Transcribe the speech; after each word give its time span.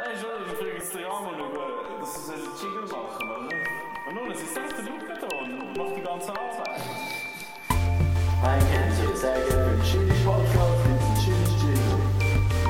Nein, 0.00 0.16
schon, 0.16 0.30
ich 0.46 0.56
frage 0.56 0.72
jetzt 0.78 0.94
den 0.94 1.02
Jan 1.02 1.36
über, 1.36 2.00
dass 2.00 2.26
sie 2.26 2.32
einen 2.32 2.48
Jingle 2.56 2.88
machen, 2.88 3.28
oder? 3.28 3.52
Und 4.08 4.14
nun, 4.14 4.30
es 4.32 4.40
ist 4.40 4.54
selbst 4.54 4.78
der 4.78 4.84
da 4.84 5.28
und 5.36 5.76
macht 5.76 5.94
die 5.94 6.00
ganze 6.00 6.30
Arbeit. 6.30 6.80
Ein 8.42 8.64
Kennzeichen, 8.72 9.14
sehr 9.14 9.34
gerne 9.34 9.68
für 9.68 9.76
den 9.76 9.82
Chili 9.84 10.16
Podcast, 10.24 10.80
gibt 10.86 10.96
es 10.96 11.04
einen 11.04 11.20
Chili 11.20 11.44
Jingle. 11.60 12.00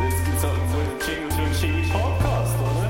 Jetzt 0.02 0.24
gibt 0.24 0.38
es 0.38 0.42
halt 0.42 0.58
so 0.72 0.78
einen 0.82 0.98
Jingle 1.06 1.30
für 1.30 1.42
einen 1.42 1.54
Jingle 1.54 1.86
Podcast, 1.92 2.54
oder? 2.66 2.88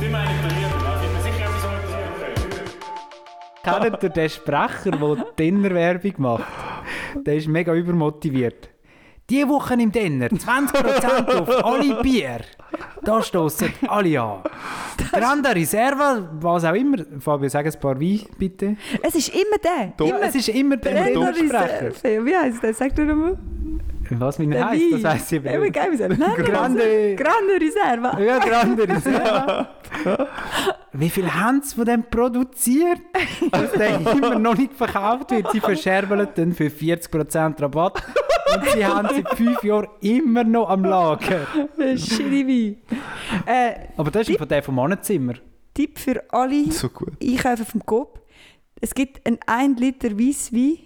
Die 0.00 0.08
meine 0.08 0.30
ich 0.30 0.40
bei 0.42 0.50
mir, 0.54 0.68
da 0.70 0.94
bin 1.00 1.10
mir 1.12 1.22
sicher, 1.26 1.44
etwas 1.46 1.64
organisieren 1.64 2.14
können. 2.22 3.90
Kennt 3.90 4.02
ihr 4.04 4.10
den 4.10 4.30
Sprecher, 4.30 4.90
der 4.92 5.26
Dinnerwerbung 5.36 6.14
macht? 6.18 6.44
Der 7.26 7.34
ist 7.34 7.48
mega 7.48 7.74
übermotiviert. 7.74 8.68
Die 9.28 9.48
Woche 9.48 9.74
im 9.74 9.90
Dinner 9.90 10.28
20% 10.28 11.40
auf 11.40 11.64
alle 11.64 12.00
Bier. 12.00 12.42
Da 13.06 13.22
stoßen 13.22 13.72
alle 13.86 14.20
an. 14.20 14.40
Grande 15.12 15.54
Reserva, 15.54 16.28
was 16.40 16.64
auch 16.64 16.74
immer. 16.74 16.98
Fabio, 17.20 17.48
sag 17.48 17.64
ein 17.66 17.80
paar 17.80 18.00
Wein, 18.00 18.20
bitte. 18.36 18.76
Es 19.00 19.14
ist 19.14 19.28
immer 19.28 19.58
der. 19.62 20.06
Immer 20.06 20.22
es 20.22 20.34
ist 20.34 20.48
immer 20.48 20.76
der. 20.76 21.06
Reserve. 21.06 22.26
Wie 22.26 22.36
heisst 22.36 22.62
der? 22.62 22.74
Sag 22.74 22.96
du 22.96 23.04
nochmal. 23.04 23.38
Was 24.10 24.38
mein 24.38 24.50
Der 24.50 24.68
heisst, 24.68 24.84
das 24.92 25.02
Wein. 25.02 25.12
heisst 25.12 25.28
sie 25.28 25.36
Ja, 25.36 25.62
wie 25.62 25.70
geil 25.70 25.92
ist? 25.92 26.00
Nein, 26.00 26.18
Grande- 26.44 27.16
Grande 27.16 27.54
Reserva. 27.60 28.20
Ja, 28.20 28.38
Grande 28.38 28.88
Reserva. 28.88 29.68
Wie 30.92 31.10
viel 31.10 31.32
haben 31.32 31.60
sie 31.62 31.74
von 31.76 31.84
dem 31.84 32.04
produziert, 32.04 33.00
dass 33.50 33.72
der 33.72 34.00
immer 34.00 34.38
noch 34.38 34.56
nicht 34.56 34.72
verkauft 34.72 35.30
wird? 35.30 35.50
Sie 35.52 35.60
verscherbeln 35.60 36.26
dann 36.34 36.52
für 36.52 36.68
40% 36.68 37.60
Rabatt. 37.60 38.02
Und 38.54 38.64
sie 38.70 38.86
haben 38.86 39.08
seit 39.14 39.28
fünf 39.36 39.62
Jahren 39.62 39.88
immer 40.00 40.44
noch 40.44 40.70
am 40.70 40.84
Lager. 40.84 41.46
Shitty 41.96 42.46
Wein. 42.46 42.76
Äh, 43.44 43.72
Aber 43.96 44.10
das 44.10 44.28
ist 44.28 44.38
von 44.38 44.48
der 44.48 44.62
vom 44.62 44.76
Mannenzimmer. 44.76 45.34
Tipp 45.74 45.98
für 45.98 46.22
alle 46.30 46.70
So 46.72 46.88
gut. 46.88 47.12
Einkäufer 47.22 47.64
vom 47.66 47.84
Coop. 47.84 48.20
Es 48.80 48.94
gibt 48.94 49.26
einen 49.26 49.38
1 49.46 49.80
Liter 49.80 50.18
Weisswein 50.18 50.76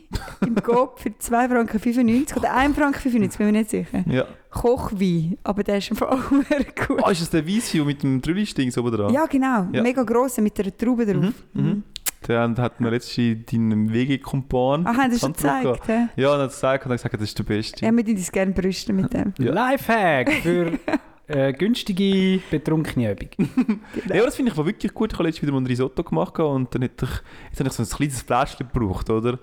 im 0.46 0.54
Coop 0.62 1.00
für 1.00 1.08
2,95 1.08 1.48
Franken 1.48 2.38
oder 2.38 2.56
1,95 2.56 2.74
Franken, 2.74 3.12
bin 3.12 3.22
ich 3.24 3.38
mir 3.38 3.52
nicht 3.52 3.70
sicher. 3.70 4.04
Ja. 4.06 4.26
Kochwein, 4.50 5.38
aber 5.42 5.64
der 5.64 5.78
ist 5.78 5.90
einfach 5.90 6.08
auch 6.12 6.30
sehr 6.48 6.64
gut. 6.86 7.02
Ah, 7.02 7.10
ist 7.10 7.22
das 7.22 7.30
der 7.30 7.46
Weisswein 7.46 7.86
mit 7.86 8.02
dem 8.02 8.22
Trüllisting 8.22 8.72
oben 8.78 8.92
dran? 8.92 9.12
Ja, 9.12 9.26
genau. 9.26 9.66
Ja. 9.72 9.82
Mega 9.82 10.04
grosse 10.04 10.40
mit 10.40 10.58
einer 10.60 10.76
Traube 10.76 11.04
drauf. 11.04 11.34
Mhm. 11.52 11.82
Den 12.28 12.58
hat 12.58 12.80
mir 12.80 12.90
letztens 12.90 13.46
deinen 13.50 13.92
WG-Kumpan. 13.92 14.84
Ach, 14.86 14.96
haben 14.96 15.10
Sie 15.10 15.18
schon 15.18 15.32
gezeigt? 15.32 15.88
hä? 15.88 16.08
Ja, 16.16 16.32
und 16.32 16.38
er 16.38 16.42
hat 16.44 16.50
es 16.50 16.56
gesagt 16.56 16.84
und 16.84 16.92
hat 16.92 16.98
gesagt, 16.98 17.14
das 17.14 17.22
ist 17.22 17.38
der 17.38 17.44
Beste. 17.44 17.84
Ja, 17.84 17.90
wir 17.90 18.04
tun 18.04 18.14
uns 18.14 18.30
gerne 18.30 18.52
brüsten 18.52 18.94
mit 18.96 19.12
dem. 19.12 19.32
Ja. 19.38 19.52
Lifehack 19.52 20.30
für 20.42 20.78
äh, 21.30 21.52
günstige 21.52 22.40
betrunkene 22.50 23.12
Übung. 23.12 23.28
Ja, 24.08 24.16
aber 24.16 24.26
das 24.26 24.36
finde 24.36 24.52
ich 24.52 24.58
war 24.58 24.66
wirklich 24.66 24.92
gut. 24.92 25.12
Ich 25.12 25.18
habe 25.18 25.28
letztens 25.28 25.42
wieder 25.42 25.52
mal 25.52 25.60
ein 25.60 25.66
Risotto 25.66 26.02
gemacht 26.02 26.38
und 26.38 26.74
dann 26.74 26.82
hätte 26.82 27.06
ich, 27.06 27.10
jetzt 27.50 27.60
habe 27.60 27.68
ich 27.68 27.74
so 27.74 27.82
ein 27.82 27.88
kleines 27.88 28.22
Fläschchen 28.22 28.68
gebraucht, 28.72 29.08
oder? 29.10 29.38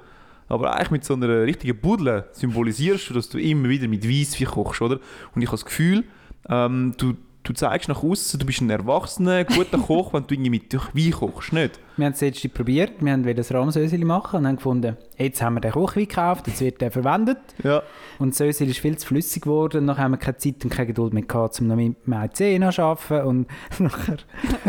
Aber 0.49 0.73
eigentlich 0.73 0.91
mit 0.91 1.05
so 1.05 1.13
einer 1.13 1.43
richtigen 1.43 1.77
Budle 1.77 2.29
symbolisierst 2.31 3.09
du, 3.09 3.13
dass 3.13 3.29
du 3.29 3.37
immer 3.37 3.69
wieder 3.69 3.87
mit 3.87 4.07
Weisswein 4.07 4.47
kochst, 4.47 4.81
oder? 4.81 4.99
Und 5.35 5.41
ich 5.41 5.47
habe 5.47 5.57
das 5.57 5.65
Gefühl, 5.65 6.03
ähm, 6.49 6.93
du, 6.97 7.13
du 7.43 7.53
zeigst 7.53 7.89
nach 7.89 8.03
außen, 8.03 8.39
du 8.39 8.45
bist 8.45 8.61
ein 8.61 8.69
erwachsener, 8.69 9.43
guter 9.43 9.77
Koch, 9.87 10.13
wenn 10.13 10.25
du 10.25 10.33
irgendwie 10.33 10.49
mit 10.51 10.73
Wein 10.73 11.11
kochst, 11.11 11.53
nicht? 11.53 11.79
Wir 11.97 12.05
haben 12.05 12.13
es 12.13 12.21
letzte 12.21 12.47
probiert, 12.47 12.93
wir 12.99 13.11
wollten 13.25 13.35
das 13.37 13.51
Rahmsöseli 13.51 14.05
machen 14.05 14.37
und 14.37 14.47
haben 14.47 14.55
gefunden, 14.57 14.97
jetzt 15.17 15.41
haben 15.41 15.55
wir 15.55 15.61
den 15.61 15.71
Kochwein 15.71 16.07
gekauft, 16.07 16.47
jetzt 16.47 16.61
wird 16.61 16.79
der 16.79 16.91
verwendet. 16.91 17.39
Ja. 17.63 17.81
Und 18.19 18.31
das 18.35 18.41
Ösel 18.41 18.69
ist 18.69 18.77
viel 18.77 18.95
zu 18.99 19.07
flüssig 19.07 19.41
geworden. 19.43 19.85
Nachher 19.85 20.03
haben 20.03 20.11
wir 20.11 20.17
keine 20.17 20.37
Zeit 20.37 20.63
und 20.63 20.69
keine 20.69 20.85
Geduld 20.87 21.13
mehr 21.13 21.23
gehabt, 21.23 21.59
um 21.59 21.65
noch 21.67 21.75
mit 21.75 21.95
dem 22.05 22.13
IC 22.13 22.73
zu 22.73 22.81
arbeiten. 22.83 23.27
Und 23.27 23.47
nachher 23.79 24.17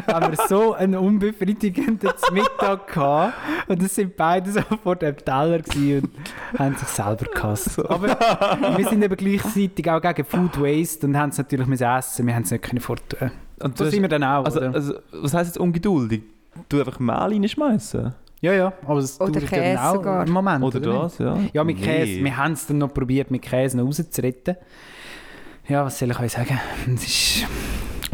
haben 0.06 0.36
wir 0.36 0.46
so 0.48 0.72
einen 0.72 0.96
unbefriedigenden 0.96 2.10
Mittag 2.32 2.86
gehabt. 2.94 3.34
Und 3.68 3.82
es 3.82 3.94
sind 3.94 4.16
beide 4.16 4.50
so 4.50 4.60
vor 4.82 4.96
dem 4.96 5.16
Teller 5.18 5.58
gewesen 5.58 6.10
und 6.52 6.58
haben 6.58 6.76
sich 6.76 6.88
selber 6.88 7.26
gehasst. 7.26 7.78
Aber 7.90 8.08
wir 8.78 8.88
sind 8.88 9.02
eben 9.02 9.16
gleichzeitig 9.16 9.90
auch 9.90 10.00
gegen 10.00 10.24
Food 10.24 10.58
Waste 10.60 11.06
und 11.06 11.16
haben 11.16 11.28
es 11.30 11.36
natürlich 11.38 11.66
müssen 11.66 11.84
essen. 11.84 12.26
Wir 12.26 12.34
haben 12.34 12.44
es 12.44 12.50
nicht 12.50 12.64
können. 12.64 13.30
Und 13.60 13.76
So 13.76 13.84
das- 13.84 13.92
sind 13.92 14.00
wir 14.02 14.08
dann 14.08 14.24
auch, 14.24 14.44
also, 14.46 14.60
oder? 14.60 14.74
also, 14.74 14.94
was 15.12 15.34
heisst 15.34 15.50
jetzt 15.50 15.58
ungeduldig? 15.58 16.22
Du 16.68 16.78
einfach 16.78 16.98
Mehl 16.98 17.14
reinschmeißen? 17.14 18.14
Ja, 18.40 18.52
ja, 18.52 18.72
aber 18.86 19.00
es 19.00 19.20
Oder 19.20 19.32
dauert 19.32 19.50
ja 19.50 19.58
Käse 19.58 19.82
auch 19.82 19.94
sogar. 19.94 20.20
einen 20.22 20.32
Moment. 20.32 20.62
Oder 20.64 20.78
nicht? 20.78 21.02
das, 21.02 21.18
ja? 21.18 21.38
Ja, 21.52 21.64
mit 21.64 21.78
Käse. 21.82 22.18
Nee. 22.18 22.24
Wir 22.24 22.36
haben 22.36 22.52
es 22.52 22.66
dann 22.66 22.78
noch 22.78 22.94
probiert, 22.94 23.30
mit 23.32 23.42
Käse 23.42 23.76
noch 23.76 23.84
rauszuretten. 23.86 24.56
Ja, 25.68 25.84
was 25.84 25.98
soll 25.98 26.10
ich 26.10 26.20
euch 26.20 26.32
sagen? 26.32 26.58
Es 26.94 27.04
ist... 27.04 27.46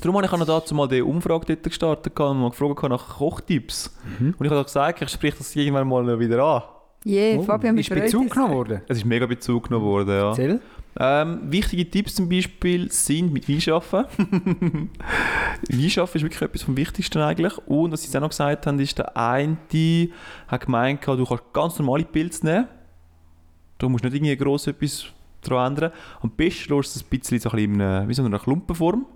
Darum 0.00 0.16
habe 0.16 0.27
ich 0.27 0.32
auch 0.32 0.38
noch 0.38 0.47
dazu 0.47 0.75
mal 0.75 0.88
die 0.88 1.03
Umfrage 1.03 1.47
dort 1.47 1.62
gestartet 1.62 2.19
und 2.19 2.41
mal 2.41 2.50
gefragt 2.50 2.82
nach 2.84 3.19
Kochtipps. 3.19 3.94
Mhm. 4.19 4.34
Und 4.38 4.44
ich 4.47 4.50
habe 4.50 4.61
auch 4.61 4.65
gesagt, 4.66 5.00
ich 5.00 5.09
spreche 5.09 5.38
das 5.38 5.55
irgendwann 5.56 5.88
mal 5.88 6.19
wieder 6.19 6.43
an. 6.43 6.62
Je, 7.05 7.37
Oh, 7.38 7.43
Fabian, 7.43 7.76
ist 7.76 7.91
Bezug 7.91 8.31
genommen 8.31 8.55
worden? 8.55 8.81
Es 8.88 8.97
ist 8.99 9.05
mega 9.05 9.26
Bezug 9.26 9.69
genommen 9.69 9.84
worden, 9.84 10.09
ja. 10.09 10.28
Erzähl. 10.31 10.61
Ähm, 10.99 11.41
wichtige 11.50 11.88
Tipps 11.91 12.15
zum 12.15 12.28
Beispiel 12.28 12.91
sind 12.91 13.32
mit 13.32 13.49
Wein 13.49 13.75
arbeiten. 13.75 14.91
Ist 15.69 15.97
wirklich 15.97 16.43
etwas 16.43 16.62
vom 16.62 16.77
Wichtigsten 16.77 17.19
eigentlich. 17.19 17.59
Und 17.66 17.93
was 17.93 18.03
sie 18.03 18.16
auch 18.16 18.21
noch 18.21 18.28
gesagt 18.28 18.66
haben, 18.66 18.78
ist, 18.78 18.99
der 18.99 19.16
eine 19.16 19.56
hat 20.47 20.65
gemeint, 20.65 21.06
du 21.06 21.25
kannst 21.25 21.53
ganz 21.53 21.78
normale 21.78 22.05
Pilze 22.05 22.47
nehmen. 22.47 22.69
Da 23.78 23.88
musst 23.88 24.05
du 24.05 24.09
nicht 24.09 24.16
irgendwie 24.16 24.37
gross 24.37 24.66
etwas 24.66 25.06
daran 25.43 25.72
ändern. 25.72 25.93
Am 26.21 26.31
besten 26.31 26.75
lässt 26.75 26.94
du 26.94 27.00
es 27.00 27.05
ein 27.05 27.19
bisschen 27.19 27.41
so 27.41 27.50
ein 27.50 27.56
bisschen 27.56 27.75
in 27.75 27.82
einer, 27.82 28.09
wie 28.09 28.15
so 28.15 28.25
einer 28.25 28.38
Klumpenform. 28.38 29.06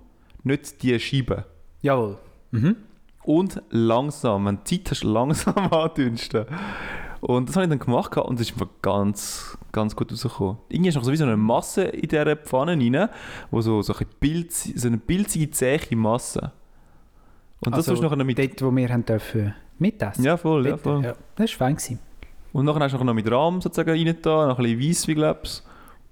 Nicht 0.43 0.83
die 0.83 0.99
Scheiben. 0.99 1.45
Jawohl. 1.83 2.19
Mhm. 2.51 2.77
Und 3.25 3.63
langsam, 3.71 4.47
wenn 4.47 4.57
du 4.57 4.65
Zeit 4.65 4.91
hast, 4.91 5.05
langsam 5.05 5.55
andünsten. 5.73 6.47
Und 7.21 7.49
das 7.49 7.57
habe 7.57 7.65
ich 7.65 7.71
dann 7.71 7.79
gemacht 7.79 8.17
und 8.17 8.41
es 8.41 8.49
ist 8.49 8.53
einfach 8.55 8.69
ganz, 8.81 9.59
ganz 9.73 9.97
gut 9.97 10.13
rausgekommen. 10.13 10.59
Irgendwie 10.69 10.89
ist 10.91 10.95
noch 10.95 11.05
so 11.05 11.13
wie 11.13 11.17
so 11.17 11.25
eine 11.25 11.37
Masse 11.37 11.85
in 11.85 12.09
dieser 12.09 12.37
Pfanne 12.37 12.73
rein, 12.73 13.09
wo 13.51 13.61
so, 13.61 13.83
so, 13.83 13.95
ein 13.95 14.07
Pilz, 14.21 14.71
so 14.75 14.87
eine 14.89 14.99
pilzige, 14.99 15.51
zähe 15.51 15.81
Masse. 15.97 16.53
Und 17.65 17.77
das 17.77 17.89
also, 17.89 18.03
nachher 18.03 18.23
mit... 18.23 18.39
Dort, 18.39 18.63
wo 18.63 18.75
wir 18.75 18.89
haben 18.89 19.05
dürfen 19.05 19.55
mitessen 19.79 20.25
Ja, 20.25 20.37
voll, 20.37 20.67
ja, 20.67 20.77
voll. 20.77 21.05
Ja, 21.05 21.15
das 21.37 21.51
war 21.53 21.67
fein. 21.67 21.77
Gewesen. 21.77 21.99
Und 22.53 22.65
nachher 22.65 22.81
hast 22.81 22.93
du 22.95 23.05
noch 23.05 23.15
mit 23.15 23.31
Rahm 23.31 23.61
sozusagen 23.61 23.91
rein 23.91 24.17
da, 24.23 24.47
noch 24.47 24.59
ein 24.59 24.65
bisschen 24.65 24.89
Weisswein, 24.89 25.15
glaube 25.17 25.41
ich. 25.45 25.63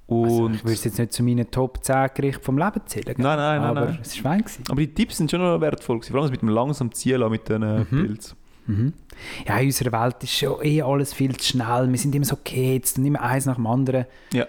Und... 0.09 0.25
Also, 0.25 0.49
ich 0.51 0.65
würde 0.65 0.73
es 0.73 0.85
jetzt 0.85 0.99
nicht 0.99 1.13
zu 1.13 1.23
meinen 1.23 1.51
Top 1.51 1.83
10 1.83 2.11
Gerichten 2.15 2.43
vom 2.45 2.59
Leben 2.59 2.81
zählen. 2.87 3.15
Nein, 3.17 3.39
nein, 3.39 3.61
nein, 3.61 3.71
Aber 3.71 3.87
nein. 3.87 3.99
es 4.03 4.17
war 4.17 4.33
fein. 4.33 4.41
Gewesen. 4.41 4.65
aber 4.69 4.81
die 4.81 4.93
Tipps 4.95 5.17
sind 5.17 5.31
schon 5.31 5.41
noch 5.41 5.61
wertvoll 5.61 5.99
gewesen, 5.99 6.13
vor 6.13 6.21
allem 6.21 6.25
das 6.25 6.31
mit 6.33 6.43
dem 6.43 6.49
langsam 6.49 6.93
Ziehen 6.93 7.29
mit 7.31 7.49
diesen 7.49 7.79
Mhm. 7.79 7.85
Pilzen. 7.87 8.37
Mhm. 8.67 8.93
Ja, 9.47 9.59
in 9.59 9.67
unserer 9.67 9.93
Welt 9.93 10.23
ist 10.23 10.33
schon 10.33 10.63
eh 10.63 10.83
alles 10.83 11.15
viel 11.15 11.37
zu 11.37 11.45
schnell. 11.53 11.91
Wir 11.91 11.99
sind 11.99 12.15
immer 12.15 12.25
so 12.25 12.37
jetzt 12.45 12.99
und 12.99 13.05
immer 13.05 13.21
eins 13.23 13.47
nach 13.47 13.57
dem 13.57 13.67
anderen. 13.67 14.07
Ja. 14.33 14.47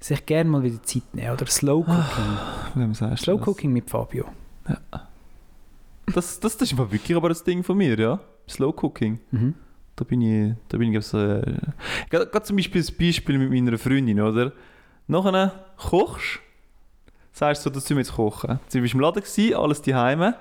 Sich 0.00 0.24
gerne 0.26 0.50
mal 0.50 0.62
wieder 0.62 0.82
Zeit 0.82 1.02
nehmen. 1.12 1.32
Oder 1.32 1.46
Slow 1.46 1.80
Cooking. 1.80 2.38
Wem 2.74 2.94
sagst 2.94 3.22
du 3.22 3.24
Slow 3.24 3.38
das? 3.38 3.48
Cooking 3.48 3.72
mit 3.72 3.90
Fabio. 3.90 4.26
Das, 6.14 6.38
das, 6.40 6.56
das 6.56 6.72
ist 6.72 6.78
wirklich 6.78 7.16
aber 7.16 7.28
das 7.30 7.42
Ding 7.42 7.62
von 7.62 7.76
mir, 7.76 7.98
ja. 7.98 8.20
Slow 8.48 8.72
Cooking. 8.82 9.20
Mhm. 9.30 9.54
Da 9.96 10.04
bin 10.04 10.20
ich, 10.20 10.54
da 10.68 10.76
bin 10.76 10.88
ich 10.88 10.92
glaub's, 10.92 11.14
äh, 11.14 11.56
gerade 12.10 12.42
zum 12.42 12.56
Beispiel 12.56 12.82
das 12.82 12.92
Beispiel 12.92 13.38
mit 13.38 13.50
meiner 13.50 13.78
Freundin, 13.78 14.20
oder? 14.20 14.52
Nachher 15.08 15.64
kochst, 15.78 16.40
sagst 17.32 17.64
du 17.64 17.70
so, 17.70 17.74
dass 17.74 17.88
wir 17.88 17.96
jetzt 17.96 18.12
kochen. 18.12 18.60
Sie 18.68 18.82
war 18.82 18.92
im 18.92 19.00
Laden, 19.00 19.22
gewesen, 19.22 19.54
alles 19.54 19.80
daheim 19.80 20.34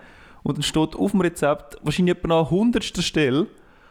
und 0.46 0.58
dann 0.60 0.64
steht 0.64 0.96
auf 0.96 1.12
dem 1.12 1.22
Rezept, 1.22 1.78
wahrscheinlich 1.82 2.16
etwa 2.18 2.40
an 2.42 2.50
hundertster 2.52 3.02
Stelle, 3.02 3.48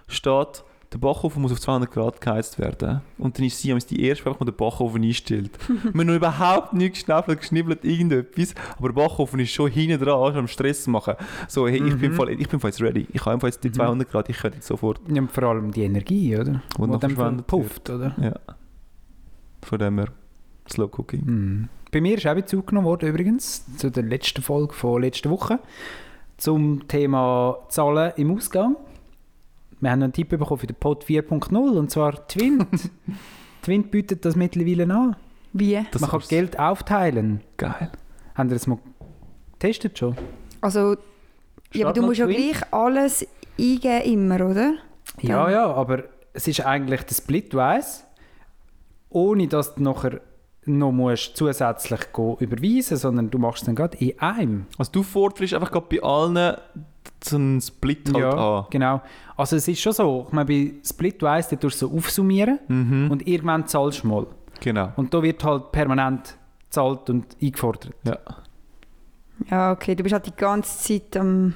steht, 0.06 0.62
der 0.92 0.98
Backofen 0.98 1.42
muss 1.42 1.50
auf 1.50 1.58
200 1.60 1.90
Grad 1.90 2.20
geheizt 2.20 2.60
werden. 2.60 3.00
Und 3.18 3.36
dann 3.36 3.44
ist 3.44 3.58
sie 3.58 3.74
die 3.90 4.04
erste, 4.04 4.30
die 4.32 4.44
den 4.44 4.54
Backofen 4.54 5.02
einstellt. 5.02 5.50
Wir 5.68 5.90
haben 5.90 6.06
noch 6.06 6.14
überhaupt 6.14 6.72
nichts 6.72 7.00
geschnäffelt, 7.00 7.40
geschnibbelt, 7.40 7.84
irgendetwas. 7.84 8.54
Aber 8.78 8.90
der 8.90 8.94
Backofen 8.94 9.40
ist 9.40 9.50
schon 9.50 9.68
hinten 9.72 9.98
dran, 9.98 10.28
schon 10.32 10.36
am 10.36 10.46
Stress 10.46 10.86
machen. 10.86 11.14
So, 11.48 11.66
hey, 11.66 11.82
ich, 11.84 11.96
bin 11.98 12.12
Mhm. 12.12 12.14
voll, 12.14 12.30
ich 12.30 12.48
bin 12.48 12.60
voll 12.60 12.70
jetzt 12.70 12.80
ready. 12.80 13.08
Ich 13.12 13.20
habe 13.22 13.32
einfach 13.32 13.48
jetzt 13.48 13.64
die 13.64 13.72
200 13.72 14.08
Grad, 14.08 14.28
ich 14.28 14.38
könnte 14.38 14.58
jetzt 14.58 14.68
sofort. 14.68 15.00
Ja, 15.12 15.26
vor 15.26 15.42
allem 15.42 15.72
die 15.72 15.82
Energie, 15.82 16.36
oder? 16.36 16.62
Noch 16.78 17.00
dann 17.00 17.10
verschwendet 17.10 17.48
pufft, 17.48 17.90
oder? 17.90 18.14
Ja. 18.20 18.54
Von 19.62 19.78
dem 19.80 19.98
her, 19.98 20.08
Slow 20.70 20.88
Cooking. 20.96 21.24
Mhm. 21.24 21.68
Bei 21.90 22.00
mir 22.00 22.16
ist 22.16 22.26
auch 22.28 22.34
Bezug 22.34 22.68
genommen 22.68 22.86
worden 22.86 23.08
übrigens 23.08 23.64
zu 23.78 23.90
der 23.90 24.04
letzten 24.04 24.42
Folge 24.42 24.72
von 24.74 25.02
letzter 25.02 25.30
Woche 25.30 25.58
zum 26.36 26.86
Thema 26.88 27.58
Zahlen 27.68 28.12
im 28.16 28.34
Ausgang. 28.36 28.76
Wir 29.80 29.90
haben 29.90 30.02
einen 30.02 30.12
Tipp 30.12 30.30
bekommen 30.30 30.58
für 30.58 30.66
den 30.66 30.76
Pod 30.76 31.04
4.0 31.04 31.56
und 31.56 31.90
zwar 31.90 32.26
Twint. 32.28 32.66
Twint 33.62 33.90
bietet 33.90 34.24
das 34.24 34.36
mittlerweile 34.36 34.92
an. 34.94 35.16
Wie? 35.52 35.80
Das 35.92 36.00
Man 36.00 36.10
kann 36.10 36.20
Geld 36.28 36.58
aufteilen. 36.58 37.40
Geil. 37.56 37.90
Haben 38.34 38.48
ihr 38.50 38.54
das 38.54 38.66
mal 38.66 38.78
getestet 39.52 39.98
schon? 39.98 40.16
Also, 40.60 40.96
ja, 41.72 41.86
aber 41.86 41.92
du 41.94 42.02
musst 42.02 42.18
ja 42.18 42.26
gleich 42.26 42.60
alles 42.72 43.26
eingeben 43.58 44.02
immer, 44.30 44.46
oder? 44.50 44.74
Ja, 45.20 45.44
Dann- 45.44 45.52
ja, 45.52 45.66
aber 45.72 46.04
es 46.32 46.48
ist 46.48 46.64
eigentlich 46.64 47.02
der 47.02 47.14
Splitwise, 47.14 48.02
ohne 49.10 49.46
dass 49.46 49.74
du 49.76 49.82
nachher 49.82 50.20
noch 50.66 50.92
musst 50.92 51.36
zusätzlich 51.36 52.12
go 52.12 52.36
überweisen 52.40 52.96
sondern 52.96 53.30
du 53.30 53.38
machst 53.38 53.62
es 53.62 53.66
dann 53.66 53.74
gerade 53.74 53.96
in 53.98 54.18
einem. 54.18 54.66
Also 54.78 54.92
du 54.92 55.02
forderst 55.02 55.54
einfach 55.54 55.70
gerade 55.70 55.86
bei 55.88 56.02
allen 56.02 56.56
so 57.22 57.36
einen 57.36 57.60
Split 57.60 58.12
halt 58.12 58.18
ja, 58.18 58.58
an. 58.60 58.66
genau. 58.70 59.02
Also 59.36 59.56
es 59.56 59.66
ist 59.68 59.80
schon 59.80 59.92
so, 59.92 60.24
ich 60.28 60.32
meine, 60.32 60.46
bei 60.46 60.72
Split 60.84 61.22
weiss, 61.22 61.48
da 61.48 61.56
tust 61.56 61.80
du 61.80 61.88
so 61.88 61.96
aufsummieren 61.96 62.58
Mhm. 62.68 63.10
und 63.10 63.26
irgendwann 63.26 63.66
zahlst 63.66 64.04
du 64.04 64.08
mal. 64.08 64.26
Genau. 64.60 64.92
Und 64.96 65.12
da 65.12 65.22
wird 65.22 65.42
halt 65.44 65.72
permanent 65.72 66.36
gezahlt 66.64 67.08
und 67.10 67.36
eingefordert. 67.42 67.92
Ja. 68.04 68.18
Ja, 69.50 69.72
okay, 69.72 69.94
du 69.94 70.02
bist 70.02 70.12
halt 70.12 70.26
die 70.26 70.36
ganze 70.36 70.78
Zeit 70.78 71.16
am... 71.16 71.54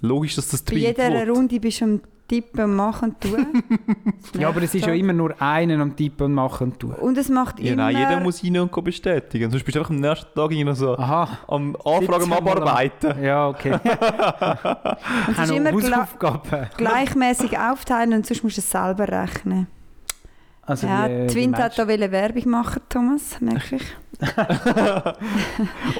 Logisch, 0.00 0.36
dass 0.36 0.48
das 0.48 0.62
Bei 0.62 0.74
jeder 0.74 1.12
wird. 1.12 1.28
Runde 1.28 1.60
bist 1.60 1.80
du 1.80 1.84
am 1.84 2.00
Tippen, 2.28 2.64
und 2.64 2.76
Machen, 2.76 3.16
Tun. 3.18 3.62
Ja, 4.38 4.48
aber 4.50 4.62
es 4.62 4.74
ist 4.74 4.84
ja 4.86 4.92
immer 4.92 5.12
nur 5.14 5.34
einen 5.40 5.80
am 5.80 5.96
Tippen 5.96 6.26
und 6.26 6.34
machen 6.34 6.72
und 6.72 6.78
tun. 6.78 6.92
Und 6.92 7.16
es 7.16 7.28
macht 7.30 7.58
Ja, 7.58 7.72
immer... 7.72 7.84
nein, 7.84 7.96
jeder 7.96 8.20
muss 8.20 8.44
rein 8.44 8.58
und 8.58 8.84
bestätigen. 8.84 9.50
Sonst 9.50 9.64
bist 9.64 9.74
du 9.76 9.80
einfach 9.80 9.90
am 9.90 10.00
nächsten 10.00 10.26
Tag 10.34 10.36
irgendwie 10.50 10.64
noch 10.64 10.76
so 10.76 10.96
Aha. 10.98 11.38
am 11.48 11.74
Anfragen 11.76 12.12
am 12.12 12.20
17 12.20 12.28
Mal 12.28 12.36
am- 12.38 12.46
Abarbeiten. 12.48 13.24
Ja, 13.24 13.48
okay. 13.48 13.72
Und 15.26 15.38
es 15.38 15.38
ist 15.38 15.50
immer 15.56 15.72
Hausaufgaben. 15.72 16.66
gleichmäßig 16.76 17.58
aufteilen 17.58 18.12
und 18.12 18.26
sonst 18.26 18.42
musst 18.44 18.56
du 18.58 18.60
es 18.60 18.70
selber 18.70 19.08
rechnen. 19.08 19.66
Also 20.62 20.86
ja, 20.86 21.08
wie, 21.08 21.22
wie 21.22 21.26
Twint 21.28 21.52
meinst 21.52 21.78
hat 21.78 21.78
da 21.78 21.88
Werbung 22.12 22.50
machen, 22.50 22.82
Thomas, 22.90 23.40
merke 23.40 23.76
ich. 23.76 23.82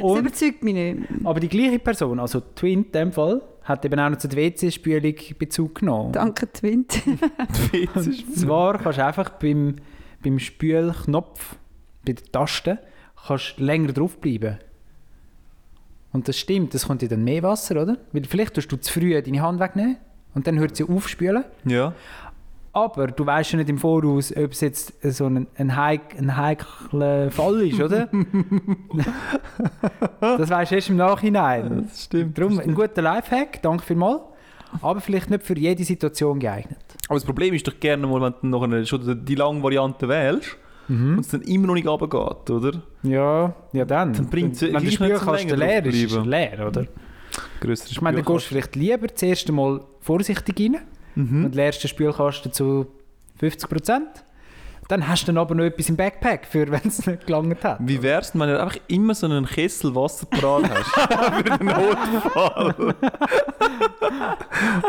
Das 0.00 0.19
überzeugt 0.19 0.62
mich 0.62 0.74
nicht. 0.74 0.98
aber 1.24 1.40
die 1.40 1.48
gleiche 1.48 1.78
Person, 1.78 2.20
also 2.20 2.40
Twin 2.54 2.84
in 2.84 2.92
dem 2.92 3.12
Fall, 3.12 3.40
hat 3.69 3.85
eben 3.85 4.00
auch 4.00 4.09
noch 4.09 4.19
zur 4.19 4.32
WC-Spülung 4.32 5.15
Bezug 5.38 5.76
genommen. 5.76 6.12
Danke, 6.12 6.50
Twint. 6.50 7.03
Und 7.94 8.37
zwar 8.37 8.79
kannst 8.79 8.99
du 8.99 9.05
einfach 9.05 9.31
beim, 9.31 9.76
beim 10.23 10.38
Spülknopf, 10.38 11.56
bei 12.05 12.15
der 12.15 12.25
Taste, 12.32 12.79
kannst 13.26 13.59
du 13.59 13.65
länger 13.65 13.93
draufbleiben. 13.93 14.59
Und 16.12 16.26
das 16.26 16.38
stimmt, 16.38 16.73
das 16.73 16.87
kommt 16.87 17.03
ja 17.03 17.09
dann 17.09 17.23
mehr 17.23 17.43
Wasser, 17.43 17.82
oder? 17.82 17.99
Weil 18.12 18.25
vielleicht 18.25 18.55
tust 18.55 18.73
du 18.73 18.76
zu 18.76 18.93
früh 18.93 19.20
deine 19.20 19.43
Hand 19.43 19.61
wegnehmen 19.61 19.99
und 20.35 20.47
dann 20.47 20.59
hört 20.59 20.75
sie 20.75 20.85
aufspülen. 20.85 21.44
ja. 21.65 21.93
Aber 22.73 23.09
du 23.09 23.25
weißt 23.25 23.53
ja 23.53 23.59
nicht 23.59 23.70
im 23.70 23.79
Voraus, 23.79 24.32
ob 24.37 24.53
es 24.53 24.61
jetzt 24.61 24.93
so 25.03 25.26
ein, 25.26 25.47
ein, 25.56 25.76
heik, 25.76 26.17
ein 26.19 26.37
heikler 26.37 27.31
Fall 27.31 27.67
ist, 27.67 27.81
oder? 27.81 28.09
das 30.20 30.50
weißt 30.50 30.70
du 30.70 30.75
erst 30.75 30.91
im 30.91 30.97
Nachhinein. 30.97 31.87
Das 31.88 32.05
stimmt. 32.05 32.38
Darum 32.38 32.59
ein 32.59 32.75
guter 32.75 33.03
Lifehack, 33.03 33.62
danke 33.62 33.85
vielmals. 33.85 34.20
Aber 34.82 35.00
vielleicht 35.00 35.31
nicht 35.31 35.44
für 35.44 35.59
jede 35.59 35.82
Situation 35.82 36.38
geeignet. 36.38 36.79
Aber 37.09 37.15
das 37.15 37.25
Problem 37.25 37.55
ist 37.55 37.67
doch 37.67 37.81
gerne 37.81 38.06
mal, 38.06 38.20
wenn 38.20 38.35
du 38.43 38.47
noch 38.49 38.62
eine, 38.62 38.85
schon 38.85 39.25
die 39.25 39.35
lange 39.35 39.62
Variante 39.62 40.09
wählst 40.09 40.56
und 40.88 41.20
es 41.20 41.29
dann 41.29 41.43
immer 41.43 41.67
noch 41.67 41.75
nicht 41.75 41.87
runtergeht, 41.87 42.50
oder? 42.50 42.82
Ja, 43.03 43.55
ja 43.73 43.85
dann. 43.85 44.15
Dann 44.15 44.26
bringt's 44.26 44.62
Wenn 44.62 44.73
ja 44.73 44.81
der 44.81 44.91
Spülkasten 44.91 45.59
leer 45.59 45.85
ist, 45.85 46.03
ist 46.03 46.15
er 46.15 46.25
leer, 46.25 46.67
oder? 46.67 46.87
Grösseres 47.61 47.93
Ich 47.93 48.00
meine, 48.00 48.23
dann 48.23 48.25
gehst 48.25 48.47
du 48.47 48.49
vielleicht 48.49 48.76
lieber 48.76 49.06
das 49.06 49.23
erste 49.23 49.53
Mal 49.53 49.82
vorsichtig 50.00 50.59
rein 50.61 50.79
Mhm. 51.19 51.47
und 51.47 51.55
leerst 51.55 51.82
den 51.82 51.88
Spülkasten 51.88 52.53
zu 52.53 52.87
50%. 53.41 54.00
Dann 54.87 55.06
hast 55.06 55.25
du 55.25 55.26
dann 55.26 55.38
aber 55.38 55.55
noch 55.55 55.65
etwas 55.65 55.88
im 55.91 55.97
Backpack, 55.97 56.47
für 56.47 56.67
wenn 56.70 56.81
es 56.87 57.05
nicht 57.06 57.26
gelangt 57.26 57.62
hat. 57.62 57.79
Wie 57.81 58.00
wär's 58.03 58.35
wenn 58.35 58.49
du 58.49 58.61
einfach 58.61 58.79
immer 58.87 59.15
so 59.15 59.26
einen 59.26 59.44
Kessel 59.44 59.94
Wasser 59.94 60.26
parat 60.26 60.70
hast? 60.70 60.91
Für 61.44 61.59
den 61.59 61.67
Notfall. 61.67 62.94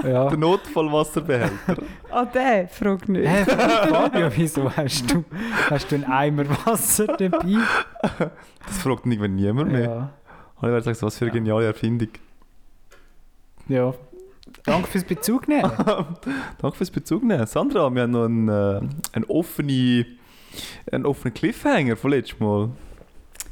Ja. 0.03 0.29
Der 0.29 0.37
Notfallwasserbehälter. 0.37 1.77
Ah, 2.09 2.25
der? 2.25 2.67
Frag 2.69 3.07
nicht. 3.09 3.27
Hä, 3.27 3.45
Fabio, 3.45 4.29
wieso 4.35 4.75
hast 4.75 5.11
du, 5.11 5.23
hast 5.69 5.91
du 5.91 5.95
einen 5.95 6.05
Eimer 6.05 6.45
Wasser 6.65 7.07
dabei? 7.07 7.57
Das 8.65 8.77
fragt 8.81 9.05
irgendwann 9.05 9.35
niemand 9.35 9.71
mehr. 9.71 9.81
Ja. 9.81 10.09
Und 10.61 10.77
ich 10.77 10.83
sagt, 10.83 11.01
was 11.03 11.17
für 11.17 11.25
eine 11.25 11.33
geniale 11.33 11.65
Erfindung. 11.65 12.09
ja. 13.67 13.93
Danke 14.65 14.87
fürs 14.87 15.03
Bezug 15.03 15.47
nehmen. 15.47 15.71
Danke 16.61 16.77
fürs 16.77 16.91
Bezug 16.91 17.23
nehmen. 17.23 17.45
Sandra, 17.47 17.89
wir 17.93 18.03
haben 18.03 18.11
noch 18.11 18.25
einen, 18.25 18.49
äh, 18.49 18.81
einen, 19.13 19.25
offenen, 19.27 20.05
einen 20.91 21.05
offenen 21.05 21.33
Cliffhanger 21.33 21.95
von 21.95 22.11
letztem 22.11 22.45
Mal. 22.45 22.69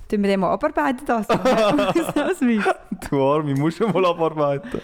Tun 0.09 0.21
wir 0.23 0.29
den 0.29 0.39
mal 0.39 0.51
abarbeiten 0.53 1.05
das. 1.05 1.27
Du 3.09 3.21
Arme, 3.21 3.55
musst 3.55 3.79
du 3.79 3.87
mal 3.87 4.05
abarbeiten. 4.05 4.81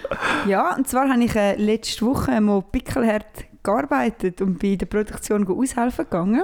ja, 0.47 0.75
und 0.75 0.87
zwar 0.87 1.09
habe 1.09 1.23
ich 1.23 1.35
äh, 1.35 1.55
letzte 1.55 2.05
Woche 2.05 2.39
mal 2.41 2.61
pickelhart 2.61 3.45
gearbeitet 3.63 4.41
und 4.41 4.59
bei 4.59 4.75
der 4.75 4.85
Produktion 4.85 5.47
aushelfen 5.47 6.05
gegangen. 6.05 6.43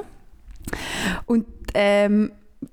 Und 1.26 1.46
ähm, 1.74 2.32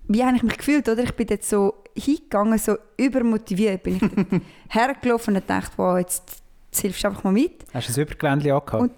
wie 0.09 0.25
habe 0.25 0.37
ich 0.37 0.43
mich 0.43 0.59
gefühlt, 0.59 0.89
oder? 0.89 1.03
Ich 1.03 1.15
bin 1.15 1.27
dort 1.27 1.45
so 1.45 1.75
hingegangen, 1.97 2.59
so 2.59 2.77
übermotiviert. 2.97 3.83
Bin 3.83 3.97
ich 3.97 4.41
hergelaufen 4.69 5.37
und 5.37 5.49
dachte, 5.49 5.73
wow, 5.77 5.99
jetzt, 5.99 6.43
jetzt 6.77 6.83
hilfst 6.83 7.05
du 7.05 7.09
einfach 7.09 7.25
mal 7.25 7.33
mit. 7.33 7.65
Hast 7.73 7.89
du 7.89 7.93
ein 8.01 8.05
Übergewändchen 8.07 8.53
angehabt? 8.53 8.83
Und- 8.83 8.93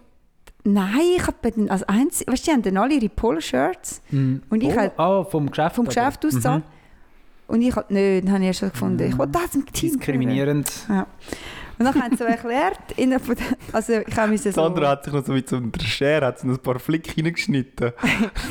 Nein, 0.65 1.01
ich 1.17 1.23
habe 1.23 1.37
bei 1.41 1.51
den, 1.53 1.71
als 1.71 1.85
einzig, 1.85 2.27
weißt 2.29 2.47
du, 2.47 2.51
die 2.51 2.55
haben 2.55 2.63
dann 2.63 2.77
alle 2.77 2.95
ihre 2.95 3.09
Polo-Shirts 3.09 4.03
Mhm. 4.11 4.43
und 4.51 4.63
ich 4.63 4.75
oh, 4.75 4.77
halt 4.77 4.99
ah, 4.99 5.25
vom 5.25 5.49
Geschäft? 5.49 5.77
vom 5.77 5.87
Geschäft 5.87 6.27
aus 6.27 6.35
Mhm. 6.35 6.63
Und 7.47 7.63
ich 7.63 7.75
halt 7.75 7.91
nicht, 7.91 8.25
dann 8.25 8.33
habe 8.35 8.43
ich 8.43 8.49
erst 8.49 8.61
so 8.61 8.69
gefunden, 8.69 9.09
ich 9.09 9.17
will 9.17 9.27
das 9.29 9.55
im 9.55 9.65
Team. 9.73 9.93
Diskriminierend. 9.93 10.71
Ja. 10.91 11.07
Und 11.79 11.85
dann 11.85 11.95
haben 11.95 12.11
sie 12.11 12.17
so 12.17 12.25
erklärt, 12.25 12.79
innerhalb 12.97 13.25
von 13.25 13.37
also 13.73 13.93
ich 13.95 14.17
habe 14.17 14.37
so, 14.37 14.51
Sandra 14.51 14.91
hat 14.91 15.05
sich 15.05 15.13
noch 15.13 15.25
so 15.25 15.33
mit 15.33 15.49
so 15.49 15.57
einer 15.57 15.71
Schere 15.81 16.27
hat 16.27 16.43
ein 16.43 16.59
paar 16.59 16.79
Flick 16.79 17.17
reingeschnitten. 17.17 17.93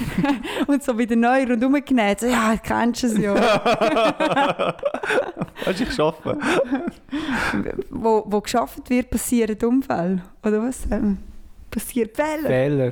und 0.68 0.84
so 0.84 0.98
wieder 0.98 1.16
neu 1.16 1.44
rundherum 1.44 1.84
genäht, 1.84 2.22
so, 2.22 2.28
ja, 2.28 2.56
kennst 2.58 3.04
du 3.04 3.08
es 3.08 3.18
ja. 3.18 3.36
Weißt 5.66 5.98
du, 5.98 6.04
arbeite. 6.04 6.40
wo, 7.90 8.24
wo 8.28 8.42
geschafft 8.42 8.90
wird, 8.90 9.10
passieren 9.10 9.58
Unfälle. 9.64 10.22
Oder 10.44 10.64
was? 10.64 10.88
Ähm, 10.90 11.18
passiert 11.78 12.16
Fehler. 12.16 12.48
Fehler. 12.50 12.92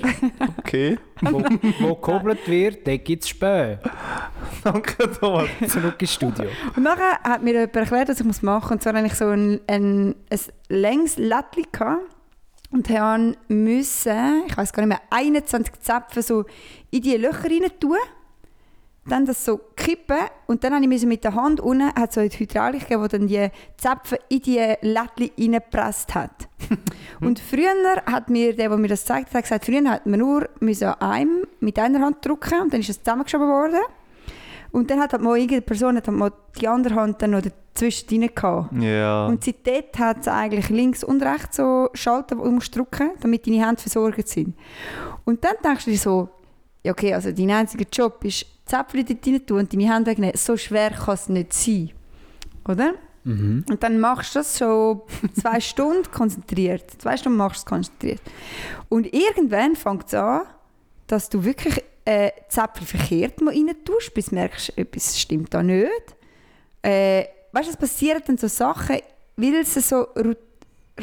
Okay. 0.58 0.98
wo, 1.22 1.44
wo 1.80 1.96
gehobelt 1.96 2.48
wird, 2.48 2.88
da 2.88 2.96
gibt 2.98 3.24
es 3.24 3.30
Spähe. 3.30 3.80
Danke, 4.64 5.12
Thomas. 5.20 5.50
Zurück 5.68 5.96
ins 6.00 6.14
Studio. 6.14 6.46
Und 6.76 6.84
nachher 6.84 7.20
hat 7.24 7.42
mir 7.42 7.54
jemand 7.54 7.76
erklärt, 7.76 8.10
was 8.10 8.20
ich 8.20 8.26
muss 8.26 8.42
machen 8.42 8.64
muss. 8.64 8.72
Und 8.72 8.84
zwar 8.84 8.94
hatte 8.94 9.08
ich 9.08 9.16
so 9.16 9.26
ein, 9.30 9.60
ein, 9.68 10.16
ein 10.30 10.40
längs 10.70 11.16
gehabt 11.16 12.02
und 12.72 12.90
habe 12.90 13.36
müssen, 13.48 14.44
ich 14.48 14.58
weiß 14.58 14.74
gar 14.74 14.86
nicht 14.86 14.90
mehr, 14.90 15.02
21 15.10 15.80
Zäpfe 15.80 16.22
so 16.22 16.46
in 16.92 17.02
die 17.02 17.18
Löcher 17.18 17.50
rein 17.50 17.70
tun. 17.80 17.98
Dann 19.08 19.26
das 19.26 19.46
so 19.46 19.60
kippen 19.76 20.18
und 20.48 20.64
dann 20.64 20.74
musste 20.82 20.96
ich 20.96 21.06
mit 21.06 21.24
der 21.24 21.36
Hand 21.36 21.60
unten, 21.60 21.94
hat 21.94 22.12
so 22.12 22.22
eine 22.22 22.30
Hydraulik 22.30 22.82
gegeben, 22.88 23.04
die 23.04 23.18
dann 23.18 23.28
die 23.28 23.50
Zäpfe 23.78 24.20
in 24.30 24.42
die 24.42 24.74
Lättchen 24.82 25.30
reingepresst 25.38 26.16
hat. 26.16 26.48
und 27.22 27.40
früher 27.40 28.02
hat 28.08 28.30
mir 28.32 28.56
der, 28.56 28.70
der 28.70 28.78
mir 28.78 28.88
das 28.88 29.02
gezeigt 29.02 29.34
hat, 29.34 29.44
gesagt, 29.44 29.66
früher 29.66 29.88
hat 29.90 30.08
man 30.08 30.20
nur 30.20 30.50
müssen 30.60 30.88
einem 30.88 31.46
mit 31.60 31.78
einer 31.78 32.00
Hand 32.00 32.26
drücken 32.26 32.62
und 32.62 32.74
dann 32.74 32.80
ist 32.80 32.90
es 32.90 33.04
zusammengeschoben 33.04 33.48
worden. 33.48 33.82
Und 34.72 34.90
dann 34.90 35.00
hat 35.00 35.14
halt 35.14 35.22
mal 35.22 35.38
irgendeine 35.38 35.62
Person 35.62 35.96
hat 35.96 36.08
halt 36.08 36.18
mal 36.18 36.34
die 36.60 36.68
andere 36.68 36.96
Hand 36.96 37.22
dann 37.22 37.32
noch 37.32 37.42
dazwischen 37.42 38.10
rein 38.10 38.30
gehabt. 38.34 38.74
Ja. 38.82 39.28
Und 39.28 39.44
seitdem 39.44 39.84
hat 39.98 40.18
es 40.22 40.28
eigentlich 40.28 40.70
links 40.70 41.04
und 41.04 41.24
rechts 41.24 41.58
so 41.58 41.90
Schalter, 41.94 42.36
die 42.36 42.42
du 42.42 42.60
drücken 42.60 43.12
damit 43.22 43.48
deine 43.48 43.66
Hände 43.66 43.82
versorgt 43.82 44.28
sind. 44.28 44.54
Und 45.24 45.44
dann 45.46 45.56
denkst 45.64 45.86
du 45.86 45.92
dir 45.92 45.98
so, 45.98 46.30
ja 46.86 46.92
okay, 46.92 47.14
also 47.14 47.32
dein 47.32 47.50
einziger 47.50 47.86
Job 47.92 48.24
ist, 48.24 48.46
Zäpfchen 48.66 49.06
dort 49.06 49.28
rein 49.28 49.46
tun 49.46 49.60
und 49.60 49.74
deine 49.74 49.94
Hände 49.94 50.12
wegnehmen. 50.12 50.38
So 50.38 50.56
schwer 50.56 50.92
kann 50.92 51.16
es 51.16 51.30
nicht 51.30 51.54
sein. 51.54 51.92
Oder? 52.68 52.94
Mhm. 53.24 53.66
Und 53.68 53.82
dann 53.82 54.00
machst 54.00 54.36
du 54.36 54.40
das 54.40 54.58
schon 54.58 55.02
zwei 55.40 55.60
Stunden 55.60 56.04
konzentriert. 56.12 56.90
Zwei 57.00 57.18
Stunden 57.18 57.38
machst 57.38 57.58
du 57.58 57.60
es 57.62 57.66
konzentriert. 57.66 58.22
Und 58.88 59.12
irgendwann 59.12 59.76
fängt 59.76 60.08
es 60.08 60.14
an, 60.14 60.44
dass 61.08 61.30
du 61.30 61.44
wirklich 61.44 61.84
äh, 62.06 62.32
Zäpfchen 62.50 62.86
verkehrt 62.86 63.42
mal 63.42 63.54
rein 63.54 63.76
tust, 63.84 64.14
bis 64.14 64.28
du 64.28 64.36
merkst, 64.36 64.78
etwas 64.78 65.20
stimmt 65.20 65.54
da 65.54 65.64
nicht. 65.64 66.16
Äh, 66.84 67.26
weißt 67.52 67.68
du, 67.68 67.72
es 67.72 67.78
passieren 67.78 68.22
dann 68.28 68.38
so 68.38 68.48
Sachen, 68.48 68.98
weil 69.38 69.56
es 69.56 69.74
so 69.74 70.02
rot 70.02 70.38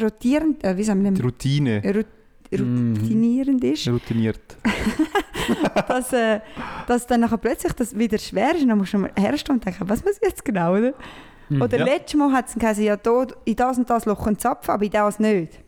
rotierend, 0.01 0.63
äh, 0.63 0.75
wie 0.75 0.83
sagen 0.83 1.03
wir 1.03 1.11
denn? 1.11 1.23
Routine. 1.23 1.81
Mhm. 2.59 2.95
routinierend 2.97 3.63
ist, 3.63 3.87
Routiniert. 3.87 4.39
dass, 5.87 6.13
äh, 6.13 6.39
dass 6.87 7.07
dann 7.07 7.21
nachher 7.21 7.37
plötzlich 7.37 7.73
das 7.73 7.97
wieder 7.97 8.17
schwer 8.17 8.55
ist 8.55 8.61
und 8.63 8.69
dann 8.69 8.77
musst 8.77 8.93
du 8.93 8.97
mal 8.99 9.11
herstehen 9.17 9.55
und 9.55 9.65
denken, 9.65 9.87
was 9.89 10.03
muss 10.03 10.17
ich 10.21 10.27
jetzt 10.27 10.45
genau, 10.45 10.75
oder? 10.77 10.93
Oder 11.59 11.77
Ja. 11.79 11.85
letztes 11.85 12.17
Mal 12.17 12.31
hat 12.31 12.47
es 12.47 12.55
geheißen, 12.55 12.83
ja, 12.83 12.95
da, 12.97 13.27
in 13.45 13.55
das 13.55 13.77
und 13.77 13.89
das 13.89 14.05
Loch 14.05 14.25
ein 14.27 14.37
Zapfen, 14.39 14.71
aber 14.71 14.83
in 14.85 14.91
das 14.91 15.19
nicht. 15.19 15.59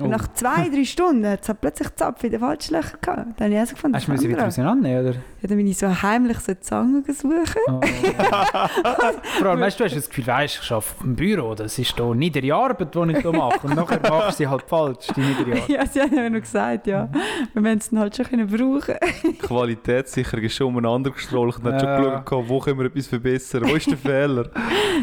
Und 0.00 0.06
Oh. 0.06 0.08
nach 0.08 0.26
zwei, 0.32 0.68
drei 0.70 0.84
Stunden 0.84 1.24
hat 1.24 1.42
es 1.42 1.48
halt 1.48 1.60
plötzlich 1.60 1.94
Zapf 1.94 2.24
in 2.24 2.32
den 2.32 2.40
falschen 2.40 2.74
Löchern 2.74 2.98
gehabt. 3.00 3.26
Dann 3.38 3.44
habe 3.44 3.54
ich 3.54 3.60
also 3.60 3.74
gefunden, 3.74 3.96
Hast 3.96 4.08
du 4.08 4.12
das 4.12 4.20
sie 4.22 4.28
wieder 4.28 4.46
auseinandernehmen, 4.48 5.06
oder? 5.06 5.14
Ja, 5.40 5.48
dann 5.48 5.56
bin 5.56 5.66
ich 5.68 5.78
so 5.78 6.02
heimlich 6.02 6.38
so 6.40 6.52
Zangen 6.54 7.04
suchen. 7.06 7.60
Oh. 7.68 7.80
Vor 9.38 9.46
allem, 9.50 9.60
weißt 9.60 9.78
du, 9.78 9.84
du 9.84 9.88
hast 9.90 9.96
das 9.96 10.08
Gefühl, 10.08 10.26
weißt, 10.26 10.60
ich 10.64 10.70
arbeite 10.72 11.04
im 11.04 11.14
Büro, 11.14 11.54
das 11.54 11.78
ist 11.78 11.94
hier 11.94 12.14
niedere 12.14 12.54
Arbeit, 12.56 12.92
die 12.92 13.12
ich 13.12 13.18
hier 13.18 13.32
mache. 13.32 13.64
Und 13.68 13.76
nachher 13.76 14.00
machst 14.00 14.40
du 14.40 14.42
sie 14.44 14.48
halt 14.48 14.62
falsch, 14.62 15.06
die 15.14 15.20
niedere 15.20 15.62
Arbeit. 15.62 15.68
Ja, 15.68 15.86
sie 15.86 16.00
haben 16.00 16.16
ja 16.16 16.28
noch 16.28 16.40
gesagt, 16.40 16.86
ja. 16.88 17.08
Wir 17.52 17.62
müssen 17.62 17.78
es 17.78 17.90
dann 17.90 18.00
halt 18.00 18.16
schon 18.16 18.26
können 18.26 18.48
brauchen. 18.48 18.96
Qualitätssicherung 19.42 20.44
ist 20.44 20.54
schon 20.56 20.66
umeinander 20.66 21.10
gestrollt 21.12 21.58
und 21.58 21.72
hat 21.72 21.80
schon 21.80 22.24
geschaut, 22.24 22.48
wo 22.48 22.58
können 22.58 22.80
wir 22.80 22.86
etwas 22.86 23.06
verbessern, 23.06 23.62
wo 23.68 23.76
ist 23.76 23.88
der 23.88 23.98
Fehler. 23.98 24.50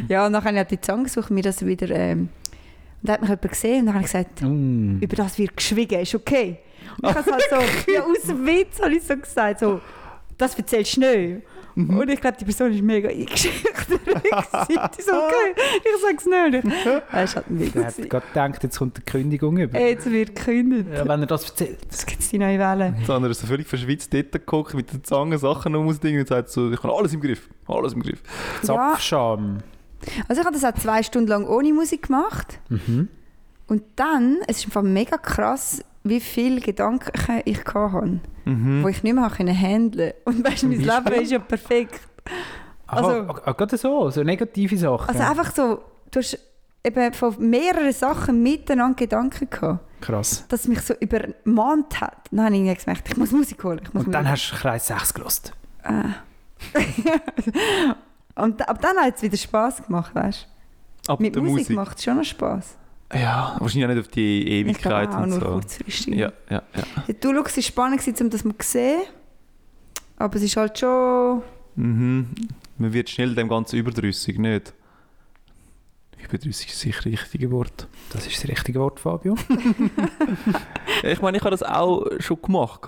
Ja, 0.09 0.25
und 0.25 0.35
ich 0.35 0.43
halt 0.43 0.71
die 0.71 0.81
Zange 0.81 1.03
gesucht, 1.03 1.31
mir 1.31 1.43
das 1.43 1.65
wieder... 1.65 1.89
Ähm, 1.91 2.27
und 3.01 3.09
dann 3.09 3.13
hat 3.13 3.21
mich 3.21 3.29
jemand 3.29 3.49
gesehen 3.49 3.79
und 3.79 3.85
dann 3.87 3.95
habe 3.95 4.05
ich 4.05 4.11
gesagt, 4.11 4.41
Mm. 4.41 4.97
über 5.01 5.15
das 5.15 5.37
wird 5.37 5.55
geschwiegen, 5.57 5.99
ist 5.99 6.15
okay. 6.15 6.57
Und 7.01 7.09
ich 7.09 7.15
habe 7.15 7.19
es 7.19 7.31
halt 7.31 7.43
so, 7.85 7.91
ja, 7.91 8.01
aus 8.03 8.21
dem 8.27 8.45
Witz 8.45 8.81
habe 8.81 8.93
ich 8.95 9.03
so 9.03 9.15
gesagt, 9.17 9.59
so, 9.59 9.81
das 10.37 10.55
erzählst 10.55 10.97
du 10.97 11.01
nicht. 11.01 11.41
Mhm. 11.75 11.97
Und 11.97 12.09
ich 12.09 12.19
glaube, 12.19 12.37
die 12.37 12.43
Person 12.45 12.73
ist 12.73 12.81
mega 12.81 13.09
eingeschüchtert. 13.09 13.87
Die 13.89 15.01
so, 15.01 15.11
okay, 15.13 15.55
ich 15.77 16.01
sage 16.01 16.17
es 16.17 16.25
nicht. 16.25 17.05
Das 17.11 17.37
ein 17.37 17.59
Witz. 17.59 17.73
Der 17.73 17.85
hat 17.85 18.09
gerade 18.09 18.25
gedacht, 18.27 18.63
jetzt 18.63 18.77
kommt 18.77 18.97
die 18.97 19.01
Kündigung 19.01 19.57
über. 19.57 19.79
Jetzt 19.79 20.09
wird 20.11 20.35
gekündigt. 20.35 20.89
Ja, 20.93 21.07
wenn 21.07 21.21
er 21.21 21.27
das 21.27 21.49
erzählt. 21.49 21.79
Das 21.89 22.05
gibt 22.05 22.21
es 22.21 22.29
die 22.29 22.39
neue 22.39 22.59
Welle. 22.59 22.93
Das 22.99 23.09
andere 23.09 23.31
ist 23.31 23.39
so 23.39 23.47
völlig 23.47 23.67
verschwitzt 23.67 24.13
dort 24.13 24.31
geguckt, 24.33 24.73
mit 24.73 24.91
den 24.91 25.03
Zangen 25.03 25.37
Sachen 25.37 25.75
um 25.75 25.87
und 25.87 26.27
sagt 26.27 26.49
so, 26.49 26.71
ich 26.71 26.83
habe 26.83 26.93
alles 26.93 27.13
im 27.13 27.21
Griff, 27.21 27.47
alles 27.67 27.93
im 27.93 28.01
Griff. 28.01 28.21
Zapfscham. 28.63 29.59
Also 30.27 30.41
ich 30.41 30.45
habe 30.47 30.57
das 30.59 30.63
auch 30.65 30.79
zwei 30.79 31.03
Stunden 31.03 31.27
lang 31.27 31.45
ohne 31.47 31.73
Musik 31.73 32.07
gemacht. 32.07 32.59
Mhm. 32.69 33.07
Und 33.67 33.83
dann, 33.95 34.37
es 34.47 34.57
ist 34.59 34.65
einfach 34.65 34.81
mega 34.81 35.17
krass, 35.17 35.83
wie 36.03 36.19
viele 36.19 36.59
Gedanken 36.61 37.11
ich 37.45 37.63
hatte, 37.65 38.19
Mhm. 38.45 38.83
wo 38.83 38.87
ich 38.87 39.03
nicht 39.03 39.13
mehr 39.13 39.29
handeln 39.29 39.57
konnte. 39.59 40.15
Und 40.25 40.43
weißt 40.43 40.63
du, 40.63 40.67
mein 40.67 40.79
Leben 40.81 41.21
ist 41.21 41.31
ja 41.31 41.39
perfekt. 41.39 42.01
Also, 42.87 43.09
Also- 43.09 43.35
ah, 43.45 43.51
gerade 43.53 43.77
so, 43.77 44.09
so 44.09 44.23
negative 44.23 44.75
Sachen. 44.77 45.07
Also 45.09 45.21
einfach 45.23 45.53
so, 45.55 45.81
du 46.11 46.19
hast 46.19 46.37
eben 46.83 47.13
von 47.13 47.35
mehreren 47.49 47.93
Sachen 47.93 48.41
miteinander 48.43 48.95
Gedanken 48.95 49.49
gehabt, 49.49 49.79
Krass. 50.01 50.43
dass 50.49 50.67
mich 50.67 50.81
so 50.81 50.95
übermannt 50.99 52.01
hat. 52.01 52.17
Dann 52.31 52.45
habe 52.45 52.55
ich 52.57 52.79
gemerkt, 52.83 53.07
ich 53.07 53.15
muss 53.17 53.31
Musik 53.31 53.63
holen. 53.63 53.81
Muss 53.93 54.05
Und 54.07 54.11
dann 54.11 54.23
Musik. 54.25 54.31
hast 54.51 54.51
du 54.51 54.55
Kreis 54.57 54.87
6 54.87 55.13
gelost. 55.13 55.53
Und 58.41 58.67
aber 58.67 58.79
dann 58.79 58.97
hat 58.97 59.15
es 59.17 59.21
wieder 59.21 59.37
Spass 59.37 59.83
gemacht, 59.83 60.13
weißt 60.15 60.47
Ab 61.07 61.17
du? 61.17 61.23
Mit 61.23 61.35
der 61.35 61.41
Musik, 61.43 61.57
Musik. 61.59 61.75
macht 61.75 61.97
es 61.97 62.03
schon 62.03 62.17
noch 62.17 62.23
Spass. 62.23 62.77
Ja, 63.13 63.55
wahrscheinlich 63.59 63.85
auch 63.89 63.93
nicht 63.93 63.99
auf 64.05 64.07
die 64.07 64.61
Ich 64.61 64.77
glaube 64.77 65.03
Ewigkeit 65.03 65.09
auch 65.09 65.23
und 65.23 65.29
nur 65.29 65.39
so. 65.39 65.45
kurzfristig. 65.47 66.15
Ja, 66.15 66.31
ja, 66.49 66.63
ja. 66.75 66.83
Ja, 67.07 67.13
Du, 67.19 67.33
schau, 67.35 67.43
es 67.45 67.55
war 67.57 67.63
spannend, 67.63 67.99
gewesen, 67.99 68.23
um 68.23 68.29
das 68.29 68.43
mal 68.43 68.57
zu 68.57 68.67
sehen. 68.67 69.01
Aber 70.17 70.35
es 70.37 70.43
ist 70.43 70.55
halt 70.55 70.79
schon... 70.79 71.41
Mhm. 71.75 72.29
Man 72.77 72.93
wird 72.93 73.09
schnell 73.09 73.35
dem 73.35 73.47
Ganzen 73.49 73.75
überdrüssig, 73.77 74.37
nicht? 74.39 74.73
Überdrüssig 76.23 76.69
ist 76.69 76.79
sicher 76.79 77.01
das 77.03 77.11
richtige 77.21 77.51
Wort. 77.51 77.87
Das 78.11 78.25
ist 78.27 78.41
das 78.43 78.49
richtige 78.49 78.79
Wort, 78.79 78.99
Fabio. 78.99 79.35
Ich 81.03 81.21
meine, 81.21 81.37
ich 81.37 81.43
habe 81.43 81.51
das 81.51 81.63
auch 81.63 82.05
schon 82.19 82.41
gemacht, 82.41 82.81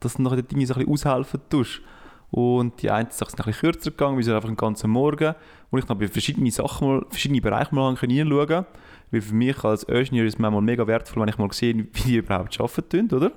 dass 0.00 0.14
du 0.14 0.22
nachher 0.22 0.36
die 0.36 0.42
Dinge 0.54 0.66
so 0.66 0.74
ein 0.74 0.78
bisschen 0.86 0.92
aushelfen 0.92 1.40
tust. 1.50 1.80
Und 2.30 2.82
die 2.82 2.90
einen 2.90 3.10
Sachen 3.10 3.30
sind 3.30 3.40
ein 3.40 3.46
bisschen 3.46 3.60
kürzer 3.72 3.90
gegangen, 3.90 4.16
wir 4.18 4.24
sind 4.24 4.34
einfach 4.34 4.48
den 4.48 4.56
ganzen 4.56 4.90
Morgen, 4.90 5.34
wo 5.70 5.78
ich 5.78 5.84
dann 5.84 5.98
bei 5.98 6.08
verschiedene 6.08 6.50
Sachen 6.50 6.86
mal, 6.88 7.06
verschiedene 7.08 7.40
Bereiche 7.40 7.74
mal 7.74 7.96
hineinschauen 7.96 8.46
konnte. 8.46 8.66
Weil 9.10 9.20
für 9.22 9.34
mich 9.34 9.64
als 9.64 9.84
Ingenieur 9.84 10.26
ist 10.26 10.34
es 10.34 10.38
manchmal 10.38 10.60
mega 10.62 10.86
wertvoll, 10.86 11.22
wenn 11.22 11.30
ich 11.30 11.38
mal 11.38 11.50
sehe, 11.52 11.74
wie 11.74 11.84
die 12.04 12.16
überhaupt 12.16 12.60
arbeiten, 12.60 13.10
oder? 13.14 13.32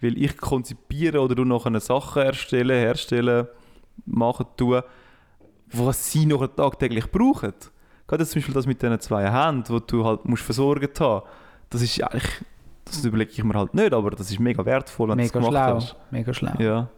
Weil 0.00 0.22
ich 0.22 0.36
konzipiere 0.36 1.20
oder 1.20 1.34
du 1.34 1.44
nachher 1.44 1.80
Sachen 1.80 2.22
erstellen, 2.22 2.78
herstellen, 2.78 3.48
machen, 4.04 4.46
tun, 4.56 4.82
was 5.72 6.12
sie 6.12 6.26
nachher 6.26 6.54
tagtäglich 6.54 7.10
brauchen. 7.10 7.54
Gerade 8.06 8.26
zum 8.26 8.38
Beispiel 8.40 8.54
das 8.54 8.66
mit 8.66 8.80
diesen 8.82 9.00
zwei 9.00 9.30
Händen, 9.30 9.64
die 9.64 9.86
du 9.86 10.04
halt 10.04 10.24
musst 10.26 10.42
versorgt 10.42 11.00
haben, 11.00 11.26
das 11.70 11.82
ist 11.82 12.02
eigentlich, 12.02 12.30
das 12.84 13.04
überlege 13.04 13.32
ich 13.32 13.44
mir 13.44 13.54
halt 13.54 13.74
nicht, 13.74 13.92
aber 13.92 14.10
das 14.10 14.30
ist 14.30 14.38
mega 14.38 14.64
wertvoll, 14.64 15.08
wenn 15.08 15.18
du 15.18 15.24
Mega 15.24 15.40
das 15.40 15.48
gemacht 15.48 15.52
schlau. 15.52 15.74
hast. 15.74 15.96
Mega 16.10 16.34
schlau. 16.34 16.52
Ja. 16.58 16.88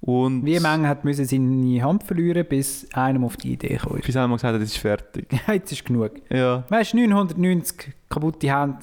Und 0.00 0.44
Wie 0.44 0.60
Menge 0.60 0.88
hat 0.88 1.04
müssen 1.04 1.24
seine 1.24 1.82
Hand 1.82 2.04
verlieren, 2.04 2.46
bis 2.48 2.86
einem 2.92 3.24
auf 3.24 3.36
die 3.36 3.52
Idee 3.54 3.76
kam. 3.76 3.98
bis 3.98 4.16
einmal 4.16 4.36
gesagt 4.36 4.54
hat, 4.54 4.62
es 4.62 4.72
ist 4.72 4.78
fertig. 4.78 5.26
Jetzt 5.48 5.72
ist 5.72 5.84
genug. 5.84 6.12
Ja. 6.30 6.64
Weißt 6.68 6.92
du, 6.92 6.98
990 6.98 7.92
kaputte 8.08 8.54
Hände, 8.54 8.78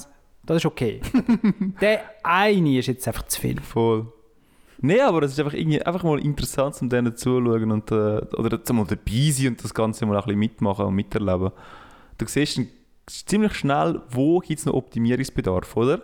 das 0.46 0.58
ist 0.58 0.66
okay. 0.66 1.02
Der 1.82 2.02
eine 2.24 2.80
ist 2.80 2.88
jetzt 2.88 3.08
einfach 3.08 3.24
zu 3.28 3.40
viel. 3.40 3.62
Voll. 3.62 4.12
Nein, 4.80 5.00
aber 5.00 5.24
es 5.24 5.32
ist 5.32 5.40
einfach, 5.40 5.54
irgendwie, 5.54 5.82
einfach 5.82 6.04
mal 6.04 6.20
interessant, 6.20 6.76
um 6.82 6.90
denen 6.90 7.16
zuzuschauen 7.16 7.72
und 7.72 7.90
äh, 7.92 8.20
oder 8.36 8.62
zum 8.62 8.78
mal 8.78 8.86
dabei 8.86 9.32
sein 9.32 9.50
und 9.50 9.64
das 9.64 9.74
Ganze 9.74 10.06
mal 10.06 10.18
ein 10.18 10.24
bisschen 10.24 10.40
mitmachen 10.40 10.86
und 10.86 10.96
miterleben. 10.96 11.52
Du 12.18 12.26
siehst 12.28 12.60
ziemlich 13.08 13.54
schnell, 13.54 14.02
wo 14.10 14.40
gibt 14.40 14.60
es 14.60 14.66
noch 14.66 14.74
Optimierungsbedarf, 14.74 15.78
oder? 15.78 16.02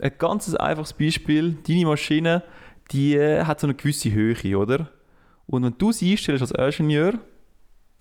Ein 0.00 0.12
ganz 0.18 0.52
einfaches 0.52 0.92
Beispiel, 0.92 1.58
deine 1.66 1.86
Maschine, 1.86 2.42
die 2.90 3.14
äh, 3.16 3.44
hat 3.44 3.60
so 3.60 3.66
eine 3.66 3.74
gewisse 3.74 4.10
Höhe, 4.12 4.58
oder? 4.58 4.88
Und 5.46 5.62
wenn 5.64 5.74
du 5.78 5.92
sie 5.92 6.10
einstellst 6.12 6.42
als 6.54 6.78
Ingenieur 6.78 7.14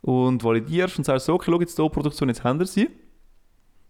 und 0.01 0.43
validierst 0.43 0.97
und 0.97 1.03
sagst, 1.05 1.25
so, 1.25 1.33
okay, 1.33 1.51
schau 1.51 1.59
jetzt 1.59 1.75
hier 1.77 1.89
Produktion, 1.89 2.29
jetzt 2.29 2.43
haben 2.43 2.59
wir 2.59 2.65
sie, 2.65 2.85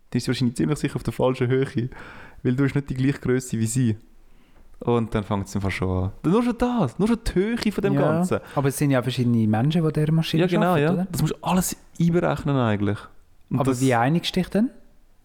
dann 0.09 0.17
ist 0.17 0.23
sie 0.25 0.27
wahrscheinlich 0.29 0.55
ziemlich 0.57 0.79
sicher 0.79 0.95
auf 0.95 1.03
der 1.03 1.13
falschen 1.13 1.47
Höhe, 1.47 1.89
weil 2.43 2.55
du 2.55 2.63
hast 2.63 2.75
nicht 2.75 2.89
die 2.89 2.95
gleiche 2.95 3.19
Größe 3.19 3.57
wie 3.59 3.65
sie. 3.65 3.97
Und 4.79 5.13
dann 5.15 5.23
fängt 5.23 5.47
es 5.47 5.55
einfach 5.55 5.71
schon 5.71 5.89
an. 6.05 6.11
Nur 6.23 6.43
schon 6.43 6.55
das, 6.57 6.99
nur 6.99 7.07
schon 7.07 7.17
die 7.27 7.33
Höhe 7.33 7.57
von 7.71 7.81
dem 7.83 7.93
Ja, 7.95 8.01
Ganzen. 8.01 8.39
Aber 8.53 8.67
es 8.69 8.77
sind 8.77 8.91
ja 8.91 9.01
verschiedene 9.01 9.47
Menschen, 9.47 9.83
die 9.83 9.91
dieser 9.91 10.11
Maschine 10.11 10.41
Ja, 10.43 10.47
genau, 10.47 10.75
ja. 10.75 10.93
oder? 10.93 11.07
Das 11.11 11.21
musst 11.21 11.33
du 11.33 11.37
alles 11.41 11.75
einberechnen 11.99 12.55
eigentlich. 12.55 12.99
Und 13.49 13.59
Aber 13.59 13.71
das, 13.71 13.81
wie 13.81 13.95
einigst 13.95 14.35
du 14.35 14.39
dich 14.39 14.49
denn? 14.49 14.69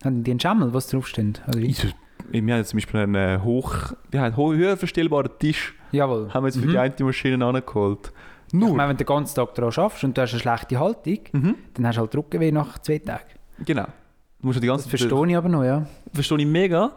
Haben 0.04 0.24
die 0.24 0.30
einen 0.30 0.40
Schammel, 0.40 0.72
was 0.72 0.88
draufsteht? 0.88 1.42
Oder 1.48 1.58
wie? 1.58 1.66
Ich- 1.66 1.94
Wir 2.32 2.40
haben 2.40 2.48
jetzt 2.60 2.70
zum 2.70 2.78
Beispiel 2.78 3.00
einen 3.00 3.44
hoch, 3.44 3.92
wie 4.10 4.18
heißt, 4.18 4.36
ho- 4.36 4.52
höher 4.54 4.76
verstellbaren 4.76 5.30
Tisch, 5.38 5.74
Jawohl. 5.92 6.32
haben 6.32 6.42
wir 6.44 6.48
jetzt 6.48 6.58
für 6.58 6.66
Mhm. 6.66 6.70
die 6.70 6.78
eine 6.78 6.94
Maschine 7.00 7.44
angeholt. 7.44 8.12
Ich 8.48 8.54
Nur. 8.54 8.74
meine, 8.74 8.90
wenn 8.90 8.96
du 8.96 9.04
den 9.04 9.06
ganzen 9.06 9.34
Tag 9.34 9.54
daran 9.54 9.72
arbeitest 9.76 10.04
und 10.04 10.16
du 10.16 10.22
hast 10.22 10.32
eine 10.32 10.40
schlechte 10.40 10.78
Haltung, 10.80 11.18
Mhm. 11.32 11.54
dann 11.74 11.86
hast 11.86 11.96
du 11.96 12.00
halt 12.00 12.16
Rückenweh 12.16 12.50
nach 12.52 12.78
zwei 12.78 12.98
Tagen. 12.98 13.24
Genau. 13.64 13.84
Du 13.84 14.46
musst 14.46 14.56
ja 14.56 14.60
die 14.60 14.66
Das 14.66 14.76
ganze 14.84 14.88
verstehe 14.88 15.26
ich 15.28 15.36
aber 15.36 15.48
noch, 15.48 15.62
ja. 15.64 15.86
verstehe 16.12 16.38
ich 16.38 16.46
mega. 16.46 16.92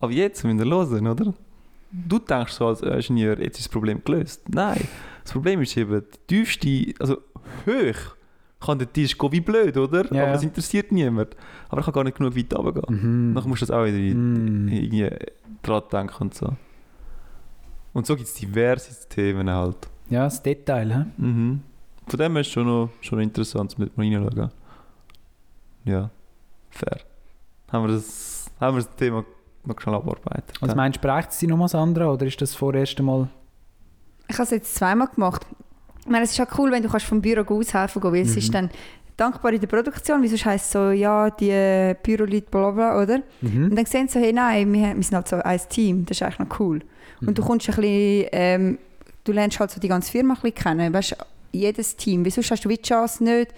Aber 0.00 0.12
jetzt 0.12 0.44
müssen 0.44 0.58
wir 0.58 0.66
hören, 0.66 1.06
oder? 1.06 1.34
Du 1.90 2.18
denkst 2.18 2.52
so 2.52 2.66
als 2.66 2.82
Ingenieur, 2.82 3.38
jetzt 3.40 3.58
ist 3.58 3.66
das 3.66 3.72
Problem 3.72 4.02
gelöst. 4.04 4.42
Nein, 4.48 4.86
das 5.22 5.32
Problem 5.32 5.62
ist 5.62 5.76
eben, 5.76 6.02
die 6.30 6.44
tiefste, 6.44 6.94
also 7.00 7.16
hoch 7.66 8.15
kann 8.60 8.78
der 8.78 8.90
Tisch 8.92 9.16
gehen 9.16 9.32
wie 9.32 9.40
blöd, 9.40 9.76
oder? 9.76 10.12
Ja, 10.12 10.22
aber 10.24 10.32
das 10.32 10.42
interessiert 10.42 10.90
niemand. 10.92 11.36
Aber 11.68 11.80
ich 11.80 11.84
kann 11.84 11.94
gar 11.94 12.04
nicht 12.04 12.16
genug 12.16 12.36
weit 12.36 12.54
runtergehen. 12.54 13.30
Mhm. 13.30 13.34
Dann 13.34 13.48
musst 13.48 13.62
du 13.62 13.66
das 13.66 13.70
auch 13.76 13.84
wieder 13.84 13.96
in- 13.98 14.64
Mm. 14.64 14.68
irgendwie 14.68 15.10
dran 15.62 15.82
denken 15.92 16.14
und 16.22 16.34
so. 16.34 16.52
Und 17.92 18.06
so 18.06 18.16
gibt 18.16 18.28
es 18.28 18.34
diverse 18.34 19.08
Themen 19.08 19.48
halt. 19.50 19.76
Ja, 20.08 20.24
das 20.24 20.42
Detail. 20.42 20.92
He? 21.18 21.22
Mhm. 21.22 21.62
Von 22.06 22.18
dem 22.18 22.32
her 22.32 22.40
ist 22.40 22.46
es 22.48 22.52
schon 22.52 22.66
noch, 22.66 22.90
schon 23.00 23.18
noch 23.18 23.22
interessant, 23.24 23.74
um 23.78 23.90
mal 23.96 24.04
reinschauen. 24.06 24.50
Ja, 25.84 26.10
fair. 26.70 27.00
Haben 27.72 27.86
wir 27.88 27.94
das, 27.94 28.46
haben 28.60 28.76
wir 28.76 28.82
das 28.84 28.94
Thema 28.96 29.24
noch 29.64 29.80
schnell 29.80 29.94
abarbeitet. 29.96 30.52
Was 30.60 30.74
meinst 30.74 30.98
du, 31.02 31.06
braucht 31.08 31.32
sie 31.32 31.46
nochmal 31.46 31.68
Sandra 31.68 32.10
oder 32.10 32.26
ist 32.26 32.40
das 32.40 32.54
vorerst 32.54 32.98
einmal... 32.98 33.28
Ich 34.28 34.34
habe 34.34 34.44
es 34.44 34.50
jetzt 34.50 34.74
zweimal 34.74 35.08
gemacht. 35.08 35.44
Ich 36.06 36.10
meine, 36.12 36.24
es 36.24 36.30
ist 36.32 36.40
auch 36.40 36.58
cool, 36.58 36.70
wenn 36.70 36.82
du 36.82 36.88
kannst 36.88 37.06
vom 37.06 37.20
Büro 37.20 37.40
aushelfen 37.42 38.00
kannst, 38.00 38.14
weil 38.14 38.22
es 38.22 38.30
Mhm. 38.32 38.38
ist 38.38 38.54
dann 38.54 38.70
dankbar 39.16 39.52
in 39.52 39.60
der 39.60 39.66
Produktion, 39.66 40.26
sonst 40.26 40.44
heisst 40.44 40.66
es 40.66 40.72
so, 40.72 40.90
ja, 40.90 41.30
die 41.30 41.94
Büroleute, 42.02 42.46
bla 42.50 42.70
bla, 42.70 43.02
oder? 43.02 43.22
Mhm. 43.40 43.70
Und 43.70 43.76
dann 43.76 43.86
sehen 43.86 44.06
sie 44.08 44.14
so, 44.18 44.20
hey, 44.24 44.32
nein, 44.32 44.72
wir, 44.72 44.94
wir 44.94 45.02
sind 45.02 45.14
halt 45.14 45.26
so 45.28 45.36
ein 45.36 45.60
Team, 45.68 46.04
das 46.06 46.16
ist 46.18 46.22
eigentlich 46.22 46.38
noch 46.48 46.60
cool. 46.60 46.80
Und 47.22 47.36
du 47.36 47.42
Mhm. 47.42 47.46
kommst 47.46 47.68
ein 47.68 47.74
bisschen, 47.76 48.28
ähm, 48.32 48.78
du 49.24 49.32
lernst 49.32 49.58
halt 49.58 49.70
so 49.72 49.80
die 49.80 49.88
ganze 49.88 50.12
Firma 50.12 50.34
ein 50.34 50.40
bisschen 50.40 50.54
kennen, 50.54 50.94
weißt 50.94 51.16
jedes 51.52 51.96
Team, 51.96 52.28
sonst 52.30 52.50
hast 52.50 52.64
du 52.64 52.68
die 52.68 52.80
Chance 52.80 53.24
nicht, 53.24 53.52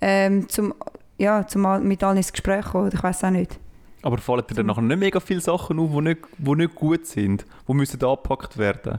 ähm, 0.00 0.48
zum, 0.48 0.74
ja, 1.16 1.46
zum 1.46 1.86
mit 1.86 2.02
allen 2.04 2.18
ins 2.18 2.32
Gespräch 2.32 2.64
zu 2.66 2.72
kommen, 2.72 2.86
oder 2.88 2.94
ich 2.96 3.02
weiß 3.02 3.24
auch 3.24 3.30
nicht. 3.30 3.58
Aber 4.02 4.18
fallen 4.18 4.44
dir 4.48 4.54
dann 4.56 4.66
nachher 4.66 4.82
nicht 4.82 4.98
mega 4.98 5.18
viele 5.20 5.40
Sachen 5.40 5.78
auf, 5.78 5.90
die 5.92 6.00
nicht, 6.02 6.20
die 6.36 6.54
nicht 6.54 6.74
gut 6.74 7.06
sind, 7.06 7.46
die 7.66 7.72
müssen 7.72 8.02
angepackt 8.04 8.58
werden? 8.58 8.98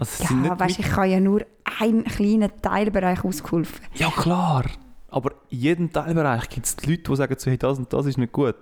Also 0.00 0.24
Ja, 0.24 0.32
nicht 0.40 0.60
weißt 0.60 0.78
ich 0.80 0.92
habe 0.96 1.06
ja 1.06 1.20
nur 1.20 1.42
einen 1.78 2.04
kleinen 2.04 2.50
Teilbereich 2.62 3.22
ausgeholfen. 3.24 3.80
ja 3.94 4.10
klar, 4.10 4.64
aber 5.10 5.32
in 5.50 5.58
jedem 5.58 5.92
Teilbereich 5.92 6.48
gibt 6.48 6.66
es 6.66 6.76
Leute, 6.86 7.02
die 7.02 7.16
sagen, 7.16 7.34
so, 7.38 7.50
hey, 7.50 7.58
das 7.58 7.78
und 7.78 7.92
das 7.92 8.06
ist 8.06 8.18
nicht 8.18 8.32
gut. 8.32 8.56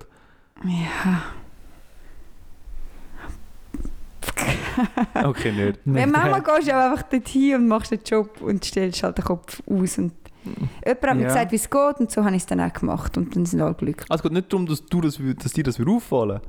Ja. 0.64 1.23
Okay, 5.14 5.52
nicht. 5.52 5.80
Nein, 5.87 5.97
Ja, 5.97 6.07
manchmal 6.07 6.42
gehst 6.42 6.68
du 6.68 6.75
einfach 6.76 7.02
dorthin 7.02 7.57
und 7.57 7.68
machst 7.68 7.90
den 7.90 8.00
Job 8.04 8.40
und 8.40 8.64
stellst 8.64 9.02
halt 9.02 9.18
den 9.18 9.25
Kopf 9.25 9.61
aus. 9.68 9.99
Und 9.99 10.12
Jemand 10.45 11.02
hat 11.02 11.16
mir 11.16 11.23
Ja. 11.23 11.28
gesagt, 11.28 11.52
wie 11.52 11.57
es 11.57 11.68
geht 11.68 11.97
und 12.00 12.11
so 12.12 12.25
habe 12.25 12.37
ich 12.37 12.42
es 12.42 12.47
dann 12.47 12.61
auch 12.61 12.73
gemacht 12.73 13.16
und 13.18 13.35
dann 13.35 13.45
sind 13.45 13.61
alle 13.61 13.75
glücklich. 13.75 14.09
Also 14.11 14.21
es 14.21 14.23
geht 14.23 14.33
nicht 14.33 14.52
darum, 14.52 14.66
dass, 14.66 14.85
du 14.87 15.00
das, 15.00 15.18
dass 15.42 15.52
dir 15.52 15.64
das 15.64 15.78
wieder 15.78 15.90
auffallen 15.90 16.40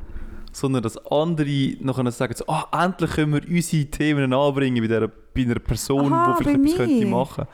sondern 0.59 0.83
dass 0.83 0.97
andere 1.07 1.75
nachher 1.79 2.11
sagen, 2.11 2.33
so, 2.35 2.45
ah, 2.47 2.67
endlich 2.85 3.11
können 3.11 3.33
wir 3.33 3.41
unsere 3.47 3.85
Themen 3.85 4.33
anbringen 4.33 4.81
bei, 4.83 4.87
dieser, 4.87 5.07
bei 5.07 5.41
einer 5.41 5.59
Person, 5.59 6.11
Aha, 6.11 6.35
die 6.37 6.43
vielleicht 6.43 6.59
etwas 6.59 6.75
könnte 6.75 7.05
mir. 7.05 7.07
machen 7.07 7.45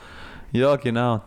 Ja, 0.51 0.75
genau. 0.75 1.21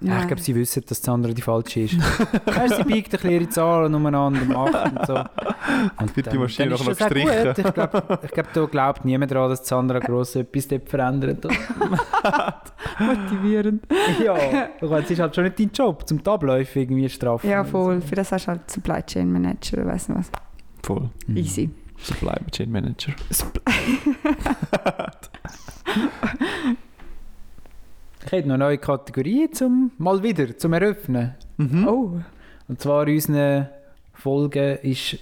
Ja, 0.00 0.20
ich 0.20 0.26
glaube, 0.26 0.42
sie 0.42 0.52
wissen, 0.54 0.82
dass 0.88 1.00
das 1.00 1.08
andere 1.08 1.32
die 1.32 1.42
falsche 1.42 1.82
ist. 1.82 1.96
Weißt, 2.44 2.76
sie 2.76 2.82
biegt 2.82 3.06
ein 3.06 3.10
bisschen 3.12 3.30
ihre 3.30 3.48
Zahlen 3.48 3.94
umeinander, 3.94 4.44
macht 4.44 4.74
und 4.74 5.06
so. 5.06 5.14
Und 6.00 6.16
wird 6.16 6.32
die 6.32 6.38
Maschine 6.38 6.74
auch 6.74 6.84
gestrichen. 6.84 7.44
gut. 7.44 7.58
Ich 7.58 7.72
glaube, 7.72 8.18
glaub, 8.32 8.52
da 8.52 8.64
glaubt 8.66 9.04
niemand 9.04 9.30
daran, 9.30 9.48
dass 9.48 9.66
Sandra 9.66 10.00
gross 10.00 10.34
etwas 10.34 10.68
dort 10.68 10.88
verändert. 10.88 11.44
Motivierend. 12.98 13.84
ja, 14.22 14.36
es 14.98 15.10
ist 15.10 15.20
halt 15.20 15.34
schon 15.34 15.44
nicht 15.44 15.58
dein 15.58 15.70
Job, 15.70 16.06
zum 16.06 16.20
Abläufe 16.26 16.80
irgendwie 16.80 17.08
straffen. 17.08 17.48
Ja, 17.48 17.62
voll. 17.62 18.00
Für 18.00 18.16
das 18.16 18.32
hast 18.32 18.46
du 18.46 18.52
halt 18.52 18.70
Supply 18.70 19.02
Chain 19.02 19.30
Manager, 19.30 19.78
oder 19.78 19.86
weiss 19.86 20.08
nicht 20.08 20.18
was. 20.18 20.30
Voll. 20.86 21.10
Mhm. 21.26 21.36
Easy. 21.36 21.70
Supply 22.00 22.36
Chain 22.52 22.70
Manager. 22.70 23.12
Ich 28.24 28.32
hätte 28.32 28.48
noch 28.48 28.54
eine 28.54 28.64
neue 28.64 28.78
Kategorie 28.78 29.48
zum, 29.52 29.92
mal 29.98 30.20
wieder 30.20 30.58
zum 30.58 30.72
Eröffnen. 30.72 31.36
Mhm. 31.58 31.86
Oh. 31.86 32.20
Und 32.66 32.80
zwar 32.80 33.06
in 33.06 33.14
unseren 33.14 33.68
Folgen 34.14 34.78
ist 34.78 35.18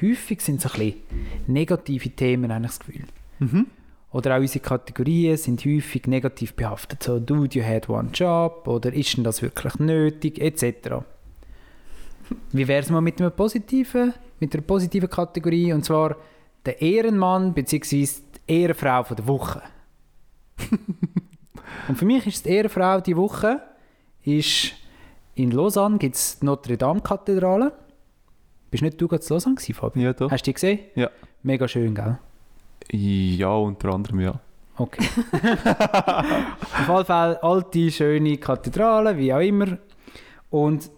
häufig 0.00 0.40
sind 0.40 0.60
so 0.60 0.68
ein 0.68 0.78
bisschen 0.78 1.00
negative 1.48 2.10
Themen, 2.10 2.52
habe 2.52 2.64
ich 2.64 2.70
das 2.70 2.78
Gefühl. 2.78 3.04
Mhm. 3.40 3.66
Oder 4.12 4.36
auch 4.36 4.40
unsere 4.40 4.60
Kategorien 4.60 5.36
sind 5.36 5.64
häufig 5.64 6.06
negativ 6.06 6.54
behaftet. 6.54 7.02
So, 7.02 7.18
dude, 7.18 7.58
you 7.58 7.64
had 7.64 7.88
one 7.88 8.10
job 8.14 8.68
oder 8.68 8.92
ist 8.92 9.16
denn 9.16 9.24
das 9.24 9.42
wirklich 9.42 9.74
nötig, 9.80 10.40
etc. 10.40 11.02
Wie 12.52 12.68
wäre 12.68 12.82
es 12.82 12.90
mal 12.90 13.00
mit, 13.00 13.20
einem 13.20 13.32
positiven, 13.32 14.14
mit 14.44 14.54
einer 14.54 14.62
positiven 14.62 15.08
Kategorie? 15.08 15.72
Und 15.72 15.84
zwar 15.84 16.16
der 16.64 16.80
Ehrenmann 16.80 17.54
bzw. 17.54 18.06
die 18.46 18.62
Ehrenfrau 18.62 19.04
von 19.04 19.16
der 19.16 19.26
Woche. 19.26 19.62
Und 21.88 21.96
für 21.96 22.04
mich 22.04 22.26
ist 22.26 22.44
die 22.44 22.50
Ehrenfrau 22.50 23.00
die 23.00 23.16
Woche 23.16 23.60
ist 24.22 24.72
in 25.34 25.50
Lausanne 25.50 25.98
gibt 25.98 26.14
es 26.14 26.38
die 26.38 26.46
Notre 26.46 26.76
Dame 26.76 27.00
Kathedrale. 27.00 27.72
Bist 28.70 28.82
nicht 28.82 29.00
du 29.00 29.08
gerade 29.08 29.22
in 29.22 29.28
Lausanne 29.28 29.56
gewesen, 29.56 29.74
Fabi? 29.74 30.02
Ja, 30.02 30.12
doch. 30.12 30.30
Hast 30.30 30.46
du 30.46 30.50
die 30.50 30.54
gesehen? 30.54 30.78
Ja. 30.94 31.10
Mega 31.42 31.66
schön, 31.68 31.94
gell? 31.94 32.18
Ja, 32.90 33.48
unter 33.48 33.92
anderem 33.92 34.20
ja. 34.20 34.40
Okay. 34.76 35.04
Auf 35.32 36.88
jeden 36.88 37.04
Fall 37.04 37.36
alte, 37.36 37.90
schöne 37.90 38.38
Kathedrale, 38.38 39.16
wie 39.16 39.32
auch 39.32 39.40
immer. 39.40 39.78
Und 40.50 40.90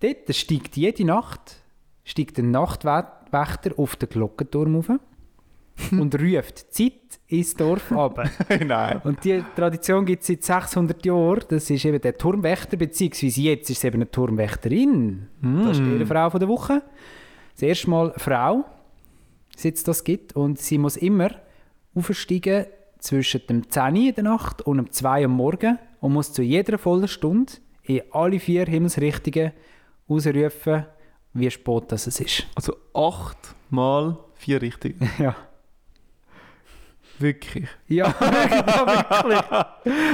dort 0.00 0.34
steigt 0.34 0.76
jede 0.76 1.04
Nacht 1.04 1.62
steigt 2.06 2.38
der 2.38 2.44
Nachtwächter 2.44 3.72
auf 3.76 3.96
den 3.96 4.08
Glockenturm 4.08 4.76
rauf 4.76 4.90
und 5.90 6.14
ruft 6.18 6.72
Zeit 6.72 6.92
ins 7.26 7.54
Dorf 7.54 7.92
ab. 7.92 8.30
Nein. 8.66 9.00
Und 9.04 9.22
die 9.24 9.44
Tradition 9.54 10.06
gibt 10.06 10.22
es 10.22 10.28
seit 10.28 10.42
600 10.44 11.04
Jahren. 11.04 11.42
Das 11.48 11.68
ist 11.68 11.84
eben 11.84 12.00
der 12.00 12.16
Turmwächter, 12.16 12.78
beziehungsweise 12.78 13.40
jetzt 13.42 13.68
ist 13.68 13.78
es 13.78 13.84
eben 13.84 13.96
eine 13.96 14.10
Turmwächterin. 14.10 15.26
Das 15.42 15.72
ist 15.76 15.82
Mm. 15.82 15.96
ihre 15.96 16.06
Frau 16.06 16.30
von 16.30 16.40
der 16.40 16.48
Woche. 16.48 16.82
Das 17.54 17.62
erste 17.62 17.90
Mal 17.90 18.10
eine 18.10 18.18
Frau, 18.18 18.64
seit 19.56 19.74
es 19.74 19.84
das 19.84 20.02
gibt. 20.04 20.34
Und 20.34 20.58
sie 20.58 20.78
muss 20.78 20.96
immer 20.96 21.30
aufsteigen 21.94 22.66
zwischen 23.00 23.42
dem 23.48 23.68
10 23.68 23.82
Uhr 23.96 24.08
in 24.08 24.14
der 24.14 24.24
Nacht 24.24 24.62
und 24.62 24.78
dem 24.78 24.90
2 24.92 25.20
Uhr 25.20 25.24
am 25.26 25.32
Morgen 25.32 25.78
und 26.00 26.12
muss 26.12 26.32
zu 26.32 26.42
jeder 26.42 26.78
vollen 26.78 27.08
Stunde 27.08 27.52
in 27.82 28.00
alle 28.12 28.38
vier 28.40 28.64
Himmelsrichtungen 28.66 29.52
ausrufen, 30.08 30.86
wie 31.38 31.50
spät 31.50 31.84
das 31.88 32.06
es 32.06 32.20
ist. 32.20 32.46
Also 32.54 32.76
acht 32.94 33.54
mal 33.70 34.16
vier 34.34 34.60
richtig. 34.62 34.96
Ja. 35.18 35.34
Wirklich. 37.18 37.66
Ja, 37.88 38.14
wirklich. 38.20 39.42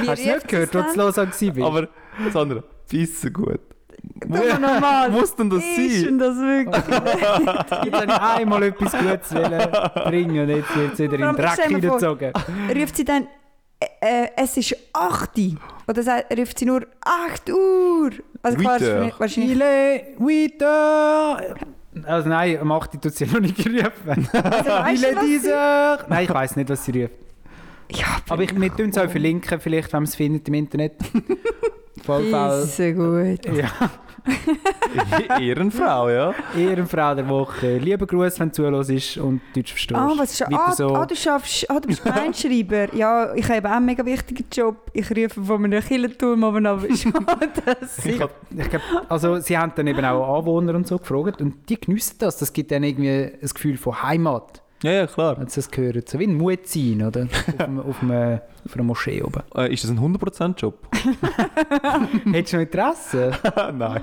Wie 0.02 0.08
Hast 0.08 0.24
du 0.24 0.32
nicht 0.34 0.48
gehört, 0.48 0.76
als 0.76 0.92
du 0.92 0.98
Lausanne 1.00 1.30
warst? 1.32 1.62
Aber, 1.62 1.88
Sandra, 2.30 2.62
bisschen 2.88 3.32
gut. 3.32 3.60
Aber 4.20 4.58
normal. 4.58 5.10
Muss 5.10 5.34
denn 5.34 5.50
das 5.50 5.64
Ist 5.64 5.76
sein? 5.76 6.04
denn 6.04 6.18
das 6.18 6.36
wirklich? 6.36 7.84
Jetzt 7.84 7.94
habe 7.96 8.04
ich 8.06 8.20
einmal 8.20 8.62
etwas 8.64 8.92
Gutes 8.92 9.28
bringen 10.04 10.40
und 10.42 10.48
jetzt 10.48 10.76
wird 10.76 10.92
es 10.92 10.98
wieder 10.98 11.14
in 11.14 11.20
den 11.20 11.36
Dreck 11.36 11.60
hineingezogen. 11.60 12.32
ruft 12.76 12.96
sie 12.96 13.04
dann, 13.04 13.26
äh, 14.00 14.24
äh, 14.24 14.28
es 14.36 14.56
ist 14.56 14.76
8 14.92 15.38
Uhr. 15.38 15.56
Oder 15.88 16.02
sagt, 16.02 16.38
ruft 16.38 16.58
sie 16.58 16.64
nur 16.66 16.82
8 17.00 17.50
Uhr. 17.50 18.10
Also 18.42 18.58
klar, 18.58 18.74
Weiter. 18.80 18.86
wahrscheinlich- 18.86 19.20
wahrscheinlich. 19.20 19.52
Ile, 19.52 20.02
weiter! 20.18 21.54
Also 22.04 22.28
nein, 22.28 22.58
am 22.58 22.72
8. 22.72 23.00
tut 23.02 23.14
sie 23.14 23.26
noch 23.26 23.40
nicht 23.40 23.56
gerufen. 23.56 24.28
Also, 24.32 24.70
weißt 24.70 25.06
dieser! 25.24 26.06
Nein, 26.08 26.24
ich 26.24 26.30
weiß 26.32 26.56
nicht, 26.56 26.70
was 26.70 26.84
sie 26.84 27.02
ruft. 27.02 27.14
Ja, 27.90 28.06
Aber 28.30 28.42
ich, 28.42 28.58
wir 28.58 28.74
tun 28.74 28.88
es 28.88 28.96
auch 28.96 29.10
verlinken, 29.10 29.60
vielleicht, 29.60 29.92
wenn 29.92 29.98
man 29.98 30.04
es 30.04 30.14
findet 30.14 30.48
im 30.48 30.54
Internet. 30.54 30.94
Voll 32.04 32.24
ist 32.24 32.76
so 32.76 32.92
gut. 32.92 33.44
Ja, 33.54 33.70
Ehrenfrau, 35.40 36.08
ja. 36.08 36.34
Ehrenfrau 36.56 37.14
der 37.14 37.28
Woche. 37.28 37.78
Lieber 37.78 38.06
Gruß, 38.06 38.38
wenn 38.40 38.48
du 38.48 38.54
zuhörst 38.54 39.16
und 39.18 39.40
Deutsch 39.54 39.72
verstehst. 39.72 39.98
Ah, 39.98 40.12
was 40.16 40.32
ist 40.32 40.42
ah, 40.52 40.72
so. 40.72 40.94
ah, 40.94 41.06
du 41.06 41.16
schaffst, 41.16 41.68
ah, 41.68 41.80
du 41.80 41.88
bist 41.88 42.04
Gemeinschreiber. 42.04 42.94
ja, 42.94 43.34
ich 43.34 43.48
habe 43.48 43.68
auch 43.68 43.76
einen 43.76 43.86
mega 43.86 44.04
wichtigen 44.04 44.44
Job. 44.52 44.90
Ich 44.92 45.10
rufe 45.10 45.42
von 45.42 45.64
einem 45.64 45.82
Killenturm 45.82 46.44
aber 46.44 46.68
aber 46.68 46.86
schade, 46.96 47.78
ich... 48.04 48.16
glaub, 48.16 48.30
ich 48.56 48.70
glaub, 48.70 48.82
also 49.08 49.40
sie 49.40 49.58
haben 49.58 49.72
dann 49.74 49.86
eben 49.86 50.04
auch 50.04 50.38
Anwohner 50.38 50.74
und 50.74 50.86
so 50.86 50.98
gefragt 50.98 51.40
und 51.40 51.68
die 51.68 51.80
geniessen 51.80 52.16
das. 52.18 52.36
Das 52.38 52.52
gibt 52.52 52.70
dann 52.70 52.84
irgendwie 52.84 53.08
ein 53.10 53.38
Gefühl 53.40 53.76
von 53.76 54.02
Heimat, 54.02 54.61
Ja, 54.82 54.90
ja, 54.92 55.06
klar. 55.06 55.38
wenn 55.38 55.46
sie 55.48 55.60
das 55.60 55.70
hören. 55.76 56.02
So 56.06 56.18
wie 56.18 56.24
ein 56.26 56.34
Muezzin, 56.34 57.02
oder? 57.04 57.22
Auf, 57.58 57.60
einem, 57.60 57.78
auf, 57.80 58.02
einem, 58.02 58.40
auf 58.64 58.74
einer 58.74 58.82
Moschee 58.84 59.22
oben. 59.22 59.42
Äh, 59.54 59.72
ist 59.72 59.84
das 59.84 59.90
ein 59.90 59.98
100%-Job? 60.00 60.78
Hättest 62.32 62.52
du 62.52 62.56
noch 62.56 62.62
Interesse? 62.64 63.30
Nein. 63.74 64.02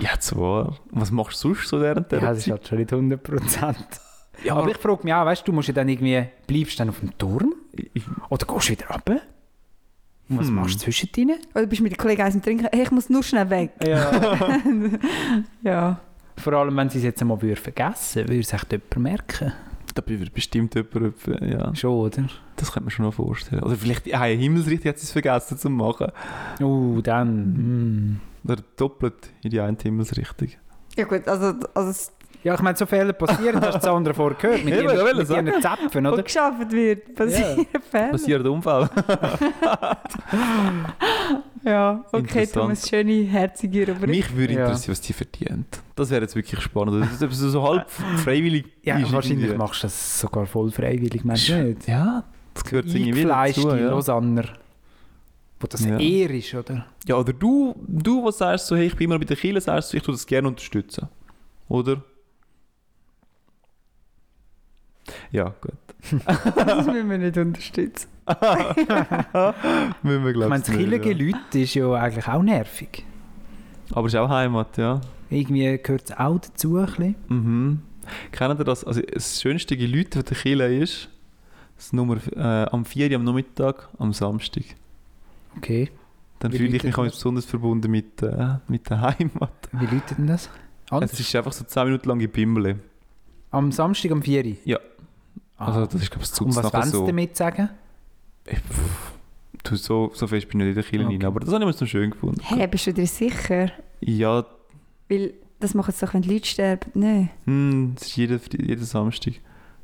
Ja, 0.00 0.18
zwar. 0.18 0.76
Was 0.90 1.10
machst 1.10 1.42
du 1.44 1.48
sonst 1.48 1.68
so 1.68 1.80
während 1.80 2.10
der 2.12 2.20
ja, 2.20 2.28
das 2.30 2.38
ist 2.38 2.50
halt 2.50 2.66
schon 2.66 2.78
nicht 2.78 2.92
100 2.92 3.22
Prozent. 3.22 3.86
Ja, 4.44 4.56
Aber 4.56 4.70
ich 4.70 4.76
frage 4.76 5.00
mich 5.04 5.14
auch, 5.14 5.24
weißt 5.24 5.42
du, 5.42 5.46
du 5.46 5.52
musst 5.54 5.68
ja 5.68 5.74
dann 5.74 5.88
irgendwie, 5.88 6.22
bleibst 6.46 6.74
du 6.74 6.78
dann 6.78 6.90
auf 6.90 7.00
dem 7.00 7.16
Turm? 7.16 7.54
Oder 8.28 8.46
gehst 8.46 8.68
du 8.68 8.72
wieder 8.72 8.86
runter? 8.90 9.20
Und 10.28 10.38
was 10.40 10.48
Hm. 10.48 10.54
machst 10.56 10.74
du 10.74 10.78
zwischendrin? 10.80 11.32
Oder 11.54 11.62
du 11.62 11.68
bist 11.68 11.80
mit 11.82 11.92
den 11.92 11.96
Kollegen 11.98 12.22
eins 12.22 12.34
und 12.34 12.44
trinken. 12.44 12.68
Hey, 12.72 12.82
ich 12.82 12.90
muss 12.90 13.08
nur 13.08 13.22
schnell 13.22 13.48
weg. 13.48 13.70
Ja. 13.86 14.10
Ja. 15.62 16.00
Vor 16.38 16.52
allem, 16.52 16.76
wenn 16.76 16.90
sie 16.90 16.98
es 16.98 17.04
jetzt 17.04 17.20
einmal 17.22 17.40
würden 17.40 17.56
vergessen 17.56 18.28
würde 18.28 18.40
es 18.40 18.52
echt 18.52 18.70
jemand 18.72 18.96
merken. 18.98 19.52
da 19.94 20.02
wird 20.06 20.32
bestimmt 20.34 20.74
jemand, 20.74 21.14
ja, 21.40 21.74
Schon, 21.74 21.92
oder? 21.92 22.24
das 22.56 22.72
könnte 22.72 22.84
man 22.84 22.90
schon 22.90 23.04
noch 23.06 23.14
vorstellen. 23.14 23.62
Oder 23.62 23.76
vielleicht, 23.76 24.06
ja, 24.06 24.22
Himmelsrichtung 24.24 24.90
hat 24.90 24.98
sie 24.98 25.04
es 25.04 25.12
vergessen 25.12 25.58
zu 25.58 25.70
machen. 25.70 26.12
Oh, 26.60 27.00
dann. 27.02 28.10
mm. 28.12 28.20
Oder 28.44 28.62
doppelt 28.76 29.30
in 29.42 29.50
die 29.50 29.60
eine 29.60 29.76
Himmelsrichtung. 29.80 30.48
Ja 30.96 31.04
gut, 31.04 31.26
also, 31.28 31.54
also 31.74 32.10
Ja, 32.44 32.54
ich 32.54 32.60
meine, 32.62 32.76
so 32.76 32.86
Fälle 32.86 33.12
passieren, 33.12 33.56
hast 33.60 33.74
du 33.74 33.78
das 33.78 33.84
andere 33.86 34.14
vorher 34.14 34.38
gehört, 34.38 34.64
mit 34.64 34.72
Ja, 34.74 34.80
ihren, 34.92 35.16
mit 35.18 35.28
ihren 35.28 35.60
Zäpfen, 35.60 36.04
wo 36.04 36.10
oder? 36.10 36.22
geschafft 36.22 36.70
wird, 36.70 37.14
passieren 37.14 37.66
Fälle. 37.90 38.10
Passiert 38.12 38.46
Unfall. 38.46 38.88
Ja, 41.64 42.04
okay, 42.12 42.18
Interessant. 42.20 42.52
Thomas, 42.52 42.88
schöne, 42.88 43.12
herzige 43.24 43.88
Rubrik. 43.88 44.08
Mich 44.08 44.36
würde 44.36 44.54
Ja. 44.54 44.60
interessieren, 44.66 44.92
was 44.92 45.00
die 45.00 45.12
verdient. 45.12 45.82
Das 45.96 46.10
wäre 46.10 46.22
jetzt 46.22 46.36
wirklich 46.36 46.60
spannend. 46.60 47.02
Das 47.02 47.12
ist 47.14 47.22
etwas 47.22 47.38
so 47.38 47.62
halb 47.68 47.90
freiwillig. 47.90 48.66
Ja, 48.84 48.98
ist 48.98 49.12
wahrscheinlich 49.12 49.40
irgendwie. 49.46 49.58
machst 49.58 49.82
du 49.82 49.86
das 49.88 50.20
sogar 50.20 50.46
voll 50.46 50.70
freiwillig, 50.70 51.24
meinst 51.24 51.48
du 51.48 51.64
nicht? 51.64 51.88
Ja, 51.88 52.22
das 52.54 52.62
gehört 52.64 52.86
irgendwie 52.86 53.24
dazu. 53.24 53.68
Ja. 53.70 53.88
Lausanner. 53.90 54.44
Wo 55.58 55.66
das 55.66 55.84
Ja. 55.84 55.98
eher 55.98 56.30
ist, 56.30 56.54
oder? 56.54 56.86
ja, 57.04 57.16
oder 57.16 57.32
du, 57.32 57.74
du, 57.88 58.24
was 58.24 58.38
sagst 58.38 58.66
so, 58.68 58.76
hey, 58.76 58.86
ich 58.86 58.94
bin 58.94 59.06
immer 59.10 59.18
bei 59.18 59.24
der 59.24 59.36
Kirche, 59.36 59.60
sagst 59.60 59.92
du, 59.92 59.96
ich 59.96 60.02
tue 60.04 60.14
das 60.14 60.24
gerne 60.26 60.46
unterstützen. 60.46 61.08
Oder? 61.68 62.00
Ja, 65.30 65.54
gut. 65.60 65.72
das 66.56 66.86
müssen 66.86 67.10
wir 67.10 67.18
nicht 67.18 67.36
unterstützen. 67.36 68.08
Müssen 70.02 70.24
wir, 70.24 70.30
Ich 70.30 70.34
glaub 70.34 70.48
meine, 70.48 70.62
das 70.62 70.68
nicht, 70.68 70.78
killige 70.78 71.12
ja. 71.12 71.26
Leute 71.26 71.58
ist 71.60 71.74
ja 71.74 71.92
eigentlich 71.92 72.28
auch 72.28 72.42
nervig. 72.42 73.04
Aber 73.92 74.06
es 74.06 74.14
ist 74.14 74.18
auch 74.18 74.28
Heimat, 74.28 74.76
ja. 74.78 75.00
Irgendwie 75.30 75.78
gehört 75.78 76.10
es 76.10 76.16
auch 76.16 76.38
dazu. 76.38 76.76
Ein 76.76 76.86
bisschen. 76.86 77.14
Mhm. 77.28 77.82
Kennt 78.32 78.60
ihr 78.60 78.64
das? 78.64 78.84
Also 78.84 79.00
das 79.00 79.40
schönste 79.40 79.74
Leute 79.74 80.22
der 80.22 80.36
Kirche 80.36 80.64
ist 80.64 81.08
das 81.76 81.92
Nummer, 81.92 82.16
äh, 82.34 82.66
am 82.70 82.84
4 82.84 83.10
Uhr 83.10 83.16
am 83.16 83.24
Nachmittag, 83.24 83.88
am 83.98 84.12
Samstag. 84.12 84.64
Okay. 85.56 85.90
Dann 86.38 86.52
Wie 86.52 86.58
fühle 86.58 86.76
ich 86.76 86.82
mich 86.82 86.96
auch 86.96 87.04
besonders 87.04 87.44
verbunden 87.44 87.90
mit, 87.90 88.22
äh, 88.22 88.56
mit 88.68 88.88
der 88.90 89.00
Heimat. 89.00 89.52
Wie 89.72 89.86
läutet 89.86 90.18
denn 90.18 90.26
das? 90.26 90.50
Anders? 90.90 91.12
Es 91.12 91.20
ist 91.20 91.34
einfach 91.34 91.52
so 91.52 91.64
10 91.64 91.84
Minuten 91.84 92.08
lang 92.08 92.28
Bimbele. 92.28 92.78
Am 93.50 93.72
Samstag 93.72 94.10
um 94.12 94.22
4 94.22 94.44
Uhr? 94.44 94.52
Ja. 94.64 94.78
Ah. 95.58 95.66
Also 95.66 95.86
das 95.86 96.02
ist 96.02 96.10
glaube 96.10 96.24
ich 96.24 96.40
Und 96.40 96.54
was 96.56 96.84
sie 96.86 96.90
so. 96.90 97.06
damit 97.06 97.36
sagen? 97.36 97.70
Äh, 98.44 98.56
pff, 98.56 99.12
Du, 99.64 99.74
so, 99.74 100.12
so 100.14 100.26
fest 100.28 100.48
bin 100.48 100.60
ich 100.60 100.66
nicht 100.66 100.68
in 100.68 100.74
der 100.76 100.84
Kirche 100.84 101.06
Okay. 101.06 101.16
rein, 101.16 101.24
aber 101.24 101.40
das 101.40 101.48
habe 101.52 101.64
ich 101.64 101.66
mir 101.66 101.72
so 101.72 101.86
schön 101.86 102.10
gefunden. 102.12 102.40
Hey, 102.42 102.68
bist 102.68 102.86
du 102.86 102.92
dir 102.92 103.06
sicher? 103.06 103.72
Ja, 104.00 104.44
Weil 105.08 105.34
das 105.58 105.74
machen 105.74 105.92
sie 105.92 106.06
doch, 106.06 106.14
wenn 106.14 106.22
die 106.22 106.32
Leute 106.32 106.46
sterben. 106.46 106.90
Nein. 106.94 107.30
hm, 107.46 107.92
das 107.96 108.06
ist 108.08 108.16
jeden, 108.16 108.40
jeden 108.64 108.84
Samstag. 108.84 109.34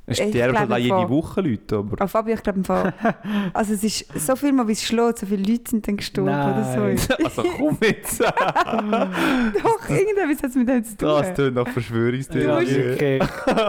Es 0.05 0.19
Ich 0.19 0.31
sterben 0.31 0.71
im 0.73 0.79
jede 0.79 0.95
Fall- 0.97 1.09
Woche 1.09 1.41
Leute, 1.43 1.77
aber... 1.77 1.93
Aber 1.93 2.09
Fabio, 2.09 2.35
ich 2.35 2.43
glaube 2.43 2.59
im 2.59 2.65
Fall. 2.65 2.93
Also 3.55 3.75
es 3.75 3.85
ist 3.85 4.07
so 4.27 4.35
viel 4.35 4.53
mal, 4.53 4.67
wie 4.67 4.73
es 4.73 4.83
schlägt, 4.83 5.19
so 5.21 5.27
viele 5.27 5.43
Leute 5.49 5.71
sind 5.71 5.87
dann 5.87 5.97
gestorben 5.97 6.31
oder 6.31 6.77
Nein. 6.77 6.99
so. 6.99 7.15
Also 7.25 7.45
komm 7.57 7.79
jetzt! 7.83 8.21
Doch, 8.21 9.88
irgendetwas 9.88 10.43
hat 10.43 10.51
es 10.51 10.55
mit 10.57 10.69
dem 10.69 10.85
zu 10.85 10.97
tun. 10.97 11.09
Das 11.09 11.35
tönt 11.35 11.55
nach 11.55 11.69
Verschwörungstheorie. 11.69 12.93
okay. 12.95 13.19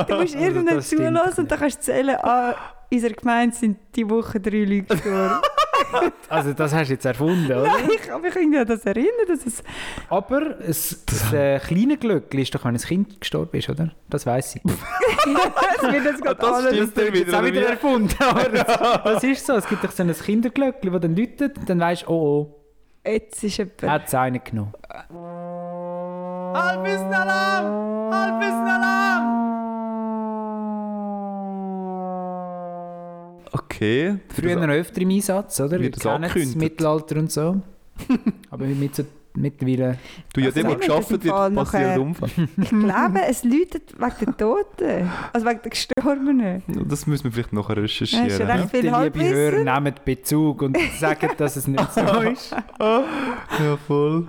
Du 0.08 0.16
musst 0.16 0.36
irgendwann 0.36 0.82
zulassen 0.82 1.42
und 1.42 1.52
dann 1.52 1.60
kannst 1.60 1.78
du 1.80 1.82
zählen, 1.84 2.16
ah, 2.22 2.56
in 2.90 2.98
unserer 2.98 3.14
Gemeinde 3.14 3.56
sind 3.56 3.78
die 3.96 4.10
Woche 4.10 4.40
drei 4.40 4.64
Leute 4.64 4.84
gestorben. 4.96 5.42
Also 6.30 6.54
das 6.54 6.74
hast 6.74 6.88
du 6.88 6.94
jetzt 6.94 7.06
erfunden, 7.06 7.46
oder? 7.46 7.64
Nein, 7.64 7.90
ich 7.96 8.02
kann 8.02 8.22
mich 8.22 8.36
irgendwie 8.36 8.60
an 8.60 8.68
das 8.68 8.86
erinnern, 8.86 9.28
dass 9.28 9.46
es... 9.46 9.64
Aber 10.10 10.60
es, 10.60 11.04
das 11.06 11.34
äh, 11.34 11.60
kleine 11.60 11.98
Glück 11.98 12.34
ist 12.34 12.56
doch, 12.56 12.66
wenn 12.66 12.76
ein 12.76 12.82
Kind 12.82 13.20
gestorben 13.20 13.58
ist, 13.58 13.70
oder? 13.70 13.92
Das 14.10 14.26
weiß 14.26 14.56
ich. 14.56 14.62
das 14.64 15.92
wird 15.92 16.06
jetzt 16.06 16.24
gerade 16.24 16.40
das 16.40 16.54
alles... 16.54 16.74
stimmt 16.74 16.98
Das 16.98 17.04
ist 17.04 17.14
wieder, 17.14 17.40
auch 17.40 17.46
wieder 17.46 17.62
wie? 17.62 17.66
erfunden. 17.66 18.16
Aber 18.20 18.50
das, 18.50 19.04
das 19.04 19.24
ist 19.24 19.46
so. 19.46 19.54
Es 19.54 19.68
gibt 19.68 19.84
doch 19.84 19.92
so 19.92 20.04
ein 20.04 20.14
Kinderglöckchen, 20.14 20.92
das 20.92 21.02
dann 21.02 21.16
läutet, 21.16 21.58
dann 21.68 21.80
weisst 21.80 22.04
du, 22.04 22.10
oh 22.10 22.24
oh, 22.34 22.64
Jetzt 23.06 23.44
ist 23.44 23.58
jemand... 23.58 23.84
hat 23.84 24.08
es 24.08 24.16
einen 24.16 24.44
genommen. 24.44 24.74
Halbwissen 26.54 27.14
Alarm! 27.14 28.14
Halbwissen 28.14 28.68
Alarm! 28.68 29.53
Okay. 33.84 34.16
Früher 34.30 34.56
noch 34.56 34.74
öfter 34.74 35.02
im 35.02 35.10
Einsatz, 35.10 35.60
oder? 35.60 35.80
Wir 35.80 35.92
das 35.92 36.02
kennen 36.02 36.24
es, 36.24 36.32
angekündigt? 36.32 36.58
Mittelalter 36.58 37.18
und 37.18 37.32
so. 37.32 37.62
Aber 38.50 38.66
mit 38.66 38.96
so, 38.96 39.04
mittlerweile... 39.36 39.98
Du, 40.34 40.42
ja, 40.42 40.48
Also 40.48 40.62
dem, 40.62 40.70
wo 40.70 40.74
das 40.76 40.80
geschafft 40.88 41.12
wird, 41.12 41.56
passiert 41.56 41.98
Unfall. 41.98 42.30
Ich 42.62 42.70
glaube, 42.70 43.20
es 43.28 43.44
läutet 43.44 43.94
wegen 43.98 44.26
der 44.26 44.38
Toten. 44.38 45.10
Also 45.34 45.46
wegen 45.46 45.60
der 45.62 45.70
Gestorbenen. 45.72 46.64
Das 46.88 47.08
müssen 47.08 47.26
wir 47.26 47.32
vielleicht 47.32 47.54
nachher 47.54 47.78
recherchieren. 47.78 48.30
ja 48.30 48.46
recht 48.46 48.70
viel 48.72 48.82
Bitte, 48.82 49.04
liebe 49.04 49.24
Hörer, 49.24 49.80
nehmt 49.80 50.06
Bezug 50.06 50.62
und 50.62 50.78
sagt, 51.00 51.40
dass 51.40 51.56
es 51.58 51.68
nicht 51.68 51.94
so 51.94 52.02
ist. 52.22 52.56
ja 52.80 53.78
voll. 53.86 54.28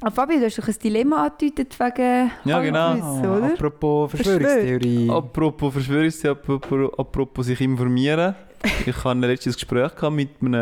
Aber 0.00 0.10
Fabio, 0.12 0.38
du 0.38 0.46
hast 0.46 0.58
doch 0.58 0.68
ein 0.68 0.74
Dilemma 0.82 1.26
angedeutet 1.26 1.78
wegen 1.78 2.30
Ja, 2.44 2.60
genau. 2.60 2.78
Halbwissen, 2.88 3.26
oder? 3.26 3.52
Apropos 3.52 4.10
Verschwörungstheorie. 4.12 5.10
Apropos 5.10 5.72
Verschwörungstheorie, 5.74 6.38
apropos, 6.38 6.98
apropos 6.98 7.46
sich 7.46 7.60
informieren. 7.60 8.34
Ich 8.86 9.04
hatte 9.04 9.20
letztes 9.20 9.54
Gespräch 9.54 9.92
mit, 10.10 10.40
einem, 10.40 10.54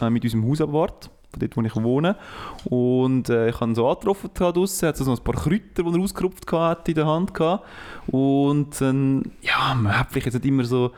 äh, 0.00 0.10
mit 0.10 0.24
unserem 0.24 0.48
Hausabwart, 0.48 1.10
von 1.30 1.40
dort, 1.40 1.56
wo 1.56 1.62
ich 1.62 1.76
wohne. 1.76 2.16
Und 2.64 3.28
äh, 3.28 3.48
ich 3.50 3.60
habe 3.60 3.70
ihn 3.70 3.74
so 3.74 3.88
angetroffen 3.88 4.30
draussen. 4.34 4.84
Er 4.84 4.88
hat 4.88 4.96
so 4.96 5.10
ein 5.10 5.18
paar 5.18 5.34
Kräuter, 5.34 5.82
die 5.82 5.82
er 5.82 6.00
ausgerupft 6.00 6.50
hatte, 6.52 6.90
in 6.90 6.94
der 6.96 7.06
Hand 7.06 7.34
gehabt. 7.34 7.66
Und 8.08 8.80
dann, 8.80 9.32
ja, 9.40 9.74
man 9.74 9.98
hat 9.98 10.08
vielleicht 10.10 10.26
jetzt 10.26 10.34
nicht 10.34 10.46
immer 10.46 10.64
so 10.64 10.92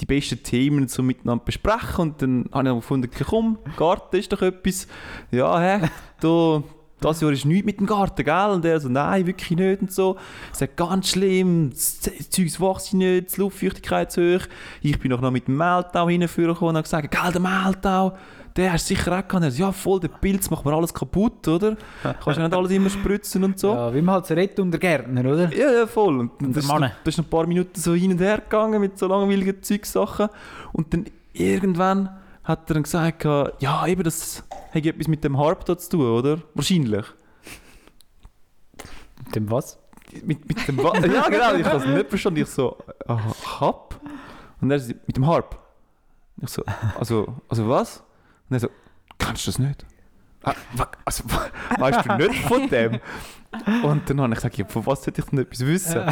die 0.00 0.06
besten 0.06 0.42
Themen 0.42 0.88
so 0.88 1.02
miteinander 1.02 1.44
besprechen. 1.44 2.10
Und 2.10 2.22
dann 2.22 2.48
habe 2.52 2.68
ich 2.68 2.74
gefunden, 2.76 3.10
komm, 3.28 3.58
Garten 3.76 4.16
ist 4.16 4.32
doch 4.32 4.42
etwas. 4.42 4.86
Ja, 5.30 5.60
hä, 5.60 5.88
da, 6.20 6.62
das 7.02 7.20
Jahr 7.20 7.32
ist 7.32 7.44
nichts 7.44 7.66
mit 7.66 7.78
dem 7.80 7.86
Garten, 7.86 8.24
gell? 8.24 8.50
Und 8.50 8.64
er 8.64 8.80
so, 8.80 8.88
nein, 8.88 9.26
wirklich 9.26 9.50
nicht 9.50 9.82
und 9.82 9.92
so. 9.92 10.16
Ich 10.52 10.58
sage, 10.58 10.72
ganz 10.76 11.10
schlimm, 11.10 11.70
das 11.70 12.00
Z- 12.00 12.32
Zeugs 12.32 12.60
wächst 12.60 12.94
nicht, 12.94 13.36
die 13.36 13.40
Luftfeuchtigkeit 13.40 14.10
zu 14.10 14.36
hoch. 14.36 14.46
Ich 14.80 14.98
bin 14.98 15.10
noch 15.10 15.30
mit 15.30 15.48
dem 15.48 15.56
Mehltau 15.56 16.08
hinführen 16.08 16.56
und 16.56 16.76
habe 16.76 16.82
gesagt, 16.82 17.10
gell, 17.10 17.32
der 17.32 17.40
Mehltau, 17.40 18.12
der 18.56 18.72
hast 18.74 18.90
du 18.90 18.94
sicher 18.94 19.18
auch 19.18 19.26
gehabt. 19.26 19.44
Er 19.44 19.50
so, 19.50 19.62
ja, 19.62 19.72
voll, 19.72 20.00
der 20.00 20.08
Pilz 20.08 20.50
macht 20.50 20.64
mir 20.64 20.74
alles 20.74 20.92
kaputt, 20.92 21.48
oder? 21.48 21.76
Kannst 22.02 22.38
ja 22.38 22.46
nicht 22.46 22.54
alles 22.54 22.70
immer 22.70 22.90
spritzen 22.90 23.44
und 23.44 23.58
so. 23.58 23.72
Ja, 23.72 23.94
wie 23.94 24.02
man 24.02 24.16
halt 24.16 24.26
so 24.26 24.34
redet 24.34 24.60
unter 24.60 24.78
Gärtner, 24.78 25.20
oder? 25.22 25.50
Ja, 25.54 25.72
ja, 25.72 25.86
voll. 25.86 26.18
Und 26.18 26.42
Und 26.42 26.54
das, 26.56 26.64
ist 26.64 26.70
das 26.70 27.14
ist 27.14 27.18
ein 27.18 27.24
paar 27.24 27.46
Minuten 27.46 27.80
so 27.80 27.94
hin 27.94 28.12
und 28.12 28.20
her 28.20 28.38
gegangen 28.38 28.80
mit 28.80 28.98
so 28.98 29.06
langweiligen 29.06 29.62
Zeugsachen. 29.62 30.28
Und 30.72 30.92
dann 30.92 31.06
irgendwann 31.32 32.10
hat 32.44 32.70
er 32.70 32.74
dann 32.74 32.82
gesagt, 32.82 33.24
ja, 33.24 33.86
eben, 33.86 34.02
das 34.02 34.44
hat 34.72 34.84
etwas 34.84 35.08
mit 35.08 35.22
dem 35.24 35.38
Harp 35.38 35.64
da 35.64 35.76
zu 35.78 35.90
tun, 35.90 36.06
oder? 36.06 36.42
Wahrscheinlich. 36.54 37.06
Dem 39.34 39.50
was? 39.50 39.78
Mit, 40.24 40.46
mit 40.46 40.68
dem 40.68 40.78
Wa 40.78 40.94
Ja, 41.06 41.28
genau, 41.28 41.54
ich 41.54 41.64
habe 41.64 41.78
es 41.78 41.86
nicht 41.86 42.08
verstanden. 42.08 42.40
Ich 42.40 42.48
so, 42.48 42.76
ah, 43.06 43.18
Harp? 43.60 43.98
Und 44.60 44.70
er 44.70 44.78
so, 44.78 44.92
mit 45.06 45.16
dem 45.16 45.26
Harp. 45.26 45.58
Ich 46.40 46.50
so, 46.50 46.62
also, 46.98 47.36
also 47.48 47.68
was? 47.68 48.02
Und 48.48 48.56
er 48.56 48.60
so, 48.60 48.68
kannst 49.18 49.46
du 49.46 49.50
das 49.50 49.58
nicht? 49.58 49.86
Ah, 50.42 50.54
also, 51.04 51.24
weißt 51.78 52.04
du 52.04 52.16
nicht 52.16 52.42
von 52.46 52.68
dem? 52.68 53.00
Und 53.82 54.10
dann 54.10 54.20
habe 54.20 54.32
ich 54.32 54.36
gesagt, 54.36 54.58
ja, 54.58 54.64
von 54.64 54.84
was 54.86 55.04
sollte 55.04 55.20
ich 55.20 55.26
denn 55.28 55.38
etwas 55.38 55.60
wissen? 55.60 56.02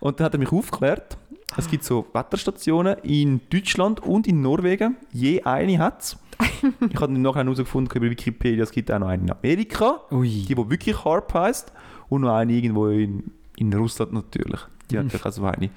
Und 0.00 0.18
dann 0.18 0.24
hat 0.24 0.34
er 0.34 0.38
mich 0.38 0.50
aufgeklärt, 0.50 1.16
es 1.56 1.68
gibt 1.70 1.84
so 1.84 2.06
Wetterstationen 2.12 2.98
in 3.02 3.40
Deutschland 3.50 4.00
und 4.00 4.26
in 4.26 4.42
Norwegen. 4.42 4.96
Je 5.12 5.42
eine 5.42 5.78
hat 5.78 6.02
es. 6.02 6.16
Ich 6.90 7.00
habe 7.00 7.12
nachher 7.12 7.44
herausgefunden 7.44 7.96
über 7.96 8.10
Wikipedia, 8.10 8.62
es 8.62 8.70
gibt 8.70 8.90
auch 8.90 8.98
noch 8.98 9.08
eine 9.08 9.22
in 9.22 9.30
Amerika, 9.30 10.00
Ui. 10.10 10.28
die, 10.28 10.54
die 10.54 10.56
wirklich 10.56 11.04
Harp 11.04 11.32
heisst. 11.34 11.72
Und 12.08 12.22
noch 12.22 12.34
eine 12.34 12.52
irgendwo 12.52 12.88
in, 12.88 13.32
in 13.56 13.72
Russland 13.72 14.12
natürlich. 14.12 14.60
Die 14.90 14.98
hat 14.98 15.04
natürlich 15.04 15.26
auch 15.26 15.32
so 15.32 15.44
eine. 15.44 15.70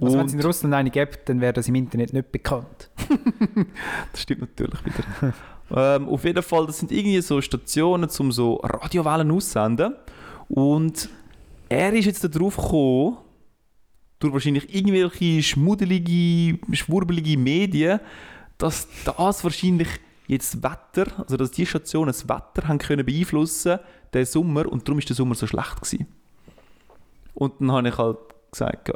Also 0.00 0.18
wenn 0.18 0.26
es 0.26 0.34
in 0.34 0.40
Russland 0.40 0.74
eine 0.74 0.90
gibt, 0.90 1.28
dann 1.28 1.40
wäre 1.40 1.52
das 1.52 1.68
im 1.68 1.74
Internet 1.74 2.12
nicht 2.12 2.32
bekannt. 2.32 2.90
Das 4.12 4.22
stimmt 4.22 4.42
natürlich 4.42 4.84
wieder. 4.84 5.34
ähm, 5.96 6.08
auf 6.08 6.24
jeden 6.24 6.42
Fall, 6.42 6.66
das 6.66 6.78
sind 6.78 6.92
irgendwie 6.92 7.20
so 7.20 7.40
Stationen, 7.40 8.08
um 8.18 8.32
so 8.32 8.56
Radiowellen 8.56 9.30
aussenden. 9.30 9.94
Und 10.48 11.08
er 11.68 11.92
ist 11.92 12.04
jetzt 12.04 12.34
darauf 12.34 12.56
gekommen, 12.56 13.16
durch 14.22 14.32
wahrscheinlich 14.32 14.74
irgendwelche 14.74 15.42
schmuddelige, 15.42 16.58
schwurbelige 16.74 17.36
Medien, 17.36 18.00
dass 18.58 18.88
das 19.04 19.42
wahrscheinlich 19.44 19.88
jetzt 20.26 20.62
Wetter, 20.62 21.06
also 21.18 21.36
dass 21.36 21.50
die 21.50 21.66
Stationen 21.66 22.08
das 22.08 22.28
Wetter 22.28 22.68
haben 22.68 22.78
können 22.78 23.04
beeinflussen, 23.04 23.78
den 24.14 24.24
Sommer, 24.24 24.70
und 24.70 24.86
darum 24.86 24.98
ist 24.98 25.08
der 25.08 25.16
Sommer 25.16 25.34
so 25.34 25.46
schlecht 25.46 25.76
gewesen. 25.76 26.06
Und 27.34 27.60
dann 27.60 27.72
habe 27.72 27.88
ich 27.88 27.98
halt 27.98 28.18
gesagt, 28.50 28.92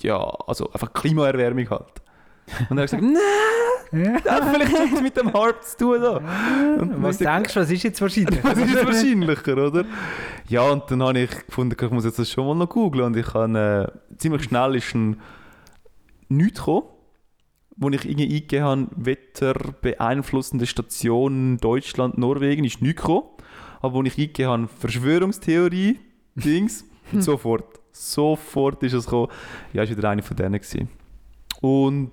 ja, 0.00 0.18
also 0.18 0.70
einfach 0.72 0.92
Klimaerwärmung 0.92 1.68
halt. 1.70 2.02
Und 2.68 2.78
er 2.78 2.82
hat 2.84 2.90
gesagt, 2.90 3.02
nein, 3.02 4.20
das 4.24 4.32
hat 4.32 4.54
vielleicht 4.54 4.78
nichts 4.78 5.02
mit 5.02 5.16
dem 5.16 5.32
Harp 5.32 5.64
zu 5.64 5.76
tun. 5.78 6.00
Da. 6.00 6.16
Und 6.80 7.02
Was 7.02 7.18
denkst 7.18 7.54
du, 7.54 7.60
was 7.60 7.70
ist 7.70 7.82
jetzt 7.82 8.00
wahrscheinlich? 8.00 8.42
was 8.42 8.58
ist 8.58 8.74
jetzt 8.74 8.86
wahrscheinlicher, 8.86 9.56
oder? 9.56 9.84
Ja, 10.48 10.62
und 10.62 10.90
dann 10.90 11.02
habe 11.02 11.18
ich 11.20 11.46
gefunden, 11.46 11.76
ich 11.80 11.90
muss 11.90 12.04
jetzt 12.04 12.18
das 12.18 12.30
schon 12.30 12.46
mal 12.46 12.54
noch 12.54 12.68
googeln. 12.68 13.06
Und 13.06 13.16
ich 13.16 13.34
habe 13.34 13.92
äh, 14.12 14.16
ziemlich 14.18 14.44
schnell 14.44 14.76
ist 14.76 14.94
ein 14.94 15.20
nichts 16.28 16.60
gekommen, 16.60 16.86
wo 17.76 17.88
ich 17.90 18.04
irgendwie 18.04 18.26
eingegeben 18.26 18.64
habe, 18.64 18.86
Wetter 18.96 19.54
beeinflussende 19.80 20.66
Stationen 20.66 21.58
Deutschland, 21.58 22.18
Norwegen, 22.18 22.64
ist 22.64 22.82
nichts 22.82 23.02
gekommen. 23.02 23.26
Aber 23.80 23.94
wo 23.94 24.02
ich 24.02 24.18
eingegeben 24.18 24.50
habe, 24.50 24.68
Verschwörungstheorie, 24.68 25.98
Dings, 26.34 26.84
sofort, 27.18 27.80
sofort 27.92 28.82
ist 28.82 28.92
es 28.92 29.04
gekommen. 29.04 29.28
Ja, 29.72 29.82
ist 29.82 29.96
wieder 29.96 30.08
eine 30.08 30.22
von 30.22 30.36
denen 30.36 30.52
gewesen. 30.60 30.88
Und 31.62 32.10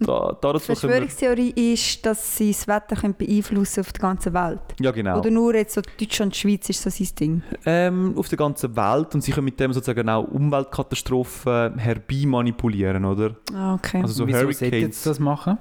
da, 0.00 0.34
da 0.40 0.52
Die 0.54 0.58
Verschwörungstheorie 0.60 1.50
ist, 1.50 2.04
dass 2.06 2.38
sie 2.38 2.50
das 2.52 2.66
Wetter 2.66 2.96
können 2.96 3.14
beeinflussen 3.14 3.80
auf 3.80 3.92
der 3.92 4.00
ganzen 4.00 4.32
Welt. 4.32 4.60
Ja, 4.80 4.90
genau. 4.90 5.18
Oder 5.18 5.30
nur 5.30 5.54
jetzt 5.54 5.74
so 5.74 5.82
Deutschland, 6.00 6.34
Schweiz 6.34 6.68
ist 6.70 6.80
so 6.82 6.88
sein 6.88 7.08
Ding. 7.20 7.42
ähm, 7.66 8.14
auf 8.16 8.28
der 8.30 8.38
ganzen 8.38 8.74
Welt 8.74 9.14
und 9.14 9.20
sie 9.20 9.32
können 9.32 9.44
mit 9.44 9.60
dem 9.60 9.74
sozusagen 9.74 10.08
auch 10.08 10.24
Umweltkatastrophen 10.28 11.76
herbei 11.78 12.24
manipulieren, 12.24 13.04
oder? 13.04 13.36
Ah, 13.52 13.74
okay. 13.74 14.00
Also 14.00 14.14
so 14.14 14.26
Wieso 14.26 14.38
sollte 14.38 14.58
Hurricanes. 14.64 14.80
jetzt 14.82 15.06
das 15.06 15.18
machen? 15.20 15.58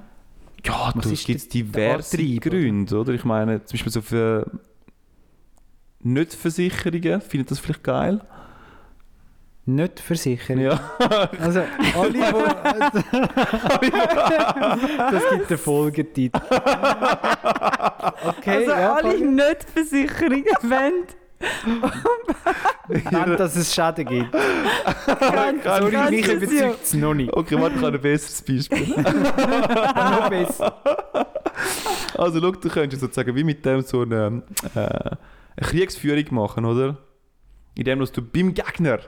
Ja, 0.65 0.91
Was 0.95 1.05
es 1.07 1.25
gibt 1.25 1.43
der- 1.43 1.49
diverse 1.63 2.17
Antrieb? 2.17 2.41
Gründe, 2.41 2.97
oder? 2.97 3.13
Ich 3.13 3.25
meine, 3.25 3.65
zum 3.65 3.73
Beispiel 3.75 3.91
so 3.91 4.01
für 4.01 4.49
Nicht-Versicherungen 5.99 7.21
finden 7.21 7.47
das 7.47 7.59
vielleicht 7.59 7.83
geil. 7.83 8.21
Nicht 9.67 9.99
versichern. 9.99 10.59
Ja. 10.59 10.79
Also 11.41 11.61
alle, 11.97 12.11
die... 12.13 12.19
das 15.11 15.23
gibt 15.31 15.49
den 15.49 15.57
Folgetitel. 15.57 16.39
Okay, 18.27 18.57
also 18.57 18.71
ja, 18.71 18.93
alle 18.93 19.11
Fabio. 19.13 19.31
Nicht-Versicherungen 19.31 20.45
wollen 20.63 21.05
Wenn 22.87 23.37
dass 23.37 23.55
es 23.55 23.73
Schäden 23.73 24.05
gibt. 24.05 24.31
Kann- 25.19 25.61
Sorry, 25.63 25.91
ganz 25.91 26.11
mich 26.11 26.27
überzeugt 26.27 26.83
es 26.83 26.93
noch 26.93 27.13
nicht. 27.13 27.33
Okay, 27.33 27.59
warte, 27.59 27.75
ich 27.75 27.81
habe 27.83 27.97
ein 27.97 28.01
besseres 28.01 28.41
Beispiel. 28.43 28.87
noch 28.97 30.29
besser. 30.29 30.81
Also, 32.17 32.39
schau, 32.39 32.51
du 32.51 32.69
könntest 32.69 33.01
sozusagen 33.01 33.35
wie 33.35 33.43
mit 33.43 33.65
dem 33.65 33.81
so 33.81 34.01
eine, 34.01 34.43
äh, 34.75 34.79
eine 34.79 35.17
Kriegsführung 35.59 36.25
machen, 36.31 36.65
oder? 36.65 36.97
Indem 37.75 37.99
dass 37.99 38.11
du 38.11 38.21
beim 38.21 38.53
Gegner 38.53 38.99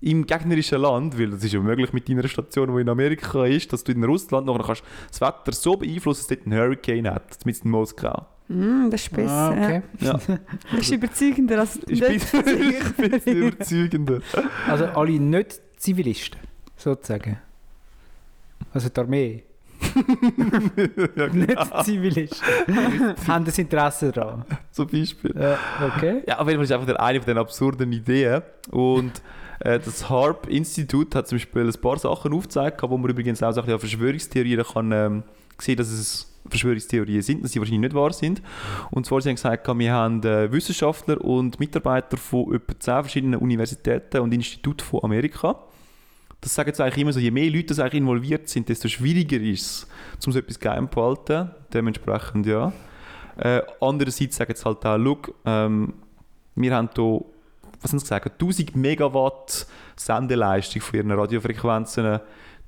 im 0.00 0.26
gegnerischen 0.26 0.80
Land, 0.80 1.18
weil 1.18 1.30
das 1.30 1.42
ist 1.42 1.52
ja 1.52 1.60
möglich 1.60 1.92
mit 1.92 2.08
deiner 2.08 2.28
Station, 2.28 2.74
die 2.74 2.80
in 2.82 2.88
Amerika 2.88 3.46
ist, 3.46 3.72
dass 3.72 3.82
du 3.82 3.92
in 3.92 4.04
Russland 4.04 4.46
noch 4.46 4.64
kannst 4.66 4.82
das 5.08 5.20
Wetter 5.20 5.52
so 5.52 5.76
beeinflussen, 5.76 6.20
dass 6.20 6.30
es 6.30 6.36
dort 6.38 6.46
einen 6.46 6.58
Hurricane 6.60 7.10
hat, 7.10 7.44
mit 7.46 7.58
in 7.64 7.70
Moskau. 7.70 8.26
Mm, 8.48 8.90
das 8.90 9.02
ist 9.02 9.12
besser. 9.12 9.32
Ah, 9.32 9.50
okay. 9.50 9.82
Ja, 10.00 10.12
Das 10.12 10.80
ist 10.80 10.92
überzeugender 10.92 11.60
als 11.60 11.76
ein 11.76 11.84
bisschen 13.08 13.36
überzeugender. 13.36 14.20
Also 14.68 14.84
alle 14.84 15.18
nicht 15.18 15.60
Zivilisten, 15.76 16.40
sozusagen. 16.76 17.38
Also 18.72 18.88
die 18.88 19.00
Armee, 19.00 19.44
ja, 21.16 21.26
nicht 21.28 21.48
genau, 21.48 21.82
Zivilisten. 21.82 22.38
haben 23.28 23.44
das 23.44 23.58
Interesse 23.58 24.12
daran. 24.12 24.44
zum 24.70 24.86
Beispiel. 24.86 25.34
Ja, 25.38 25.58
okay. 25.86 26.22
Ja, 26.26 26.38
auf 26.38 26.48
jeden 26.48 26.58
Fall 26.58 26.64
ist 26.64 26.72
einfach 26.72 26.96
eine 26.96 27.20
von 27.20 27.26
den 27.26 27.38
absurden 27.38 27.92
Ideen. 27.92 28.42
Und 28.70 29.22
äh, 29.60 29.78
das 29.78 30.08
HARP-Institut 30.08 31.14
hat 31.14 31.28
zum 31.28 31.36
Beispiel 31.36 31.66
ein 31.66 31.80
paar 31.80 31.98
Sachen 31.98 32.32
aufgezeigt, 32.32 32.82
wo 32.82 32.96
man 32.96 33.10
übrigens 33.10 33.42
auch 33.42 33.52
so 33.52 33.60
ein 33.60 33.66
bisschen 33.66 33.74
an 33.74 33.80
Verschwörungstheorien 33.80 34.64
kann 34.64 34.92
ähm, 34.92 35.22
sehen, 35.58 35.76
dass 35.76 35.88
es 35.88 36.32
Verschwörungstheorien 36.48 37.22
sind, 37.22 37.44
dass 37.44 37.52
sie 37.52 37.58
wahrscheinlich 37.58 37.80
nicht 37.80 37.94
wahr 37.94 38.12
sind. 38.12 38.42
Und 38.90 39.06
zwar 39.06 39.20
sie 39.20 39.28
haben 39.30 39.36
gesagt, 39.36 39.66
wir 39.66 39.92
haben 39.92 40.22
äh, 40.22 40.50
Wissenschaftler 40.52 41.20
und 41.20 41.58
Mitarbeiter 41.58 42.16
von 42.16 42.54
etwa 42.54 42.78
10 42.78 42.94
verschiedenen 43.02 43.40
Universitäten 43.40 44.20
und 44.20 44.32
Instituten 44.32 44.84
von 44.84 45.02
Amerika. 45.02 45.58
Das 46.40 46.54
sagen 46.54 46.72
sie 46.72 46.82
eigentlich 46.82 47.02
immer 47.02 47.12
so, 47.12 47.20
je 47.20 47.30
mehr 47.30 47.50
Leute 47.50 47.66
das 47.66 47.78
eigentlich 47.78 48.00
involviert 48.00 48.48
sind, 48.48 48.68
desto 48.68 48.88
schwieriger 48.88 49.40
ist 49.40 49.88
es, 50.18 50.26
um 50.26 50.32
so 50.32 50.38
etwas 50.38 50.60
geheim 50.60 50.90
zu 50.92 51.02
halten. 51.02 51.50
Dementsprechend 51.72 52.46
ja. 52.46 52.72
Äh, 53.36 53.62
andererseits 53.80 54.36
sagen 54.36 54.54
sie 54.54 54.64
halt 54.64 54.84
auch, 54.84 55.18
ähm, 55.44 55.94
wir 56.54 56.74
haben 56.74 56.90
hier, 56.94 57.20
was 57.80 57.92
haben 57.92 57.98
sie 57.98 58.04
gesagt, 58.04 58.40
1000 58.40 58.76
Megawatt 58.76 59.66
Sendeleistung 59.96 60.82
von 60.82 60.96
ihren 60.98 61.10
Radiofrequenzen. 61.10 62.20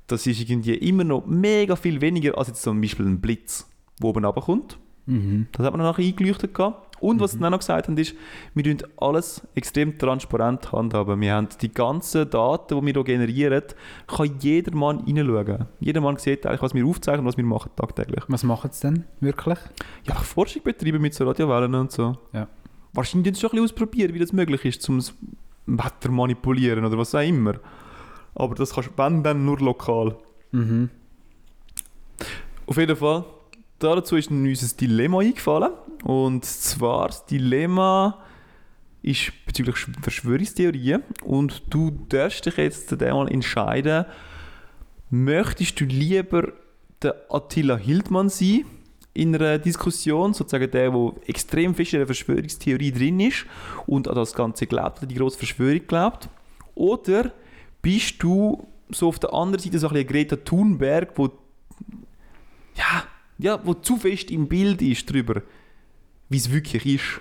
Das 0.07 0.27
ist 0.27 0.41
irgendwie 0.41 0.75
immer 0.75 1.05
noch 1.05 1.27
mega 1.27 1.77
viel 1.77 2.01
weniger 2.01 2.37
als 2.39 2.49
jetzt 2.49 2.63
zum 2.63 2.81
Beispiel 2.81 3.07
ein 3.07 3.21
Blitz, 3.21 3.69
der 4.01 4.09
oben 4.09 4.25
runterkommt. 4.25 4.79
Mhm. 5.09 5.47
Das 5.53 5.67
hat 5.67 5.73
man 5.75 5.83
nachher 5.83 6.05
eingeleuchtet. 6.05 6.55
Gehabt. 6.55 6.97
Und 7.01 7.21
was 7.21 7.33
sie 7.33 7.39
dann 7.39 7.53
noch 7.53 7.61
gesagt 7.61 7.89
haben, 7.89 7.97
ist, 7.97 8.15
wir 8.55 8.65
tun 8.65 8.79
alles 8.97 9.47
extrem 9.55 9.99
transparent 9.99 10.73
handhaben. 10.73 11.21
Wir 11.21 11.35
haben 11.35 11.49
die 11.61 11.73
ganzen 11.73 12.29
Daten, 12.29 12.81
die 12.81 12.87
wir 12.87 12.93
hier 12.93 13.05
generieren, 13.05 13.63
kann 14.07 14.31
jeder 14.41 14.75
Mann 14.75 15.05
reinschauen. 15.07 15.67
Jeder 15.81 16.01
Mann 16.01 16.17
sieht 16.17 16.45
eigentlich, 16.45 16.63
was 16.63 16.75
wir 16.75 16.85
aufzeichnen 16.85 17.21
und 17.21 17.27
was 17.27 17.37
wir 17.37 17.45
machen 17.45 17.71
tagtäglich. 17.77 18.25
Was 18.29 18.43
machen 18.43 18.71
sie 18.73 18.81
denn 18.83 19.05
wirklich? 19.21 19.59
Ja, 20.05 20.15
Forschung 20.17 20.63
betreiben 20.63 21.01
mit 21.01 21.15
so 21.15 21.25
Radiowellen 21.25 21.75
und 21.75 21.93
so. 21.93 22.17
Ja. 22.33 22.49
Wahrscheinlich 22.93 23.29
tun 23.29 23.35
sie 23.35 23.41
schon 23.41 23.51
ein 23.51 23.63
bisschen 23.63 23.65
ausprobieren, 23.65 24.15
wie 24.15 24.19
das 24.19 24.33
möglich 24.33 24.65
ist, 24.65 24.89
um 24.89 24.97
das 24.97 25.15
Wetter 25.67 26.11
manipulieren 26.11 26.85
oder 26.85 26.99
was 26.99 27.15
auch 27.15 27.21
immer. 27.21 27.55
Aber 28.35 28.55
das 28.55 28.75
kannst 28.75 28.91
du 28.91 28.93
wenn, 28.97 29.23
dann 29.23 29.45
nur 29.45 29.59
lokal. 29.59 30.17
Mhm. 30.51 30.91
Auf 32.67 32.77
jeden 32.77 32.97
Fall, 32.97 33.25
dazu 33.79 34.17
ist 34.17 34.31
uns 34.31 34.63
ein 34.63 34.77
Dilemma 34.77 35.21
eingefallen. 35.21 35.73
Und 36.05 36.45
zwar, 36.45 37.09
das 37.09 37.27
Dilemma 37.27 38.19
ist 39.03 39.33
bezüglich 39.47 39.77
Sch- 39.77 40.03
Verschwörungstheorien. 40.03 41.03
Und 41.25 41.63
du 41.71 41.91
darfst 42.09 42.47
dich 42.47 42.57
jetzt 42.57 42.93
einmal 43.03 43.31
entscheiden, 43.31 44.05
möchtest 45.11 45.81
du 45.81 45.85
lieber 45.85 46.53
der 47.03 47.17
Attila 47.31 47.77
Hildmann 47.77 48.29
sein 48.29 48.65
in 49.15 49.35
einer 49.35 49.59
Diskussion, 49.59 50.35
sozusagen 50.35 50.71
der, 50.71 50.91
der 50.91 51.13
extrem 51.27 51.75
fest 51.75 51.93
in 51.93 52.01
der 52.01 52.07
Verschwörungstheorie 52.07 52.93
drin 52.93 53.21
ist 53.21 53.47
und 53.87 54.07
an 54.09 54.15
das 54.15 54.33
Ganze 54.35 54.67
glaubt, 54.67 55.03
an 55.03 55.09
die 55.09 55.15
grosse 55.15 55.39
Verschwörung 55.39 55.87
glaubt? 55.87 56.29
Oder 56.75 57.33
bist 57.83 58.23
du 58.23 58.69
so 58.91 59.09
auf 59.09 59.19
der 59.19 59.33
anderen 59.33 59.63
Seite 59.63 59.79
so 59.79 59.89
ein 59.89 59.95
bisschen 59.95 60.09
Greta 60.09 60.37
Thunberg, 60.37 61.13
wo 61.17 61.31
ja, 62.77 63.05
ja, 63.39 63.61
wo 63.65 63.75
zu 63.75 63.97
fest 63.97 64.31
im 64.31 64.49
Bild 64.49 64.83
ist 64.83 65.09
darüber, 65.09 65.43
wie 66.29 66.37
es 66.37 66.53
wirklich 66.53 66.87
ist. 66.87 67.21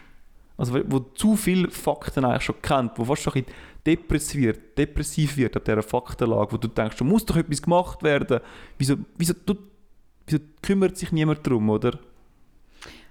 Also 0.58 0.80
wo- 0.88 1.06
zu 1.14 1.36
viele 1.36 1.70
Fakten 1.70 2.26
eigentlich 2.26 2.44
schon 2.44 2.62
kennt, 2.62 2.92
wo 2.98 3.06
fast 3.06 3.22
schon 3.22 3.34
ein 3.36 3.46
depressiv 3.86 4.42
wird, 4.42 4.78
depressiv 4.78 5.38
wird 5.38 5.56
ab 5.56 5.64
dieser 5.66 5.84
Faktenlage, 5.84 6.54
wo 6.54 6.58
du 6.58 6.68
denkst, 6.68 6.98
da 6.98 7.06
muss 7.06 7.26
doch 7.26 7.38
etwas 7.38 7.62
gemacht 7.62 8.02
werden. 8.04 8.40
Wieso, 8.78 8.96
wieso, 9.18 9.34
du, 9.46 9.56
wieso 10.26 10.40
kümmert 10.62 10.98
sich 10.98 11.12
niemand 11.12 11.46
darum, 11.46 11.70
oder? 11.70 12.00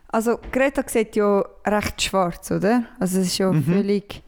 Also 0.08 0.38
Greta 0.52 0.82
sieht 0.86 1.16
ja 1.16 1.44
recht 1.64 2.02
schwarz, 2.02 2.50
oder? 2.50 2.84
Also 2.98 3.20
es 3.20 3.28
ist 3.28 3.38
ja 3.38 3.52
Mhm. 3.52 3.64
völlig... 3.64 4.22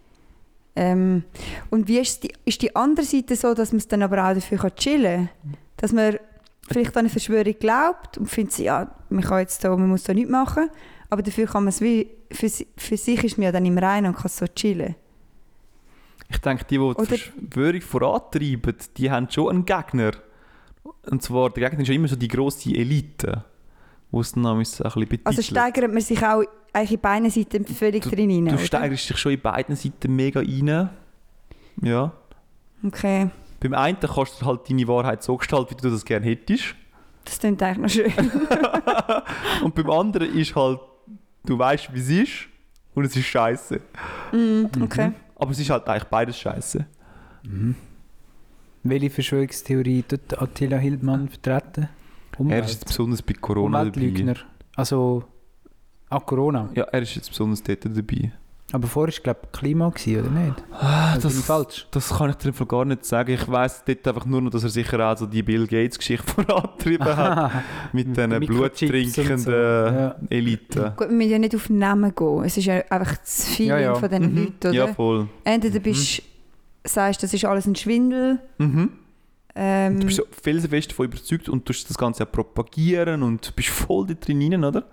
Ähm, 0.77 1.25
und 1.71 1.89
wie 1.89 1.99
ist 1.99 2.23
die, 2.23 2.33
ist 2.45 2.63
die 2.63 2.77
andere 2.77 3.05
Seite 3.05 3.35
so, 3.35 3.53
dass 3.53 3.73
man 3.73 3.79
es 3.79 3.89
dann 3.89 4.03
aber 4.03 4.25
auch 4.29 4.35
dafür 4.35 4.59
kann 4.59 4.77
chillen 4.77 5.29
kann? 5.43 5.57
Dass 5.77 5.93
man 5.93 6.19
vielleicht 6.69 6.95
an 6.97 7.01
eine 7.01 7.09
Verschwörung 7.09 7.55
glaubt 7.59 8.19
und 8.19 8.27
findet, 8.27 8.53
sie, 8.53 8.65
ja, 8.65 8.91
man, 9.11 9.23
kann 9.25 9.41
jetzt 9.41 9.63
da, 9.65 9.71
man 9.77 9.89
muss 9.89 10.05
da 10.05 10.15
nichts 10.15 10.31
machen, 10.31 10.71
aber 11.11 11.23
dafür 11.23 11.47
kann 11.47 11.65
man 11.65 11.69
es 11.69 11.81
wie... 11.81 12.11
Für, 12.31 12.51
für 12.77 12.97
sich 12.99 13.25
ist 13.25 13.39
man 13.39 13.47
ja 13.47 13.53
dann 13.53 13.65
im 13.65 13.79
Reinen 13.79 14.09
und 14.09 14.17
kann 14.17 14.29
so 14.29 14.47
chillen. 14.47 14.95
Ich 16.31 16.39
denke, 16.39 16.65
die, 16.65 16.77
die 16.77 16.79
die 16.79 16.85
Oder- 16.85 17.07
Verschwörung 17.07 17.81
vorantreiben, 17.81 18.75
die 18.99 19.11
haben 19.11 19.31
schon 19.31 19.49
einen 19.51 19.65
Gegner. 19.65 20.11
Und 21.11 21.23
zwar, 21.23 21.49
der 21.51 21.65
Gegner 21.71 21.83
ist 21.83 21.89
ja 21.89 21.95
immer 21.95 22.09
so 22.09 22.17
die 22.17 22.29
grosse 22.29 22.71
Elite, 22.75 23.45
wo 24.11 24.21
es 24.21 24.33
dann 24.33 24.45
ein 24.45 24.59
bisschen 24.59 24.85
betitelt. 24.93 25.27
Also 25.27 25.41
steigert 25.41 25.91
man 25.91 26.03
sich 26.03 26.23
auch 26.23 26.43
eigentlich 26.75 26.93
in 26.93 27.01
beiden 27.01 27.31
Seiten 27.31 27.65
völlig 27.65 28.03
Du- 28.03 28.11
drin 28.11 28.31
rein, 28.31 28.45
Du 28.45 28.55
oder? 28.57 28.59
steigerst 28.65 29.09
dich 29.09 29.17
schon 29.17 29.33
in 29.33 29.41
beiden 29.41 29.75
Seiten 29.75 30.15
mega 30.15 30.41
rein. 30.41 30.91
Ja. 31.81 32.13
Okay, 32.87 33.31
Beim 33.61 33.75
einen 33.75 33.99
kannst 34.01 34.41
du 34.41 34.47
halt 34.47 34.69
deine 34.71 34.87
Wahrheit 34.87 35.23
so 35.23 35.37
gestalten, 35.37 35.75
wie 35.77 35.83
du 35.83 35.91
das 35.91 36.05
gerne 36.05 36.27
hättest. 36.27 36.75
das 37.25 37.39
klingt 37.39 37.63
eigentlich 37.63 37.79
noch 37.79 37.89
schön. 37.89 38.31
Und 39.65 39.75
beim 39.75 39.91
anderen 39.91 40.35
ist 40.37 40.55
halt, 40.55 40.81
du 41.45 41.59
weißt, 41.59 41.93
wie 41.93 41.99
es 41.99 42.09
ist 42.09 42.33
und 42.95 43.05
es 43.05 43.17
ist 43.17 43.27
scheiße. 43.27 43.81
mm, 44.33 44.83
okay. 44.83 45.13
Aber 45.37 45.51
es 45.51 45.59
ist 45.61 45.71
halt 45.71 45.89
eigentlich 45.89 46.05
beides 46.05 46.39
scheiße. 46.39 46.87
Welche 48.83 49.11
Verschwörungstheorie 49.11 50.03
tut 50.03 50.41
Attila 50.41 50.77
Hildmann 50.79 51.29
vertreten? 51.29 51.89
Er 52.49 52.61
ist 52.61 52.73
jetzt 52.73 52.87
besonders 52.87 53.23
bei 53.23 53.35
Corona 53.35 53.85
dabei. 53.85 54.35
Also, 54.77 55.25
ah, 56.09 56.21
Corona. 56.21 56.71
Ja, 56.75 56.85
er 56.85 57.03
ist 57.03 57.15
jetzt 57.17 57.29
besonders 57.31 57.63
dort 57.63 57.85
dabei. 57.85 58.33
Aber 58.71 58.87
vorher 58.87 59.15
war 59.15 59.23
glaube 59.23 59.41
ich 59.45 59.59
Klima, 59.59 59.89
gewesen, 59.89 60.21
oder 60.21 60.31
nicht? 60.31 60.65
Ah, 60.73 61.17
bin 61.17 61.31
ich 61.31 61.37
falsch? 61.37 61.87
Das 61.91 62.11
kann 62.11 62.29
ich 62.29 62.37
dir 62.37 62.49
einfach 62.49 62.69
gar 62.69 62.85
nicht 62.85 63.03
sagen. 63.07 63.31
Ich 63.33 63.49
weiss 63.51 63.83
dort 63.87 64.07
einfach 64.07 64.27
nur 64.27 64.43
noch, 64.43 64.51
dass 64.51 64.63
er 64.63 64.69
sicher 64.69 65.01
auch 65.11 65.17
so 65.17 65.25
die 65.25 65.43
Bill 65.43 65.67
Gates-Geschichte 65.67 66.27
vorantrieben 66.45 67.07
hat. 67.17 67.51
Mit 67.95 68.15
diesen 68.15 68.41
bluttrinkenden 68.41 69.39
so. 69.39 69.51
Ja. 69.51 70.17
Eliten. 70.29 70.93
Gut, 70.97 71.09
wir 71.09 71.17
müssen 71.17 71.31
ja 71.31 71.39
nicht 71.39 71.55
auf 71.57 71.71
Namen 71.71 72.15
gehen. 72.15 72.45
Es 72.45 72.59
ist 72.59 72.67
ja 72.67 72.75
einfach 72.91 73.17
das 73.17 73.45
Feeling 73.49 73.71
Ja, 73.71 73.79
ja. 73.81 73.95
von 73.95 74.09
diesen 74.11 74.33
Mhm. 74.35 74.39
Leuten, 74.39 74.67
oder? 74.69 74.73
Ja, 74.73 74.87
voll. 74.89 75.29
Entweder 75.45 75.81
bist 75.81 76.23
sagst, 76.85 77.23
das 77.23 77.33
ist 77.33 77.45
alles 77.47 77.67
ein 77.67 77.75
Schwindel. 77.75 78.39
Mhm. 78.59 78.91
Ähm, 79.55 79.99
Du 80.01 80.07
bist 80.07 80.19
so 80.19 80.25
felsenfest 80.43 80.91
davon 80.91 81.07
überzeugt 81.07 81.49
und 81.49 81.65
tust 81.65 81.89
das 81.89 81.97
Ganze 81.97 82.23
auch 82.25 82.31
propagieren 82.31 83.23
und 83.23 83.57
bist 83.57 83.71
voll 83.71 84.07
da 84.07 84.15
drin 84.15 84.63
oder? 84.63 84.85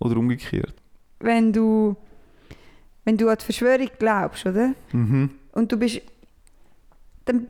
Oder 0.00 0.16
umgekehrt. 0.16 0.74
wenn 1.20 1.52
du 1.52 1.96
wenn 3.04 3.16
du 3.16 3.28
an 3.28 3.36
die 3.38 3.44
Verschwörung 3.44 3.88
glaubst, 3.98 4.46
oder? 4.46 4.74
Mhm. 4.92 5.30
Und 5.52 5.70
du 5.70 5.76
bist 5.76 6.00
dann 7.24 7.46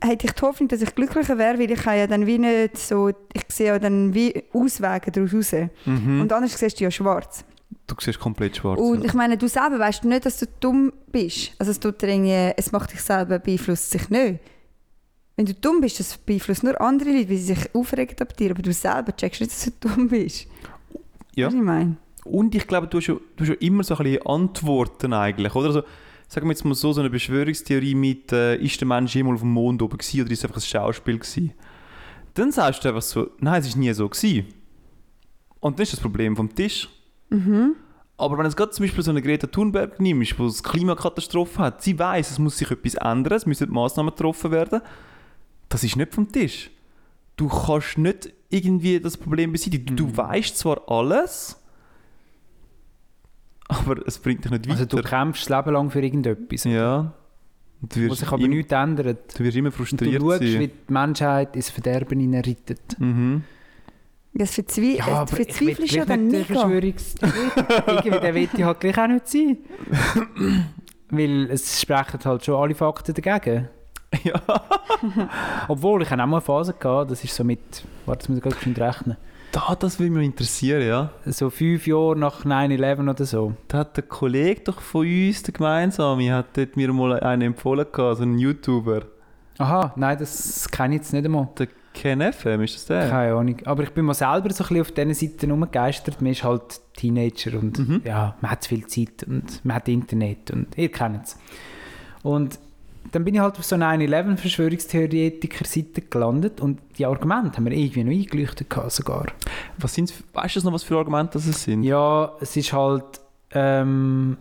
hätte 0.00 0.26
ich 0.26 0.32
die 0.32 0.42
Hoffnung, 0.42 0.68
dass 0.68 0.82
ich 0.82 0.94
glücklicher 0.94 1.38
wäre, 1.38 1.58
weil 1.58 1.70
ich 1.70 1.84
ja 1.84 2.06
dann 2.06 2.26
wie 2.26 2.38
nicht 2.38 2.78
so, 2.78 3.10
ich 3.32 3.42
sehe 3.48 3.68
ja 3.68 3.78
dann 3.78 4.14
wie 4.14 4.44
Auswege 4.52 5.10
daraus 5.10 5.34
raus. 5.34 5.52
Mhm. 5.84 6.20
Und 6.20 6.32
anders 6.32 6.58
siehst 6.58 6.78
du 6.78 6.84
ja 6.84 6.90
schwarz. 6.90 7.44
du 7.86 7.94
siehst 7.98 8.20
komplett 8.20 8.56
schwarz. 8.56 8.78
Und 8.78 9.04
ich 9.04 9.14
meine, 9.14 9.36
du 9.36 9.48
selber 9.48 9.78
weißt 9.78 10.04
nicht, 10.04 10.26
dass 10.26 10.38
du 10.38 10.46
dumm 10.60 10.92
bist. 11.10 11.52
Also 11.58 11.72
es, 11.72 11.80
tut 11.80 12.00
dir 12.00 12.08
irgendwie, 12.08 12.54
es 12.56 12.70
macht 12.72 12.92
dich 12.92 13.00
selber, 13.00 13.38
beeinflusst 13.38 13.90
sich 13.90 14.08
nicht. 14.08 14.40
Wenn 15.36 15.46
du 15.46 15.54
dumm 15.54 15.80
bist, 15.80 16.00
das 16.00 16.16
beeinflusst 16.16 16.64
nur 16.64 16.80
andere 16.80 17.10
Leute, 17.10 17.30
weil 17.30 17.36
sie 17.36 17.54
sich 17.54 17.74
aufregen 17.74 18.16
ab 18.20 18.36
dir, 18.36 18.50
aber 18.50 18.62
du 18.62 18.72
selber 18.72 19.14
checkst 19.16 19.40
nicht, 19.40 19.52
dass 19.52 19.64
du 19.64 19.88
dumm 19.88 20.08
bist. 20.08 20.46
Ja. 21.34 21.46
Was 21.48 21.54
ich 21.54 21.60
meine? 21.60 21.96
Und 22.24 22.54
ich 22.54 22.66
glaube, 22.66 22.86
du 22.86 22.98
hast 22.98 23.06
ja, 23.06 23.14
du 23.14 23.44
hast 23.44 23.48
ja 23.48 23.54
immer 23.54 23.82
so 23.84 23.96
ein 23.96 24.04
bisschen 24.04 24.26
Antworten 24.26 25.12
eigentlich, 25.12 25.54
oder? 25.54 25.66
Also, 25.68 25.82
sagen 26.28 26.46
wir 26.46 26.52
jetzt 26.52 26.64
mal 26.64 26.74
so, 26.74 26.92
so 26.92 27.00
eine 27.00 27.10
Verschwörungstheorie 27.10 27.94
mit, 27.94 28.32
äh, 28.32 28.56
ist 28.56 28.80
der 28.80 28.88
Mensch 28.88 29.14
jemals 29.14 29.36
auf 29.36 29.40
dem 29.40 29.52
Mond 29.52 29.82
oben 29.82 29.96
gewesen 29.96 30.22
oder 30.22 30.30
ist 30.30 30.38
es 30.38 30.44
einfach 30.44 30.60
ein 30.60 30.66
Schauspiel 30.66 31.18
gewesen? 31.18 31.52
Dann 32.34 32.52
sagst 32.52 32.84
du 32.84 32.88
einfach 32.88 33.02
so, 33.02 33.30
nein, 33.40 33.60
es 33.60 33.68
ist 33.68 33.76
nie 33.76 33.92
so 33.92 34.08
gewesen. 34.08 34.46
Und 35.60 35.78
dann 35.78 35.82
ist 35.82 35.94
das 35.94 36.00
Problem 36.00 36.36
vom 36.36 36.54
Tisch. 36.54 36.88
Mhm. 37.30 37.74
Aber 38.16 38.36
wenn 38.36 38.44
du 38.44 38.48
jetzt 38.48 38.56
gerade 38.56 38.72
zum 38.72 38.84
Beispiel 38.84 39.04
so 39.04 39.10
eine 39.10 39.22
Greta 39.22 39.46
Thunberg 39.46 40.00
nimmst, 40.00 40.38
die 40.38 40.42
eine 40.42 40.52
Klimakatastrophe 40.52 41.58
hat, 41.58 41.82
sie 41.82 41.98
weiß, 41.98 42.32
es 42.32 42.38
muss 42.38 42.58
sich 42.58 42.70
etwas 42.70 42.94
ändern, 42.94 43.34
es 43.34 43.46
müssen 43.46 43.70
Massnahmen 43.70 44.10
getroffen 44.10 44.50
werden, 44.50 44.80
das 45.68 45.84
ist 45.84 45.96
nicht 45.96 46.14
vom 46.14 46.30
Tisch. 46.30 46.70
Du 47.36 47.48
kannst 47.48 47.96
nicht 47.98 48.32
irgendwie 48.48 48.98
das 48.98 49.16
Problem 49.16 49.52
beseitigen. 49.52 49.96
Du, 49.96 50.06
du 50.06 50.16
weißt 50.16 50.58
zwar 50.58 50.90
alles, 50.90 51.57
aber 53.68 54.06
es 54.06 54.18
bringt 54.18 54.44
dich 54.44 54.50
nicht 54.50 54.64
weiter. 54.68 54.80
Also 54.80 54.84
du 54.86 55.02
kämpfst 55.02 55.48
das 55.48 55.56
Leben 55.64 55.72
lang 55.74 55.90
für 55.90 56.00
irgendetwas. 56.02 56.64
ja. 56.64 57.12
Und 57.80 57.94
du 57.94 58.00
wo 58.00 58.10
wirst, 58.10 58.20
sich 58.20 58.28
aber 58.32 58.48
nichts 58.48 58.72
ändert. 58.72 59.38
du 59.38 59.44
wirst 59.44 59.56
immer 59.56 59.68
Und 59.68 59.74
du 59.78 59.84
frustriert 59.84 60.20
schaust, 60.20 60.40
wie 60.40 60.66
die 60.66 60.92
Menschheit 60.92 61.54
ins 61.54 61.70
Verderben 61.70 62.18
hineinreitet. 62.18 62.98
Mhm. 62.98 63.44
Das 64.34 64.54
verzwei 64.54 64.96
Ja, 64.98 65.26
verzweifelst 65.26 65.92
gleich 65.92 66.06
dann 66.06 66.26
nicht. 66.26 66.50
Irgendwie, 66.50 68.10
der 68.10 68.34
will 68.34 68.48
ich 68.52 68.64
halt 68.64 68.80
gleich 68.80 68.98
auch 68.98 69.06
nicht 69.06 69.28
sein. 69.28 69.58
Weil 71.10 71.50
es 71.50 71.80
sprechen 71.80 72.20
halt 72.24 72.44
schon 72.44 72.56
alle 72.56 72.74
Fakten 72.74 73.14
dagegen. 73.14 73.68
Ja. 74.24 74.40
Obwohl, 75.68 76.02
ich 76.02 76.10
hatte 76.10 76.22
auch 76.22 76.26
mal 76.26 76.38
eine 76.38 76.44
Phase, 76.44 76.72
gehabt, 76.72 77.10
das 77.10 77.22
ist 77.22 77.34
so 77.34 77.44
mit, 77.44 77.84
warte, 78.06 78.20
das 78.20 78.28
muss 78.30 78.38
ich 78.38 78.42
gerade 78.42 78.56
rechnen, 78.88 79.16
Da, 79.50 79.74
das 79.74 79.98
würde 79.98 80.12
mich 80.12 80.26
interessieren, 80.26 80.86
ja. 80.86 81.10
so 81.24 81.48
fünf 81.48 81.86
Jahre 81.86 82.16
nach 82.16 82.44
9-11 82.44 83.08
oder 83.10 83.24
so. 83.24 83.54
Da 83.68 83.78
hat 83.78 83.96
der 83.96 84.04
Kollege 84.04 84.60
doch 84.64 84.80
von 84.80 85.06
uns, 85.06 85.42
der 85.42 85.54
Gemeinsame, 85.54 86.32
hat 86.32 86.46
dort 86.54 86.76
mir 86.76 86.92
mal 86.92 87.18
einen 87.20 87.42
empfohlen, 87.42 87.86
gehabt, 87.90 88.18
so 88.18 88.22
einen 88.24 88.38
YouTuber. 88.38 89.02
Aha, 89.56 89.92
nein, 89.96 90.18
das 90.18 90.68
kenne 90.70 90.94
ich 90.96 91.00
jetzt 91.00 91.12
nicht 91.14 91.24
einmal. 91.24 91.48
Der 91.58 91.68
Ken 91.94 92.20
FM, 92.32 92.60
ist 92.62 92.76
das 92.76 92.86
der? 92.86 93.08
Keine 93.08 93.34
Ahnung. 93.34 93.56
Aber 93.64 93.82
ich 93.82 93.90
bin 93.90 94.04
mal 94.04 94.14
selber 94.14 94.50
so 94.52 94.62
ein 94.64 94.68
bisschen 94.68 94.80
auf 94.82 94.92
diesen 94.92 95.14
Seiten 95.14 95.50
rumgegeistert. 95.50 96.20
Man 96.20 96.30
ist 96.32 96.44
halt 96.44 96.80
Teenager 96.96 97.58
und 97.58 97.78
Mhm. 97.78 98.02
ja, 98.04 98.36
man 98.40 98.50
hat 98.52 98.62
zu 98.62 98.68
viel 98.68 98.86
Zeit 98.86 99.24
und 99.26 99.64
man 99.64 99.76
hat 99.76 99.88
Internet 99.88 100.50
und 100.52 100.76
ihr 100.76 100.92
kennt 100.92 101.24
es. 101.24 101.38
Und 102.22 102.58
dann 103.12 103.24
bin 103.24 103.34
ich 103.34 103.40
halt 103.40 103.58
auf 103.58 103.64
so 103.64 103.74
einer 103.74 103.92
9-11-Verschwörungstheoretiker-Seite 104.88 106.02
gelandet 106.02 106.60
und 106.60 106.80
die 106.98 107.06
Argumente 107.06 107.56
haben 107.56 107.64
mir 107.64 107.74
irgendwie 107.74 108.04
noch 108.04 108.12
eingeleuchtet 108.12 108.68
gehabt 108.70 108.92
sogar. 108.92 109.26
Was 109.78 109.94
sind's, 109.94 110.12
weißt 110.32 110.56
du 110.56 110.60
noch, 110.64 110.72
was 110.72 110.82
für 110.82 110.96
Argumente 110.98 111.32
das 111.34 111.46
es 111.46 111.62
sind? 111.64 111.82
Ja, 111.82 112.32
es 112.40 112.56
ist 112.56 112.72
halt 112.72 113.20
ähm, 113.52 114.36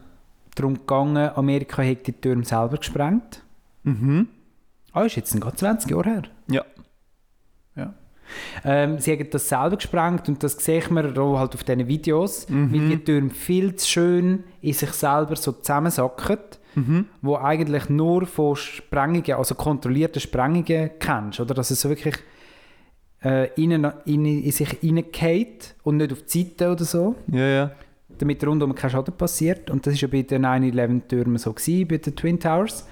darum 0.55 0.75
gegangen, 0.75 1.29
Amerika 1.35 1.81
hätte 1.81 2.11
die 2.11 2.19
Türme 2.19 2.43
selber 2.45 2.77
gesprengt. 2.77 3.41
Mhm. 3.83 4.27
Ah, 4.93 5.03
ist 5.03 5.15
jetzt 5.15 5.39
gerade 5.39 5.55
20 5.55 5.91
Jahre 5.91 6.09
her. 6.09 6.21
Ja. 6.49 6.65
Ja. 7.75 7.93
Ähm, 8.65 8.99
sie 8.99 9.11
haben 9.13 9.29
das 9.29 9.47
selber 9.47 9.77
gesprengt 9.77 10.27
und 10.27 10.43
das 10.43 10.53
sieht 10.57 10.91
man 10.91 11.17
auch 11.17 11.37
halt 11.37 11.53
auf 11.55 11.63
diesen 11.63 11.87
Videos, 11.87 12.49
Mhm. 12.49 12.73
weil 12.73 12.89
die 12.89 12.97
Türme 13.03 13.29
viel 13.29 13.75
zu 13.75 13.87
schön 13.87 14.43
in 14.61 14.73
sich 14.73 14.91
selber 14.91 15.35
so 15.35 15.51
zusammensacken, 15.53 16.37
Mhm. 16.77 17.05
wo 17.23 17.35
eigentlich 17.37 17.89
nur 17.89 18.25
von 18.27 18.55
Sprengungen, 18.55 19.33
also 19.33 19.55
kontrollierten 19.55 20.21
Sprengungen 20.21 20.91
kennst, 20.99 21.39
oder? 21.39 21.55
Dass 21.55 21.71
es 21.71 21.81
so 21.81 21.89
wirklich 21.89 22.15
äh, 23.23 23.49
innen, 23.61 23.91
in, 24.05 24.25
in 24.25 24.51
sich 24.51 24.77
reingeht 24.83 25.73
und 25.83 25.97
nicht 25.97 26.11
auf 26.13 26.21
die 26.23 26.43
Seite 26.43 26.71
oder 26.71 26.85
so, 26.85 27.15
Ja, 27.31 27.47
ja. 27.47 27.71
damit 28.19 28.45
rundum 28.45 28.75
kein 28.75 28.91
Schaden 28.91 29.15
passiert. 29.17 29.71
Und 29.71 29.87
das 29.87 29.95
ist 29.95 30.01
ja 30.01 30.07
bei 30.07 30.21
den 30.21 30.45
9-11-Türmen 30.45 31.37
so 31.39 31.51
gewesen, 31.51 31.87
bei 31.87 31.97
den 31.97 32.15
Twin 32.15 32.39
Towers. 32.39 32.87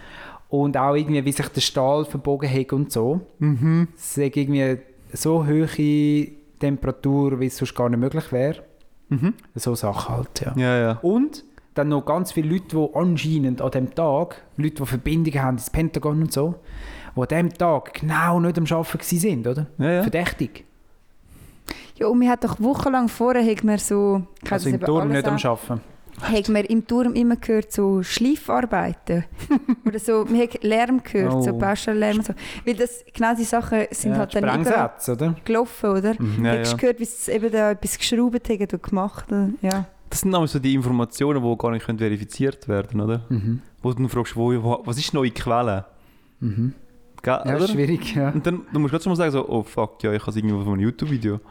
Und 0.50 0.78
auch 0.78 0.96
irgendwie, 0.96 1.24
wie 1.24 1.32
sich 1.32 1.48
der 1.50 1.62
Stahl 1.62 2.06
verbogen 2.06 2.50
hat 2.52 2.74
und 2.74 2.92
so. 2.92 3.22
Mhm. 3.40 3.88
Es 3.96 4.18
ist 4.18 4.36
irgendwie 4.36 4.78
so 5.14 5.46
hohe 5.46 6.28
Temperatur, 6.60 7.40
wie 7.40 7.48
es 7.48 7.58
sonst 7.58 7.76
gar 7.76 7.90
nicht 7.90 8.00
möglich 8.00 8.32
wäre. 8.32 8.64
Mhm. 9.10 9.34
So 9.56 9.76
Sachen 9.76 10.16
halt, 10.16 10.42
ja. 10.42 10.54
Ja, 10.56 10.78
ja. 10.80 10.92
Und 11.02 11.44
dann 11.76 11.90
noch 11.90 12.06
ganz 12.06 12.32
viele 12.32 12.50
Leute, 12.50 12.76
die 12.76 12.90
anscheinend 12.96 13.62
an 13.62 13.72
dem 13.72 13.94
Tag, 13.94 14.42
Leute, 14.58 14.76
die 14.82 14.86
Verbindungen 14.86 15.42
haben 15.44 15.58
ins 15.58 15.70
Pentagon 15.70 16.22
und 16.24 16.34
so, 16.34 16.56
die 17.16 17.22
an 17.22 17.28
dem 17.28 17.54
Tag 17.54 17.94
genau 17.96 18.40
nicht 18.40 18.58
am 18.58 18.66
Arbeiten 18.66 19.02
sind, 19.20 19.46
oder? 19.48 19.68
Ja, 19.78 19.92
ja. 19.92 20.02
Verdächtig. 20.02 20.66
Ja, 21.98 22.08
und 22.08 22.20
wir 22.20 22.30
hat 22.30 22.44
doch 22.44 22.60
wochenlang 22.60 23.08
vorher 23.08 23.46
hat 23.50 23.64
man 23.64 23.78
so, 23.78 24.24
Also 24.50 24.70
im 24.70 24.80
Turm 24.82 25.10
nicht 25.10 25.26
am 25.28 25.36
Arbeiten. 25.38 25.82
hat 26.22 26.50
man 26.50 26.64
im 26.66 26.86
Turm 26.86 27.14
immer 27.14 27.36
gehört, 27.38 27.72
so 27.72 28.04
Schleifarbeiten. 28.04 29.24
Oder 29.86 30.00
so, 30.00 30.26
man 30.30 30.42
hat 30.42 30.62
Lärm 30.64 31.02
gehört, 31.04 31.44
so 31.44 31.52
Oh. 31.52 31.58
Baustellenlärm 31.58 32.18
und 32.18 32.26
so. 32.26 32.34
Weil 32.66 32.74
das, 32.76 33.04
genau 33.14 33.32
diese 33.36 33.50
Sachen 33.50 33.86
sind 33.92 34.12
Ja, 34.12 34.18
halt 34.20 34.36
dann 34.36 34.44
Sprengsätze, 34.50 35.12
oder? 35.14 35.36
gelaufen, 35.46 35.90
oder? 35.90 36.14
Mhm. 36.20 36.46
Ja, 36.46 36.54
du 36.54 36.60
hast 36.62 36.72
ja. 36.72 36.78
gehört, 36.78 37.00
wie 37.00 37.06
sie 37.06 37.32
eben 37.32 37.52
da 37.52 37.72
etwas 37.72 37.98
geschraubt 37.98 38.50
haben 38.50 38.68
und 38.72 38.84
gemacht. 38.84 39.26
Ja. 39.62 39.86
Das 40.16 40.22
sind 40.22 40.32
nämlich 40.32 40.50
so 40.50 40.60
die 40.60 40.74
Informationen, 40.74 41.44
die 41.44 41.58
gar 41.58 41.72
nicht 41.72 41.86
können 41.86 42.00
verifiziert 42.00 42.70
werden 42.70 43.02
oder? 43.02 43.26
Mhm. 43.28 43.62
Wo 43.82 43.90
du 43.92 43.98
dann 43.98 44.08
fragst, 44.08 44.34
wo, 44.38 44.54
wo, 44.64 44.82
was 44.86 44.98
ist 44.98 45.14
neue 45.14 45.30
Quelle? 45.32 45.84
Mhm. 46.40 46.74
Gell, 47.22 47.42
Ja, 47.44 47.56
oder? 47.58 47.68
schwierig, 47.68 48.16
ja. 48.16 48.30
Und 48.30 48.48
dann 48.48 48.62
du 48.72 48.80
musst 48.80 48.94
du 49.06 49.10
mal 49.10 49.18
sagen, 49.18 49.32
so, 49.34 49.46
oh 49.50 49.64
fuck, 49.64 50.02
ja, 50.04 50.14
ich 50.14 50.22
habe 50.22 50.32
es 50.32 50.38
irgendwo 50.38 50.64
von 50.64 50.72
einem 50.76 50.84
YouTube-Video. 50.84 51.42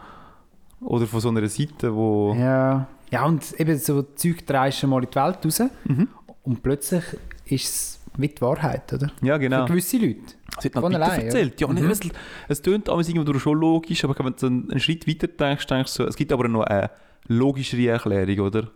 Oder 0.81 1.05
von 1.05 1.19
so 1.19 1.29
einer 1.29 1.47
Seite, 1.47 1.93
wo... 1.93 2.33
Ja. 2.39 2.87
ja, 3.11 3.23
und 3.25 3.53
eben 3.59 3.77
so 3.77 4.01
Zeug 4.01 4.43
dreist 4.47 4.79
schon 4.79 4.89
mal 4.89 5.03
in 5.03 5.09
die 5.11 5.15
Welt 5.15 5.37
raus 5.45 5.59
Mhm. 5.83 6.07
und 6.41 6.63
plötzlich 6.63 7.03
ist 7.45 7.65
es 7.65 7.99
wie 8.17 8.29
die 8.29 8.41
Wahrheit, 8.41 8.91
oder? 8.91 9.11
Ja, 9.21 9.37
genau. 9.37 9.67
Für 9.67 9.73
gewisse 9.73 9.97
Leute. 9.97 10.21
Es 10.57 10.63
wird 10.63 10.73
Von 10.73 10.95
allein, 10.95 11.21
erzählt. 11.21 11.61
Ja, 11.61 11.67
ja. 11.67 11.73
Mhm. 11.83 11.91
es, 11.91 11.99
es 12.47 12.61
tönt 12.63 12.89
alles 12.89 13.09
irgendwo 13.09 13.37
schon 13.37 13.59
logisch, 13.59 14.03
aber 14.03 14.15
wenn 14.25 14.33
du 14.35 14.45
einen, 14.47 14.71
einen 14.71 14.79
Schritt 14.79 15.07
weiter 15.07 15.27
denkst, 15.27 15.67
denkst 15.67 15.95
du 15.97 16.03
so, 16.03 16.09
es 16.09 16.15
gibt 16.15 16.31
aber 16.31 16.47
noch 16.47 16.63
eine 16.63 16.89
logischere 17.27 17.87
Erklärung, 17.87 18.39
oder? 18.47 18.67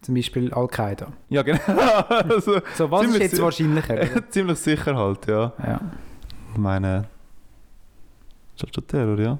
Zum 0.00 0.14
Beispiel 0.14 0.52
Al-Qaida. 0.52 1.12
Ja, 1.30 1.42
genau. 1.42 1.60
also, 1.66 2.60
So, 2.74 2.90
was 2.90 3.06
ist 3.06 3.18
jetzt 3.18 3.40
wahrscheinlicher? 3.40 3.94
oder? 3.94 4.28
ziemlich 4.30 4.58
sicher 4.58 4.94
halt, 4.94 5.26
ja. 5.26 5.52
ja. 5.58 5.80
Ich 6.52 6.58
meine... 6.58 7.08
Ist 8.54 8.62
halt 8.62 8.74
schon 8.74 8.86
Terror, 8.86 9.18
ja? 9.18 9.38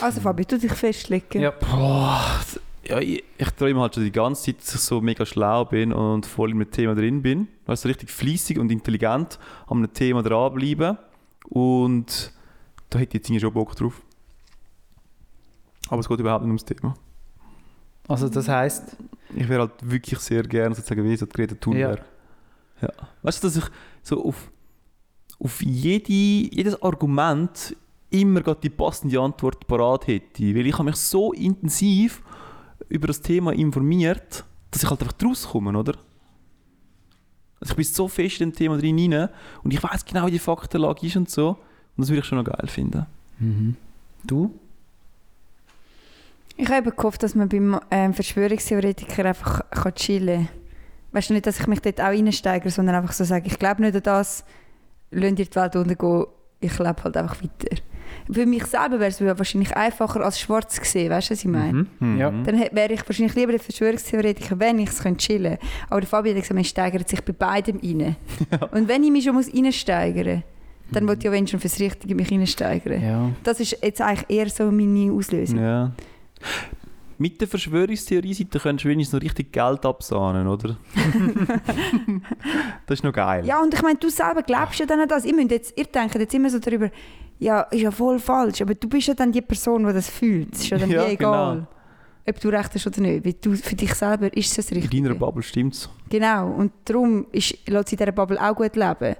Also 0.00 0.20
Fabi, 0.20 0.44
du 0.44 0.58
dich 0.58 0.72
festlegen. 0.72 1.42
Ja. 1.42 1.50
Boah, 1.50 2.40
ja, 2.84 3.00
ich, 3.00 3.22
ich 3.36 3.50
träume 3.50 3.80
halt 3.80 3.94
schon 3.94 4.04
die 4.04 4.12
ganze 4.12 4.44
Zeit, 4.44 4.60
dass 4.60 4.74
ich 4.74 4.80
so 4.80 5.00
mega 5.00 5.26
schlau 5.26 5.64
bin 5.66 5.92
und 5.92 6.24
voll 6.24 6.50
in 6.50 6.56
einem 6.56 6.70
Thema 6.70 6.94
drin 6.94 7.22
bin. 7.22 7.48
Weißt 7.66 7.84
du, 7.84 7.88
richtig 7.88 8.10
fließig 8.10 8.58
und 8.58 8.72
intelligent 8.72 9.38
an 9.66 9.78
einem 9.78 9.92
Thema 9.92 10.22
dranbleiben. 10.22 10.96
Und 11.44 12.32
da 12.90 12.98
hätte 12.98 13.18
ich 13.18 13.28
jetzt 13.28 13.40
schon 13.42 13.52
Bock 13.52 13.76
drauf. 13.76 14.00
Aber 15.90 16.00
es 16.00 16.08
geht 16.08 16.18
überhaupt 16.18 16.44
nicht 16.44 16.48
ums 16.50 16.64
Thema. 16.64 16.94
Also 18.08 18.28
das 18.28 18.48
heisst, 18.48 18.96
Ich 19.36 19.48
wäre 19.48 19.60
halt 19.60 19.72
wirklich 19.82 20.18
sehr 20.20 20.42
gerne 20.42 20.74
sozusagen 20.74 21.04
wie 21.04 21.16
so 21.16 21.26
die 21.26 21.32
Greta 21.32 21.54
Thunberg. 21.54 22.02
Ja. 22.80 22.90
Weißt 23.22 23.42
du, 23.42 23.48
dass 23.48 23.56
ich 23.56 23.64
so 24.02 24.24
auf, 24.24 24.50
auf 25.38 25.62
jede, 25.62 26.12
jedes 26.12 26.80
Argument 26.82 27.76
immer 28.10 28.40
gerade 28.40 28.60
die 28.62 28.70
passende 28.70 29.20
Antwort 29.20 29.66
parat 29.66 30.06
hätte. 30.06 30.54
Weil 30.54 30.66
ich 30.66 30.72
habe 30.74 30.84
mich 30.84 30.96
so 30.96 31.32
intensiv 31.32 32.22
über 32.88 33.08
das 33.08 33.20
Thema 33.20 33.52
informiert, 33.52 34.44
dass 34.70 34.82
ich 34.82 34.90
halt 34.90 35.02
einfach 35.02 35.12
draus 35.12 35.46
komme, 35.48 35.78
oder? 35.78 35.94
Also 37.60 37.72
ich 37.72 37.76
bin 37.76 37.84
so 37.84 38.08
fest 38.08 38.40
in 38.40 38.50
dem 38.50 38.56
Thema 38.56 38.78
drin 38.78 39.12
rein 39.12 39.28
und 39.62 39.74
ich 39.74 39.82
weiß 39.82 40.04
genau, 40.04 40.26
wie 40.26 40.32
die 40.32 40.38
Faktenlage 40.38 41.06
ist 41.06 41.16
und 41.16 41.28
so. 41.28 41.50
Und 41.50 41.58
das 42.02 42.08
würde 42.08 42.20
ich 42.20 42.24
schon 42.24 42.38
noch 42.38 42.44
geil 42.44 42.68
finden. 42.68 43.04
mhm. 43.38 43.76
du? 44.24 44.54
Ich 46.60 46.68
habe 46.70 46.90
gehofft, 46.90 47.22
dass 47.22 47.34
man 47.36 47.48
beim 47.48 47.78
ähm, 47.90 48.12
Verschwörungstheoretiker 48.14 49.24
einfach 49.24 49.70
kann 49.70 49.94
chillen 49.94 50.46
kann. 50.46 50.48
Weißt 51.12 51.30
du 51.30 51.34
nicht, 51.34 51.46
dass 51.46 51.60
ich 51.60 51.66
mich 51.68 51.80
dort 51.80 52.00
auch 52.00 52.06
reinsteigere, 52.08 52.70
sondern 52.70 52.96
einfach 52.96 53.12
so 53.12 53.24
sage, 53.24 53.46
ich 53.46 53.58
glaube 53.58 53.80
nicht 53.82 53.94
an 53.94 54.02
das, 54.02 54.44
lasst 55.12 55.38
ihr 55.38 55.44
die 55.46 55.54
Welt 55.54 55.76
untergehen, 55.76 56.26
ich 56.60 56.78
lebe 56.78 57.04
halt 57.04 57.16
einfach 57.16 57.36
weiter. 57.42 57.76
Für 58.30 58.44
mich 58.44 58.64
selber 58.66 58.98
wäre 59.00 59.10
es 59.10 59.20
wahrscheinlich 59.20 59.74
einfacher 59.76 60.20
als 60.24 60.40
schwarz 60.40 60.74
zu 60.74 60.84
sehen, 60.84 61.10
weißt 61.10 61.30
du, 61.30 61.34
was 61.34 61.40
ich 61.40 61.46
meine? 61.50 61.86
Mhm. 62.00 62.18
Ja. 62.18 62.30
Dann 62.30 62.58
wäre 62.72 62.92
ich 62.92 63.06
wahrscheinlich 63.08 63.34
lieber 63.36 63.52
der 63.52 63.60
Verschwörungstheoretiker, 63.60 64.58
wenn 64.58 64.78
ich 64.80 64.88
es 64.90 65.02
chillen 65.16 65.16
könnte. 65.16 65.58
Aber 65.88 66.00
der 66.00 66.08
Fabian 66.08 66.34
hat 66.34 66.42
gesagt, 66.42 66.54
man 66.56 66.64
steigert 66.64 67.08
sich 67.08 67.22
bei 67.24 67.32
beidem 67.32 67.78
rein. 67.82 68.16
Und 68.72 68.88
wenn 68.88 69.04
ich 69.04 69.10
mich 69.10 69.24
schon 69.24 69.34
muss 69.34 69.54
reinsteigern 69.54 70.36
muss, 70.36 70.44
dann 70.90 71.04
Mhm. 71.04 71.08
will 71.08 71.18
ich 71.18 71.24
ja 71.24 71.32
wenigstens 71.32 71.60
fürs 71.62 71.78
Richtige 71.80 72.14
mich 72.14 72.30
reinsteigern. 72.30 73.02
Ja. 73.02 73.30
Das 73.44 73.60
ist 73.60 73.78
jetzt 73.82 74.00
eigentlich 74.00 74.28
eher 74.28 74.48
so 74.50 74.70
meine 74.70 75.12
Auslösung. 75.12 75.58
Ja. 75.58 75.92
Mit 77.20 77.40
der 77.40 77.48
Verschwörungstheorie-Seite 77.48 78.60
könntest 78.60 78.84
du 78.84 78.88
wenigstens 78.90 79.14
noch 79.14 79.22
richtig 79.22 79.52
Geld 79.52 79.84
absahnen, 79.84 80.46
oder? 80.46 80.76
das 82.86 82.98
ist 83.00 83.02
noch 83.02 83.12
geil. 83.12 83.44
Ja, 83.44 83.60
und 83.60 83.74
ich 83.74 83.82
meine, 83.82 83.98
du 83.98 84.08
selber 84.08 84.42
glaubst 84.42 84.78
ja 84.78 84.86
dann 84.86 85.00
an 85.00 85.08
das. 85.08 85.24
Müsst 85.24 85.50
jetzt, 85.50 85.76
ihr 85.76 85.86
denkt 85.86 86.14
jetzt 86.14 86.32
immer 86.32 86.48
so 86.48 86.60
darüber, 86.60 86.90
ja, 87.40 87.62
ist 87.62 87.80
ja 87.80 87.90
voll 87.90 88.20
falsch, 88.20 88.62
aber 88.62 88.74
du 88.76 88.88
bist 88.88 89.08
ja 89.08 89.14
dann 89.14 89.32
die 89.32 89.42
Person, 89.42 89.84
die 89.84 89.92
das 89.92 90.08
fühlt. 90.08 90.54
Es 90.54 90.60
ist 90.60 90.70
ja 90.70 90.78
dann 90.78 90.90
Ja, 90.92 91.08
egal, 91.08 91.54
genau. 91.56 91.66
ob 92.28 92.40
du 92.40 92.48
recht 92.50 92.74
hast 92.74 92.86
oder 92.86 93.00
nicht. 93.00 93.24
Weil 93.24 93.32
du, 93.32 93.56
für 93.56 93.74
dich 93.74 93.94
selber 93.94 94.32
ist 94.36 94.56
es 94.56 94.68
das 94.68 94.70
In 94.70 94.88
deiner 94.88 95.14
Bubble 95.16 95.42
stimmt's. 95.42 95.90
Genau, 96.08 96.52
und 96.52 96.70
darum 96.84 97.26
ist, 97.32 97.66
lässt 97.66 97.88
sich 97.88 97.98
in 97.98 98.04
dieser 98.04 98.12
Bubble 98.12 98.40
auch 98.40 98.54
gut 98.54 98.76
leben. 98.76 99.16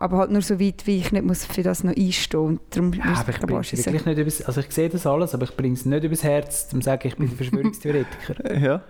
Aber 0.00 0.16
halt 0.16 0.30
nur 0.30 0.40
so 0.42 0.58
weit, 0.58 0.86
wie 0.86 0.96
ich 0.96 1.12
nicht 1.12 1.24
muss 1.26 1.44
für 1.44 1.62
das 1.62 1.84
noch 1.84 1.94
einstehen 1.94 2.40
und 2.40 2.60
darum 2.70 2.92
Ja, 2.94 3.04
muss 3.04 3.18
aber 3.20 3.30
ich 3.30 3.36
bringe 3.38 3.52
es 3.52 3.56
anschiessen. 3.58 3.84
wirklich 3.92 4.06
nicht 4.06 4.18
übers... 4.18 4.42
Also 4.42 4.60
ich 4.62 4.70
sehe 4.72 4.88
das 4.88 5.06
alles, 5.06 5.34
aber 5.34 5.44
ich 5.44 5.54
bringe 5.56 5.74
es 5.74 5.84
nicht 5.84 6.02
übers 6.04 6.24
Herz, 6.24 6.68
um 6.72 6.80
zu 6.80 6.86
sagen, 6.86 7.06
ich 7.06 7.16
bin 7.16 7.28
der 7.28 7.36
Verschwörungstheoretiker. 7.36 8.54
Ja. 8.60 8.82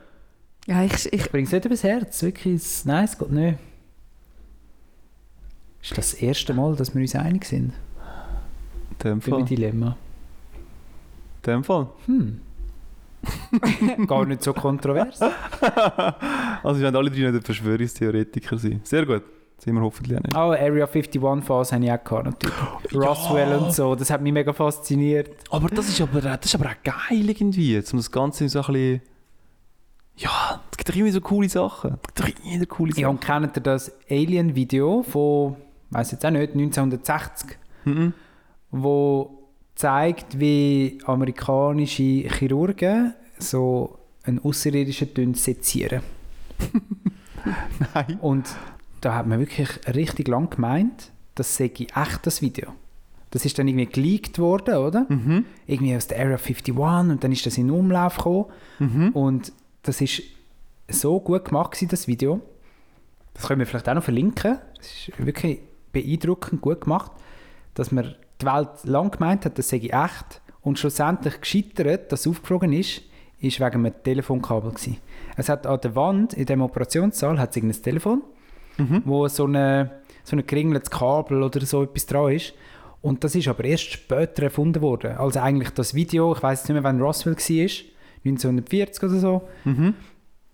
Ja, 0.66 0.84
ich, 0.84 0.92
ich, 1.06 1.12
Ich 1.12 1.30
bringe 1.30 1.46
es 1.46 1.52
nicht 1.52 1.64
übers 1.64 1.82
Herz, 1.82 2.22
wirklich. 2.22 2.62
Nein, 2.84 3.04
es 3.04 3.18
geht 3.18 3.30
nicht. 3.32 3.58
Ist 5.82 5.90
das 5.98 6.12
das 6.12 6.14
erste 6.14 6.54
Mal, 6.54 6.76
dass 6.76 6.94
wir 6.94 7.00
uns 7.00 7.14
einig 7.16 7.44
sind? 7.44 7.72
In 8.92 8.98
dem 9.02 9.20
Für 9.20 9.30
Fall. 9.30 9.38
mein 9.40 9.48
Dilemma. 9.48 9.96
In 11.46 11.52
dem 11.52 11.64
Fall. 11.64 11.88
Hm. 12.06 12.40
Gar 14.06 14.26
nicht 14.26 14.42
so 14.44 14.52
kontrovers. 14.52 15.18
Also 16.62 16.78
wir 16.78 16.84
werden 16.84 16.96
alle 16.96 17.10
drei 17.10 17.30
nicht 17.30 17.44
Verschwörungstheoretiker 17.46 18.58
sein. 18.58 18.80
Sehr 18.84 19.06
gut. 19.06 19.22
Sind 19.62 19.74
wir 19.74 19.82
hoffentlich 19.82 20.16
auch 20.18 20.22
nicht. 20.22 20.34
Oh, 20.34 20.52
Area 20.52 20.86
51 20.86 21.20
Phase 21.44 21.74
habe 21.74 21.84
ich 21.84 21.92
auch 21.92 22.02
gehabt, 22.04 22.24
natürlich. 22.24 22.56
Roswell 22.94 23.56
und 23.58 23.72
so, 23.74 23.94
das 23.94 24.10
hat 24.10 24.22
mich 24.22 24.32
mega 24.32 24.52
fasziniert. 24.52 25.30
Aber 25.50 25.68
das 25.68 25.88
ist 25.88 26.00
aber, 26.00 26.20
das 26.20 26.40
ist 26.46 26.54
aber 26.54 26.66
auch 26.70 26.82
geil 26.82 27.28
irgendwie, 27.28 27.76
um 27.76 27.98
das 27.98 28.10
Ganze 28.10 28.48
so 28.48 28.60
ein 28.62 28.72
bisschen... 28.72 29.00
Ja, 30.16 30.60
es 30.70 30.76
gibt 30.76 30.88
doch 30.88 30.94
immer 30.96 31.10
so 31.12 31.20
coole 31.20 31.48
Sachen. 31.48 31.94
Es 31.94 32.14
gibt 32.14 32.20
doch 32.38 32.44
immer 32.52 32.66
coole 32.66 32.90
Ja, 32.92 32.96
Sachen. 33.02 33.10
und 33.10 33.20
kennt 33.20 33.56
ihr 33.56 33.62
das 33.62 33.92
Alien-Video 34.10 35.02
von, 35.02 35.56
weiß 35.90 36.10
jetzt 36.12 36.24
auch 36.26 36.30
nicht, 36.30 36.52
1960, 36.54 37.56
Mhm. 37.86 38.12
wo 38.70 39.38
zeigt, 39.74 40.38
wie 40.38 40.98
amerikanische 41.06 42.02
Chirurgen 42.28 43.14
so 43.38 43.98
einen 44.24 44.38
Außerirdischen 44.44 45.14
tun 45.14 45.32
sezieren. 45.34 46.02
Nein. 47.94 48.18
Und 48.20 48.44
da 49.00 49.14
hat 49.14 49.26
man 49.26 49.38
wirklich 49.38 49.68
richtig 49.94 50.28
lang 50.28 50.50
gemeint, 50.50 51.10
das 51.34 51.56
sei 51.56 51.70
echt 51.74 52.26
das 52.26 52.42
Video. 52.42 52.72
Das 53.30 53.44
ist 53.44 53.58
dann 53.58 53.68
irgendwie 53.68 53.86
geleakt 53.86 54.38
worden, 54.38 54.74
oder? 54.76 55.06
Mhm. 55.08 55.44
Irgendwie 55.66 55.96
aus 55.96 56.08
der 56.08 56.18
Area 56.18 56.36
51 56.36 56.76
und 56.76 57.22
dann 57.22 57.32
ist 57.32 57.46
das 57.46 57.58
in 57.58 57.70
Umlauf 57.70 58.16
gekommen. 58.16 58.46
Mhm. 58.80 59.08
Und 59.10 59.52
das 59.82 60.00
ist 60.00 60.22
so 60.88 61.20
gut 61.20 61.44
gemacht, 61.46 61.72
gewesen, 61.72 61.88
das 61.88 62.08
Video. 62.08 62.40
Das 63.34 63.46
können 63.46 63.60
wir 63.60 63.66
vielleicht 63.66 63.88
auch 63.88 63.94
noch 63.94 64.02
verlinken. 64.02 64.58
Es 64.80 65.08
ist 65.08 65.24
wirklich 65.24 65.60
beeindruckend 65.92 66.60
gut 66.60 66.82
gemacht, 66.82 67.12
dass 67.74 67.92
man 67.92 68.14
die 68.40 68.46
Welt 68.46 68.68
lang 68.84 69.10
gemeint 69.10 69.44
hat, 69.44 69.58
das 69.58 69.68
sei 69.68 69.78
echt. 69.78 70.40
Und 70.60 70.78
schlussendlich 70.78 71.40
gescheitert, 71.40 72.12
dass 72.12 72.20
es 72.20 72.26
aufgeflogen 72.26 72.72
ist, 72.72 73.02
ist 73.40 73.60
wegen 73.60 73.86
einem 73.86 73.94
Telefonkabel. 74.02 74.72
Gewesen. 74.72 74.98
Es 75.36 75.48
hat 75.48 75.66
an 75.66 75.80
der 75.80 75.94
Wand 75.94 76.34
in 76.34 76.46
dem 76.46 76.60
Operationssaal 76.60 77.38
hat 77.38 77.56
es 77.56 77.62
ein 77.62 77.72
Telefon, 77.72 78.22
Mhm. 78.80 79.02
wo 79.04 79.28
so 79.28 79.44
eine 79.44 80.00
so 80.24 80.36
ein 80.36 80.46
geringeltes 80.46 80.90
Kabel 80.90 81.42
oder 81.42 81.60
so 81.64 81.82
etwas 81.82 82.06
dran 82.06 82.32
ist. 82.32 82.54
Und 83.02 83.24
das 83.24 83.34
ist 83.34 83.48
aber 83.48 83.64
erst 83.64 83.90
später 83.90 84.42
erfunden 84.44 84.82
worden. 84.82 85.16
Also 85.16 85.40
eigentlich 85.40 85.70
das 85.70 85.94
Video, 85.94 86.32
ich 86.34 86.42
weiß 86.42 86.64
nicht 86.64 86.74
mehr, 86.74 86.84
wann 86.84 87.00
Roswell 87.00 87.34
war, 87.34 87.70
1940 88.24 89.02
oder 89.02 89.18
so. 89.18 89.42
Mhm. 89.64 89.94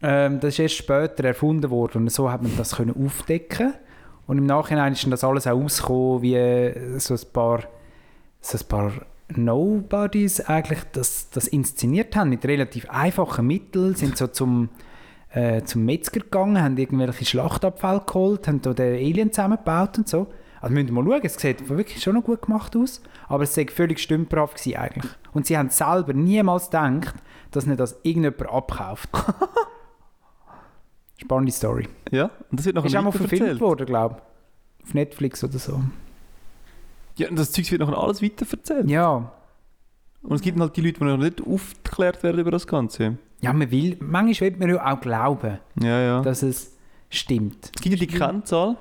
Ähm, 0.03 0.41
das 0.41 0.55
ist 0.55 0.59
erst 0.61 0.77
später 0.77 1.25
erfunden 1.25 1.71
worden 1.71 2.03
und 2.03 2.13
so 2.13 2.31
hat 2.31 2.43
man 2.43 2.57
das 2.57 2.77
können 2.77 2.95
aufdecken 3.05 3.75
und 4.27 4.39
im 4.39 4.47
Nachhinein 4.47 4.93
ist 4.93 5.05
dann 5.05 5.11
das 5.11 5.25
alles 5.25 5.47
auch 5.47 5.59
rausgekommen, 5.59 6.23
wie 6.23 6.35
äh, 6.35 6.99
so 6.99 7.15
ein 7.15 7.21
paar, 7.33 7.63
so 8.41 8.59
ein 8.59 8.69
paar 8.69 8.93
Nobodies 9.35 10.41
eigentlich 10.41 10.81
das, 10.93 11.31
das 11.31 11.49
inszeniert 11.49 12.15
haben 12.15 12.31
mit 12.31 12.45
relativ 12.45 12.89
einfachen 12.91 13.47
Mitteln, 13.47 13.95
sind 13.95 14.17
so 14.17 14.27
zum, 14.27 14.69
äh, 15.37 15.63
zum 15.65 15.85
Metzger 15.85 16.21
gegangen, 16.21 16.63
haben 16.63 16.79
irgendwelche 16.79 17.27
Schlachtabfälle 17.27 18.03
geholt, 18.07 18.49
haben 18.49 18.63
da 18.63 18.73
den 18.73 18.95
Alien 18.95 19.33
zusammengebaut 19.33 19.99
und 19.99 20.09
so. 20.09 20.29
Also 20.63 20.75
müsst 20.75 20.89
ihr 20.89 20.93
mal 20.95 21.05
schauen, 21.05 21.21
es 21.23 21.35
sieht 21.35 21.69
wirklich 21.69 22.03
schon 22.03 22.15
noch 22.15 22.25
gut 22.25 22.41
gemacht 22.43 22.75
aus, 22.75 23.03
aber 23.29 23.43
es 23.45 23.55
war 23.57 23.65
völlig 23.69 23.99
stümperhaft 23.99 24.57
gewesen 24.57 24.79
eigentlich. 24.79 25.13
Und 25.35 25.45
sie 25.45 25.59
haben 25.59 25.69
selber 25.69 26.15
niemals 26.15 26.71
gedacht, 26.71 27.17
dass 27.51 27.67
nicht 27.67 27.79
das 27.79 27.99
irgendjemand 28.03 28.51
abkauft. 28.51 29.11
Spannende 31.19 31.53
Story. 31.53 31.87
Ja, 32.11 32.31
und 32.51 32.59
das 32.59 32.65
wird 32.65 32.77
nachher 32.77 32.87
Ist 32.87 32.97
auch 32.97 33.03
mal 33.03 33.11
verfilmt 33.11 33.33
weiterverzählt. 33.33 33.61
worden, 33.61 33.87
glaube 33.87 34.17
ich. 34.17 34.87
Auf 34.89 34.95
Netflix 34.95 35.45
oder 35.45 35.59
so. 35.59 35.83
Ja, 37.17 37.29
und 37.29 37.39
das 37.39 37.53
Zeug 37.53 37.71
wird 37.71 37.83
nachher 37.83 37.99
alles 37.99 38.23
weiterverzählt. 38.23 38.89
Ja. 38.91 39.33
Und 40.27 40.37
es 40.37 40.43
gibt 40.43 40.59
halt 40.59 40.77
die 40.77 40.81
Leute, 40.81 40.99
die 40.99 41.05
noch 41.05 41.17
nicht 41.17 41.41
aufgeklärt 41.47 42.23
werden 42.23 42.41
über 42.41 42.51
das 42.51 42.67
Ganze. 42.67 43.17
Ja, 43.41 43.53
man 43.53 43.71
will, 43.71 43.97
manchmal 44.01 44.51
will 44.51 44.59
man 44.59 44.69
ja 44.71 44.93
auch 44.95 45.01
glauben, 45.01 45.59
Ja, 45.81 46.01
ja. 46.01 46.21
dass 46.23 46.43
es 46.43 46.73
stimmt. 47.11 47.71
Es 47.77 47.83
gibt 47.83 47.95
ja 47.95 48.07
die 48.07 48.07
Kennzahl. 48.07 48.77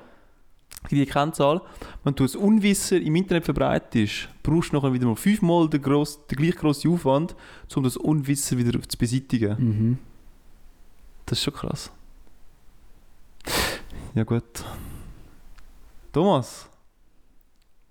Es 0.82 0.90
gibt 0.90 1.02
die 1.08 1.12
Kennzahl, 1.12 1.60
wenn 2.04 2.14
du 2.14 2.24
ein 2.24 2.36
Unwissen 2.36 3.02
im 3.02 3.16
Internet 3.16 3.44
verbreitest, 3.44 4.28
brauchst 4.42 4.72
du 4.72 4.76
nachher 4.76 4.92
wieder 4.92 5.06
mal 5.06 5.16
fünfmal 5.16 5.68
den, 5.68 5.82
gross, 5.82 6.26
den 6.26 6.36
gleich 6.36 6.54
grossen 6.56 6.92
Aufwand, 6.92 7.34
um 7.74 7.82
das 7.82 7.96
Unwissen 7.96 8.58
wieder 8.58 8.80
zu 8.82 8.96
beseitigen. 8.98 9.56
Mhm. 9.58 9.98
Das 11.26 11.38
ist 11.38 11.44
schon 11.44 11.54
krass. 11.54 11.90
Ja 14.14 14.24
gut. 14.24 14.44
Thomas, 16.12 16.68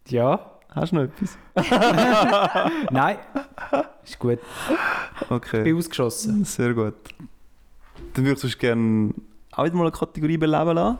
Ja. 0.07 0.51
Hast 0.75 0.91
du 0.91 0.95
noch 0.97 1.03
etwas? 1.03 1.37
Nein. 2.91 3.17
Ist 4.03 4.19
gut. 4.19 4.39
Okay. 5.29 5.63
Bin 5.63 5.77
ausgeschossen. 5.77 6.45
Sehr 6.45 6.73
gut. 6.73 6.93
Dann 8.13 8.25
würde 8.25 8.45
ich 8.45 8.59
gerne 8.59 9.13
auch 9.51 9.63
wieder 9.65 9.75
mal 9.75 9.83
eine 9.83 9.91
Kategorie 9.91 10.37
beleben 10.37 10.75
lassen. 10.75 10.97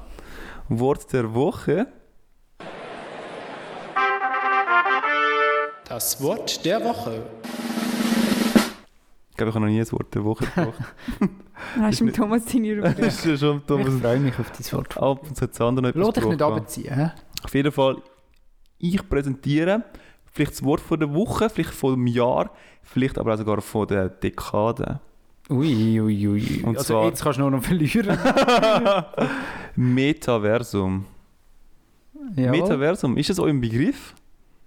Wort 0.69 1.11
der 1.13 1.34
Woche. 1.34 1.88
Das 5.88 6.21
Wort 6.21 6.65
der 6.65 6.84
Woche. 6.84 7.23
Ich 9.30 9.38
glaube, 9.38 9.49
ich 9.49 9.55
habe 9.55 9.65
noch 9.65 9.71
nie 9.71 9.80
ein 9.80 9.91
Wort 9.91 10.15
der 10.15 10.23
Woche 10.23 10.45
gebracht. 10.45 10.80
Hast 11.80 11.99
du 11.99 12.05
mit 12.05 12.15
Thomas 12.15 12.43
seine 12.45 12.76
das 12.76 12.91
Rubrik? 12.93 13.07
ist 13.07 13.26
ja 13.26 13.38
schon 13.38 13.57
Ich 13.57 13.63
Thomas. 13.65 14.01
freue 14.01 14.19
mich 14.19 14.39
auf 14.39 14.51
das 14.51 14.73
Wort. 14.73 14.97
Ab 14.97 15.23
und 15.28 15.36
zu 15.36 15.41
hat 15.43 15.51
das 15.51 15.61
andere 15.61 15.84
noch 15.84 15.89
etwas 15.89 16.05
Lass 16.05 16.13
dich 16.15 16.26
nicht 16.26 16.41
runterziehen. 16.41 17.11
Auf 17.43 17.53
jeden 17.53 17.71
Fall, 17.71 17.97
ich 18.78 19.07
präsentiere 19.09 19.84
vielleicht 20.32 20.51
das 20.53 20.63
Wort 20.63 20.82
von 20.82 20.99
der 20.99 21.13
Woche, 21.13 21.49
vielleicht 21.49 21.71
von 21.73 21.93
dem 21.95 22.07
Jahr, 22.07 22.51
vielleicht 22.84 23.17
aber 23.17 23.34
auch 23.34 23.38
sogar 23.38 23.61
von 23.61 23.88
der 23.88 24.09
Dekade. 24.09 24.99
Ui, 25.49 25.99
ui, 26.01 26.28
ui. 26.28 26.63
Und 26.63 26.78
also 26.78 26.93
zwar- 26.93 27.05
jetzt 27.07 27.23
kannst 27.23 27.38
du 27.38 27.41
nur 27.43 27.51
noch 27.51 27.63
verlieren. 27.63 28.17
Metaversum. 29.76 31.05
ja. 32.36 32.51
Metaversum, 32.51 33.17
ist 33.17 33.30
das 33.30 33.39
euer 33.39 33.53
Begriff? 33.53 34.13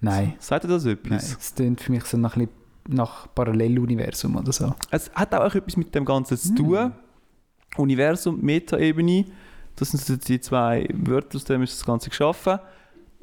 Nein. 0.01 0.35
Sagt 0.39 0.65
ihr 0.65 0.69
das 0.69 0.85
Nein. 0.85 0.95
etwas? 0.95 1.37
Es 1.39 1.55
klingt 1.55 1.81
für 1.81 1.93
mich 1.93 2.05
so 2.05 2.17
nach, 2.17 2.37
ein 2.37 2.49
nach 2.87 3.27
Paralleluniversum 3.35 4.37
oder 4.37 4.53
so. 4.53 4.75
Es 4.91 5.11
hat 5.15 5.35
auch 5.35 5.55
etwas 5.55 5.77
mit 5.77 5.95
dem 5.95 6.05
Ganzen 6.05 6.37
Hm. 6.37 6.43
zu 6.43 6.55
tun. 6.55 6.93
Universum, 7.77 8.41
Metaebene, 8.41 9.27
das 9.77 9.91
sind 9.91 10.27
die 10.29 10.41
zwei 10.41 10.89
Wörter, 10.95 11.37
aus 11.37 11.45
denen 11.45 11.65
ist 11.65 11.79
das 11.79 11.85
Ganze 11.85 12.09
geschaffen. 12.11 12.59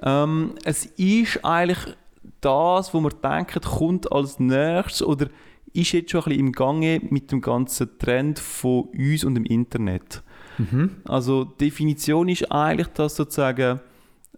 Ähm, 0.01 0.55
es 0.63 0.85
ist 0.85 1.43
eigentlich 1.43 1.95
das, 2.41 2.93
wo 2.93 2.99
man 2.99 3.13
denkt, 3.23 3.65
kommt 3.65 4.11
als 4.11 4.39
nächstes 4.39 5.01
oder 5.03 5.27
ist 5.73 5.91
jetzt 5.91 6.11
schon 6.11 6.21
ein 6.21 6.29
bisschen 6.29 6.47
im 6.47 6.51
Gange 6.51 7.01
mit 7.09 7.31
dem 7.31 7.41
ganzen 7.41 7.97
Trend 7.99 8.39
von 8.39 8.83
uns 8.83 9.23
und 9.23 9.35
dem 9.35 9.45
Internet. 9.45 10.23
Mhm. 10.57 10.97
Also 11.05 11.45
die 11.45 11.65
Definition 11.65 12.29
ist 12.29 12.51
eigentlich, 12.51 12.87
dass 12.89 13.15
sozusagen 13.15 13.79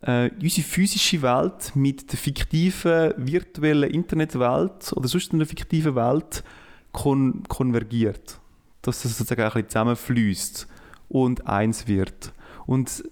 äh, 0.01 0.29
unsere 0.41 0.67
physische 0.67 1.21
Welt 1.21 1.75
mit 1.75 2.11
der 2.11 2.19
fiktiven 2.19 3.13
virtuellen 3.17 3.91
Internetwelt 3.91 4.93
oder 4.95 5.07
sonst 5.07 5.33
einer 5.33 5.45
fiktiven 5.45 5.95
Welt 5.95 6.43
kon 6.91 7.43
konvergiert. 7.47 8.39
Dass 8.81 9.03
das 9.03 9.17
sozusagen 9.17 9.41
ein 9.41 9.51
bisschen 9.51 9.69
zusammenfließt 9.69 10.67
und 11.09 11.45
eins 11.45 11.87
wird. 11.87 12.31
Und 12.65 13.03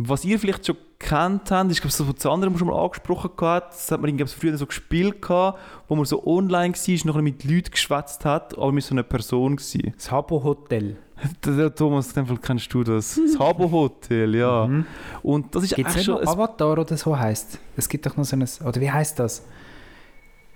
was 0.00 0.24
ihr 0.24 0.38
vielleicht 0.38 0.64
schon 0.64 0.76
kennt 1.00 1.50
habt, 1.50 1.70
ist, 1.72 1.80
glaube 1.80 1.90
ich, 1.90 1.96
das, 1.96 2.06
was 2.06 2.14
das 2.14 2.26
andere 2.26 2.56
schon 2.56 2.68
mal 2.68 2.80
angesprochen 2.84 3.30
hat, 3.40 3.72
das 3.72 3.90
hat 3.90 4.00
man 4.00 4.16
glaube 4.16 4.30
früher 4.30 4.56
so 4.56 4.64
gespielt, 4.64 5.20
gehabt, 5.20 5.58
wo 5.88 5.96
man 5.96 6.04
so 6.04 6.24
online 6.24 6.72
war, 6.74 7.06
noch 7.06 7.20
mit 7.20 7.42
Leuten 7.42 7.70
geschwätzt 7.72 8.24
hat, 8.24 8.56
aber 8.56 8.70
mit 8.70 8.84
so 8.84 8.94
einer 8.94 9.02
Person 9.02 9.58
war. 9.58 9.92
Das 9.92 10.10
Habo 10.10 10.42
Hotel. 10.44 10.96
Thomas, 11.76 12.08
in 12.08 12.14
dem 12.14 12.26
Fall 12.28 12.38
kennst 12.38 12.72
du 12.72 12.84
das. 12.84 13.16
Das 13.20 13.38
Habo 13.40 13.68
Hotel, 13.70 14.36
ja. 14.36 14.68
Mhm. 14.68 14.86
Und 15.24 15.52
das 15.54 15.64
ist 15.64 15.74
Gibt 15.74 15.88
es 15.88 15.94
eigentlich 15.96 16.06
nicht 16.08 16.16
schon... 16.16 16.24
noch 16.24 16.32
ein- 16.32 16.40
Avatar 16.40 16.78
oder 16.78 16.96
so 16.96 17.18
heißt 17.18 17.58
Es 17.76 17.88
gibt 17.88 18.06
doch 18.06 18.16
noch 18.16 18.24
so 18.24 18.36
ein... 18.36 18.48
Oder 18.64 18.80
wie 18.80 18.90
heißt 18.90 19.18
das? 19.18 19.44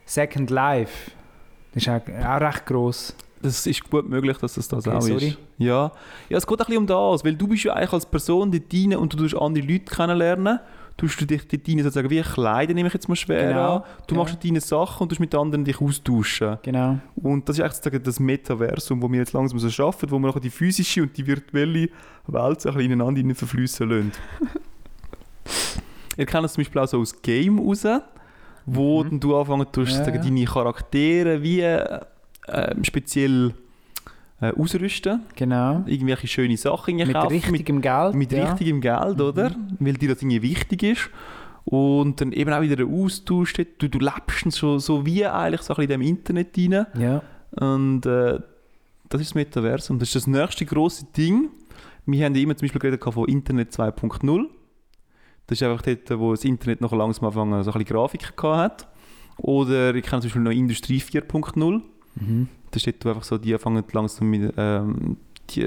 Second 0.04 0.50
Life. 0.50 1.10
Das 1.74 1.82
ist 1.82 1.88
auch, 1.88 2.00
auch 2.00 2.40
recht 2.40 2.64
gross. 2.66 3.16
Das 3.42 3.66
ist 3.66 3.88
gut 3.90 4.08
möglich, 4.08 4.36
dass 4.38 4.54
das 4.54 4.68
das 4.68 4.86
Okay, 4.86 4.96
auch 4.96 5.02
sorry. 5.02 5.28
ist. 5.28 5.38
Ja. 5.58 5.92
ja, 6.28 6.38
es 6.38 6.46
geht 6.46 6.60
ein 6.60 6.66
bisschen 6.66 6.78
um 6.78 6.86
das, 6.86 7.24
weil 7.24 7.34
du 7.34 7.46
bist 7.48 7.64
ja 7.64 7.74
eigentlich 7.74 7.92
als 7.92 8.06
Person 8.06 8.50
dort 8.50 8.64
rein 8.72 8.96
und 8.96 9.12
du 9.12 9.16
tust 9.18 9.36
andere 9.36 9.66
Leute 9.66 9.84
kennenlernen. 9.84 10.60
Du 10.98 11.06
tust 11.06 11.28
dich 11.28 11.48
dort 11.48 11.68
rein 11.68 11.78
sozusagen 11.78 12.10
wie 12.10 12.20
kleiden, 12.20 12.74
nehme 12.74 12.88
ich 12.88 12.92
jetzt 12.94 13.08
mal 13.08 13.16
schwer 13.16 13.48
Genau, 13.48 13.76
an. 13.76 13.82
Du 14.06 14.14
ja. 14.14 14.20
machst 14.20 14.34
dort 14.34 14.44
deine 14.44 14.60
Sachen 14.60 15.02
und 15.04 15.12
du 15.12 15.16
mit 15.20 15.34
anderen 15.34 15.64
dich 15.64 15.80
austauschen. 15.80 16.58
Genau. 16.62 16.98
Und 17.16 17.48
das 17.48 17.56
ist 17.56 17.62
eigentlich 17.64 17.76
sozusagen 17.76 18.04
das 18.04 18.20
Metaversum, 18.20 19.02
wo 19.02 19.10
wir 19.10 19.18
jetzt 19.20 19.32
langsam 19.32 19.58
so 19.58 19.70
schaffen, 19.70 20.10
wo 20.10 20.18
wir 20.18 20.32
die 20.40 20.50
physische 20.50 21.02
und 21.02 21.16
die 21.16 21.26
virtuelle 21.26 21.88
Welt 22.26 22.60
so 22.60 22.68
ein 22.68 22.74
bisschen 22.76 22.92
ineinander 22.92 23.34
verfließen 23.34 23.88
lassen. 23.88 24.12
Ihr 26.16 26.26
kennt 26.26 26.44
es 26.44 26.52
zum 26.52 26.62
Beispiel 26.62 26.80
auch 26.82 26.88
so 26.88 27.00
aus 27.00 27.20
Game 27.22 27.58
raus, 27.58 27.86
wo 28.66 29.02
Mhm. 29.02 29.18
du 29.18 29.36
anfangen 29.36 29.66
tust, 29.72 30.06
ja. 30.06 30.10
deine 30.10 30.44
Charaktere 30.44 31.42
wie 31.42 31.62
äh, 32.46 32.74
speziell 32.82 33.54
äh, 34.40 34.52
ausrüsten, 34.54 35.20
Genau. 35.36 35.84
irgendwelche 35.86 36.26
schöne 36.26 36.56
Sachen 36.56 36.96
Mit 36.96 37.12
kaufen, 37.12 37.28
richtigem 37.32 37.80
Geld. 37.80 38.14
mit, 38.14 38.30
mit 38.30 38.32
ja. 38.32 38.50
richtigem 38.50 38.80
Geld, 38.80 39.20
oder? 39.20 39.54
Weil 39.78 39.94
dir 39.94 40.08
das 40.10 40.22
irgendwie 40.22 40.42
wichtig 40.42 40.82
ist. 40.82 41.10
Und 41.64 42.20
dann 42.20 42.32
eben 42.32 42.52
auch 42.52 42.60
wieder 42.60 42.84
ein 42.84 42.92
Austausch. 42.92 43.52
Du, 43.52 43.88
du 43.88 43.98
lebst 43.98 44.44
dann 44.44 44.80
so, 44.80 45.06
wie 45.06 45.24
eigentlich 45.24 45.62
so 45.62 45.74
ein 45.74 45.86
bisschen 45.86 45.92
in 45.92 46.00
dem 46.00 46.02
Internet 46.02 46.58
rein. 46.58 46.86
Ja. 46.98 47.22
Und 47.64 48.04
äh, 48.06 48.40
das 49.08 49.20
ist 49.20 49.30
das 49.30 49.34
Metaversum. 49.36 49.98
Das 49.98 50.08
ist 50.08 50.16
das 50.16 50.26
nächste 50.26 50.66
große 50.66 51.06
Ding. 51.16 51.50
Wir 52.04 52.24
haben 52.24 52.34
ja 52.34 52.42
immer 52.42 52.56
zum 52.56 52.66
Beispiel 52.66 52.80
geredet 52.80 53.04
von 53.04 53.28
Internet 53.28 53.70
2.0. 53.70 54.46
Das 55.46 55.60
ist 55.60 55.62
einfach 55.62 55.82
dort, 55.82 56.18
wo 56.18 56.32
das 56.32 56.44
Internet 56.44 56.80
noch 56.80 56.92
langsam 56.92 57.26
anfangen, 57.26 57.62
so 57.62 57.70
ein 57.70 57.78
bisschen 57.78 57.94
Grafiken 57.96 58.34
gehabt 58.36 58.82
hat. 58.82 58.88
Oder 59.36 59.94
ich 59.94 60.02
kenne 60.04 60.20
zum 60.22 60.28
Beispiel 60.28 60.42
noch 60.42 60.50
Industrie 60.50 60.98
4.0. 61.00 61.80
Mhm. 62.14 62.48
Das 62.70 62.82
ist 62.82 62.86
dort, 62.86 63.04
wo 63.04 63.08
einfach 63.10 63.24
so, 63.24 63.38
die 63.38 63.52
anfangen 63.54 63.84
langsam 63.92 64.28
mit, 64.28 64.52
ähm, 64.56 65.16
die, 65.50 65.62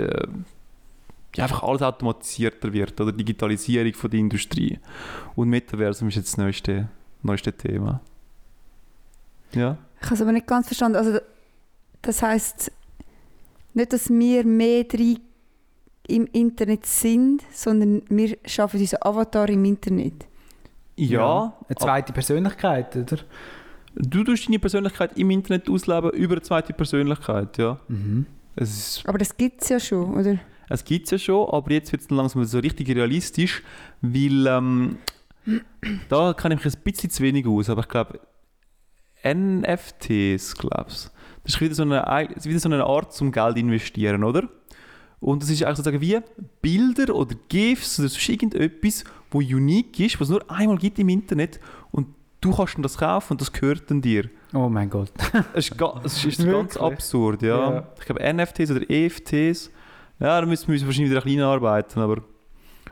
ja, 1.36 1.44
einfach 1.44 1.64
alles 1.64 1.82
automatisierter 1.82 2.72
wird, 2.72 3.00
oder 3.00 3.12
Digitalisierung 3.12 3.94
von 3.94 4.10
der 4.10 4.20
Industrie. 4.20 4.80
Und 5.36 5.50
Metaversum 5.50 6.08
ist 6.08 6.16
jetzt 6.16 6.34
das 6.34 6.38
neueste, 6.38 6.88
neueste 7.24 7.54
Thema. 7.54 8.02
Ja. 9.54 9.78
Ich 10.00 10.06
habe 10.06 10.16
es 10.16 10.22
aber 10.22 10.32
nicht 10.32 10.48
ganz 10.48 10.68
verstanden. 10.68 10.98
Also, 10.98 11.20
das 12.02 12.22
heisst 12.22 12.72
nicht, 13.74 13.92
dass 13.92 14.10
wir 14.10 14.46
mehr 14.46 14.84
drin 14.84 15.20
im 16.08 16.28
Internet 16.28 16.86
sind, 16.86 17.42
sondern 17.52 18.04
wir 18.10 18.38
schaffen 18.46 18.80
unseren 18.80 19.02
Avatar 19.02 19.50
im 19.50 19.66
Internet. 19.66 20.26
Ja, 20.96 21.54
Eine 21.68 21.76
zweite 21.76 22.14
Persönlichkeit, 22.14 22.96
oder? 22.96 23.18
Du 23.96 24.24
tust 24.24 24.48
deine 24.48 24.60
Persönlichkeit 24.60 25.18
im 25.18 25.32
Internet 25.32 25.70
ausleben 25.70 26.12
über 26.12 26.36
eine 26.36 26.42
zweite 26.42 26.74
Persönlichkeit, 26.74 27.58
ja. 27.58 27.80
Mhm. 27.88 28.26
Es, 28.56 28.98
ist, 28.98 29.10
Aber 29.10 29.18
das 29.18 29.36
gibt 29.36 29.62
es 29.62 29.70
ja 29.70 29.80
schon, 29.80 30.14
oder? 30.14 30.40
es 30.70 30.84
gibt 30.84 31.06
es 31.06 31.12
ja 31.12 31.18
schon, 31.18 31.50
aber 31.50 31.72
jetzt 31.72 31.92
wird 31.92 32.02
es 32.02 32.10
langsam 32.10 32.44
so 32.46 32.60
richtig 32.60 32.90
realistisch, 32.90 33.64
weil 34.02 34.48
ähm, 34.48 34.98
da 36.10 36.34
kenne 36.34 36.56
ich 36.56 36.66
mich 36.66 36.76
ein 36.76 36.82
bisschen 36.84 37.10
zu 37.10 37.24
wenig 37.24 37.46
aus, 37.46 37.70
aber 37.70 37.82
ich 37.82 37.88
glaube, 37.88 38.20
NFTs, 39.24 40.56
glaub's. 40.56 41.12
Das 41.44 41.56
ist 41.56 41.62
wieder 41.62 41.76
so, 41.76 41.84
eine, 41.84 42.30
wieder 42.44 42.60
so 42.60 42.70
eine 42.70 42.84
Art 42.84 43.14
zum 43.14 43.32
Geld 43.32 43.58
investieren, 43.58 44.24
oder? 44.24 44.50
Und 45.20 45.42
das 45.42 45.50
ist 45.50 45.64
eigentlich 45.64 45.78
sozusagen 45.78 46.02
wie 46.02 46.20
Bilder 46.62 47.16
oder 47.16 47.36
GIFs 47.50 48.00
oder 48.00 48.10
sonst 48.10 48.30
irgendetwas, 48.30 49.04
wo 49.32 49.40
unique 49.40 50.00
ist, 50.00 50.20
was 50.20 50.28
es 50.28 50.32
nur 50.32 50.52
einmal 50.52 50.78
gibt 50.78 51.00
im 51.00 51.10
Internet 51.10 51.60
und 51.92 52.08
du 52.46 52.56
kannst 52.56 52.76
dann 52.76 52.84
das 52.84 52.98
kaufen 52.98 53.34
und 53.34 53.42
das 53.42 53.52
gehört 53.52 53.90
dann 53.90 54.02
dir. 54.02 54.30
Oh 54.54 54.70
mein 54.70 54.90
Gott. 54.90 55.12
Es 55.54 55.70
ist, 55.70 55.78
ga, 55.78 56.00
es 56.04 56.24
ist 56.24 56.46
ganz 56.46 56.78
absurd, 56.78 57.42
ja. 57.42 57.74
Ja. 57.74 57.88
Ich 58.00 58.06
glaube 58.06 58.34
NFTs 58.34 58.72
oder 58.72 58.90
EFTs, 58.90 59.72
ja, 60.20 60.40
da 60.40 60.46
müssen 60.46 60.72
wir 60.72 60.80
wahrscheinlich 60.86 61.12
wieder 61.12 61.22
klein 61.22 61.42
arbeiten, 61.42 62.00
aber... 62.00 62.22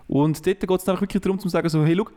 Und 0.08 0.46
dort 0.46 0.60
geht 0.60 0.70
es 0.70 0.90
einfach 0.90 1.02
wirklich 1.02 1.22
darum, 1.22 1.40
zu 1.40 1.48
sagen, 1.48 1.70
so, 1.70 1.86
hey, 1.86 1.96
schau, 1.96 2.10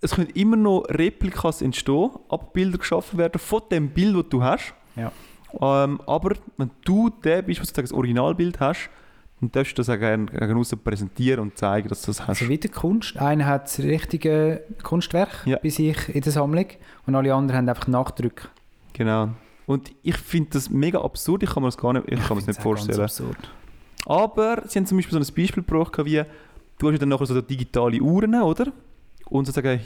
es 0.00 0.14
können 0.14 0.30
immer 0.30 0.56
noch 0.56 0.84
Replikas 0.88 1.60
entstehen, 1.60 2.10
Abbilder 2.28 2.78
geschaffen 2.78 3.18
werden 3.18 3.38
von 3.38 3.62
dem 3.70 3.90
Bild, 3.90 4.16
das 4.16 4.28
du 4.30 4.42
hast. 4.42 4.74
Ja. 4.94 5.12
Ähm, 5.60 6.00
aber 6.06 6.36
wenn 6.56 6.70
du 6.84 7.10
der 7.10 7.42
bist, 7.42 7.60
was 7.60 7.68
sozusagen 7.68 7.88
das 7.88 7.96
Originalbild 7.96 8.60
hast, 8.60 8.90
dann 9.40 9.52
darfst 9.52 9.72
du 9.72 9.76
das 9.82 9.90
auch 9.90 9.98
gerne 9.98 10.28
aussen 10.56 10.78
präsentieren 10.78 11.40
und 11.40 11.58
zeigen, 11.58 11.88
dass 11.88 12.00
du 12.02 12.06
das 12.06 12.20
hast. 12.22 12.40
Also 12.40 12.48
wieder 12.48 12.68
Kunst. 12.68 13.16
Einer 13.18 13.46
hat 13.46 13.64
das 13.66 13.78
richtige 13.80 14.62
Kunstwerk 14.82 15.42
Ja. 15.44 15.58
bei 15.62 15.68
sich 15.68 16.08
in 16.14 16.22
der 16.22 16.32
Sammlung 16.32 16.66
und 17.06 17.14
alle 17.14 17.34
anderen 17.34 17.58
haben 17.58 17.68
einfach 17.68 17.86
Nachdrücke. 17.86 18.48
Genau. 18.94 19.30
Und 19.66 19.90
ich 20.02 20.16
finde 20.16 20.50
das 20.52 20.70
mega 20.70 21.00
absurd, 21.02 21.42
ich 21.42 21.50
kann 21.50 21.62
mir 21.62 21.68
das 21.68 21.76
gar 21.76 21.92
nicht, 21.92 22.04
ich 22.10 22.18
kann 22.20 22.36
mir 22.36 22.42
das 22.42 22.46
nicht 22.46 22.62
vorstellen. 22.62 23.00
Absurd. 23.00 23.36
Aber 24.06 24.62
sie 24.68 24.78
haben 24.78 24.86
zum 24.86 24.96
Beispiel 24.98 25.12
so 25.12 25.18
ein 25.18 25.34
Beispiel 25.36 25.62
gebraucht, 25.64 25.98
wie 26.04 26.22
du 26.78 26.86
hast 26.86 26.92
ja 26.92 26.98
dann 26.98 27.08
nachher 27.08 27.26
so 27.26 27.40
digitale 27.40 28.00
Uhren, 28.00 28.34
oder? 28.40 28.72
Und 29.26 29.46
sozusagen 29.46 29.80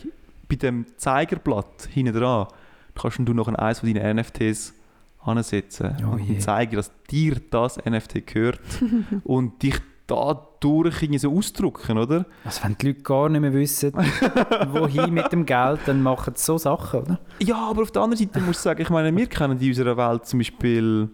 bei 0.48 0.56
dem 0.56 0.84
Zeigerblatt 0.96 1.88
hinten 1.90 2.14
dran 2.14 2.46
kannst 2.94 3.18
du 3.20 3.32
noch 3.32 3.48
eins 3.48 3.80
von 3.80 3.92
deinen 3.92 4.16
NFTs 4.16 4.74
ansetzen 5.22 5.96
Oh 6.04 6.12
und 6.12 6.40
zeigen, 6.40 6.76
dass 6.76 6.90
dir 7.10 7.36
das 7.50 7.78
NFT 7.84 8.26
gehört 8.26 8.60
und 9.24 9.62
dich 9.62 9.80
dadurch 10.10 11.02
irgendwie 11.02 11.18
so 11.18 11.36
ausdrücken, 11.36 11.98
oder? 11.98 12.26
Also 12.44 12.64
wenn 12.64 12.76
die 12.76 12.88
Leute 12.88 13.02
gar 13.02 13.28
nicht 13.28 13.40
mehr 13.40 13.52
wissen, 13.52 13.92
wohin 14.72 15.14
mit 15.14 15.30
dem 15.32 15.46
Geld, 15.46 15.80
dann 15.86 16.02
machen 16.02 16.34
sie 16.36 16.44
so 16.44 16.58
Sachen, 16.58 17.00
oder? 17.02 17.20
Ja, 17.40 17.68
aber 17.70 17.82
auf 17.82 17.92
der 17.92 18.02
anderen 18.02 18.18
Seite 18.24 18.40
muss 18.40 18.56
ich 18.56 18.62
sagen, 18.62 18.82
ich 18.82 18.90
meine, 18.90 19.16
wir 19.16 19.26
kennen 19.28 19.58
in 19.58 19.68
unserer 19.68 19.96
Welt 19.96 20.26
zum 20.26 20.40
Beispiel 20.40 21.08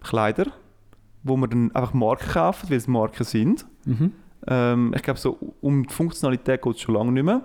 Kleider, 0.00 0.46
wo 1.24 1.36
wir 1.36 1.48
dann 1.48 1.74
einfach 1.74 1.92
Marken 1.92 2.28
kaufen, 2.30 2.70
weil 2.70 2.76
es 2.76 2.86
Marken 2.86 3.24
sind. 3.24 3.66
Mhm. 3.84 4.12
Ähm, 4.46 4.94
ich 4.94 5.02
glaube, 5.02 5.18
so 5.18 5.36
um 5.60 5.86
die 5.86 5.92
Funktionalität 5.92 6.62
geht 6.62 6.74
es 6.76 6.80
schon 6.80 6.94
lange 6.94 7.12
nicht 7.12 7.24
mehr. 7.24 7.42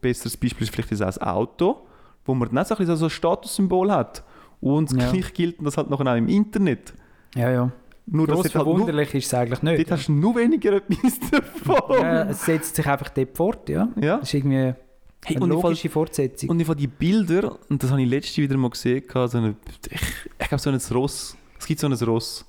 Besseres 0.00 0.36
Beispiel 0.36 0.66
ist 0.66 0.72
vielleicht 0.72 0.92
das 0.92 1.20
Auto, 1.20 1.86
wo 2.24 2.34
man 2.34 2.48
dann 2.48 2.64
auch 2.64 2.96
so 2.96 3.04
ein 3.04 3.10
Statussymbol 3.10 3.90
hat. 3.90 4.22
Und 4.60 4.92
Ja. 4.92 5.10
gleich 5.10 5.32
gilt 5.34 5.56
das 5.64 5.76
halt 5.76 5.90
noch 5.90 6.00
auch 6.00 6.16
im 6.16 6.28
Internet. 6.28 6.92
Ja, 7.34 7.50
ja. 7.50 7.72
Nur, 8.06 8.26
Gross 8.26 8.42
dort 8.42 8.54
halt 8.56 8.66
nur, 8.66 8.74
verwunderlich 8.76 9.14
ist 9.14 9.26
es 9.26 9.34
eigentlich 9.34 9.62
nicht. 9.62 9.78
dort 9.78 9.98
hast 9.98 10.08
du 10.08 10.12
nur 10.12 10.34
weniger 10.36 10.72
etwas 10.72 11.20
davon. 11.30 12.00
ja, 12.02 12.22
es 12.24 12.44
setzt 12.44 12.74
sich 12.76 12.86
einfach 12.86 13.08
dort 13.10 13.36
fort, 13.36 13.68
ja. 13.68 13.88
Ja. 14.00 14.18
Das 14.18 14.28
ist 14.28 14.34
irgendwie 14.34 14.74
Hey, 15.22 15.36
eine 15.36 15.44
und, 15.44 15.50
im 15.50 15.60
Fall, 15.60 15.70
logische 15.72 15.90
Fortsetzung. 15.90 16.48
und 16.48 16.58
im 16.60 16.66
Fall 16.66 16.76
die 16.76 16.86
Bilder, 16.86 17.58
und 17.68 17.82
das 17.82 17.90
habe 17.90 18.00
ich 18.02 18.08
letztens 18.08 18.38
wieder 18.38 18.56
mal 18.56 18.70
gesehen, 18.70 19.04
so 19.12 19.36
eine, 19.38 19.54
ich, 19.90 20.00
ich 20.40 20.48
glaube 20.48 20.58
so 20.62 20.70
ein 20.70 20.80
Ross. 20.92 21.36
Es 21.58 21.66
gibt 21.66 21.78
so 21.78 21.86
ein 21.86 21.92
Ross. 21.92 22.46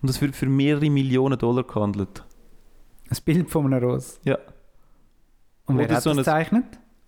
Und 0.00 0.08
das 0.08 0.20
wird 0.22 0.34
für 0.34 0.46
mehrere 0.46 0.88
Millionen 0.88 1.38
Dollar 1.38 1.62
gehandelt. 1.64 2.24
Ein 3.10 3.18
Bild 3.24 3.50
von 3.50 3.66
einem 3.72 3.84
Ross. 3.84 4.18
Ja. 4.24 4.38
Und 5.66 5.76
wer 5.78 5.84
Oder 5.86 5.96
hat 5.96 6.02
so 6.02 6.10
das 6.10 6.18
gezeichnet? 6.18 6.64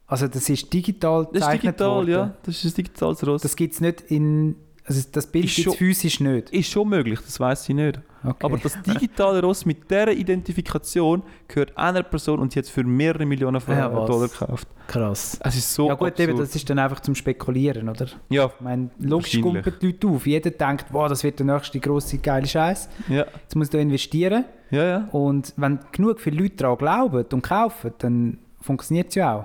Also 0.08 0.26
das 0.26 0.48
ist 0.48 0.72
digital 0.72 1.28
Das 1.32 1.42
ist 1.42 1.52
digital, 1.62 1.88
worden. 1.90 2.08
ja. 2.10 2.34
Das 2.42 2.64
ist 2.64 2.72
ein 2.72 2.74
digitales 2.82 3.26
Ross. 3.26 3.42
Das 3.42 3.54
gibt 3.54 3.74
es 3.74 3.80
nicht 3.80 4.00
in... 4.10 4.56
Also 4.84 5.06
das 5.12 5.26
Bild 5.26 5.44
Ist 5.44 5.56
gibt 5.56 5.68
es 5.68 5.74
physisch 5.74 6.18
nicht. 6.20 6.48
ist 6.48 6.70
schon 6.70 6.88
möglich, 6.88 7.20
das 7.22 7.38
weiß 7.38 7.68
ich 7.68 7.74
nicht. 7.74 8.00
Okay. 8.24 8.46
Aber 8.46 8.56
das 8.56 8.80
digitale 8.80 9.42
Ross 9.42 9.66
mit 9.66 9.90
dieser 9.90 10.10
Identifikation 10.12 11.22
gehört 11.46 11.76
einer 11.76 12.02
Person 12.02 12.38
und 12.38 12.52
sie 12.52 12.58
hat 12.60 12.64
es 12.64 12.70
für 12.70 12.84
mehrere 12.84 13.26
Millionen 13.26 13.60
von 13.60 13.76
Ja? 13.76 13.86
Dollar 13.90 14.28
gekauft. 14.28 14.66
Krass. 14.86 15.38
Es 15.44 15.56
ist 15.56 15.74
so 15.74 15.88
ja 15.88 15.94
gut, 15.94 16.18
eben, 16.18 16.30
absurd. 16.32 16.48
das 16.48 16.56
ist 16.56 16.70
dann 16.70 16.78
einfach 16.78 17.00
zum 17.00 17.14
Spekulieren, 17.14 17.90
oder? 17.90 18.06
ja, 18.30 18.46
Ich 18.46 18.60
meine, 18.62 18.88
logisch 18.98 19.38
kumpeln 19.42 19.76
die 19.78 19.86
Leute 19.88 20.06
auf. 20.08 20.26
Jeder 20.26 20.50
denkt, 20.52 20.86
wow, 20.90 21.06
das 21.06 21.22
wird 21.22 21.38
der 21.38 21.44
nächste 21.44 21.80
grosse 21.80 22.16
geile 22.16 22.46
Scheiß. 22.46 22.88
ja, 23.10 23.26
Jetzt 23.42 23.56
muss 23.56 23.68
du 23.68 23.78
investieren. 23.78 24.46
ja, 24.70 24.84
ja. 24.84 25.08
Und 25.12 25.52
wenn 25.58 25.80
genug 25.92 26.18
viele 26.20 26.40
Leute 26.44 26.56
daran 26.56 26.78
glauben 26.78 27.26
und 27.30 27.42
kaufen, 27.42 27.92
dann 27.98 28.38
funktioniert 28.62 29.08
es 29.10 29.16
ja 29.16 29.34
auch. 29.36 29.44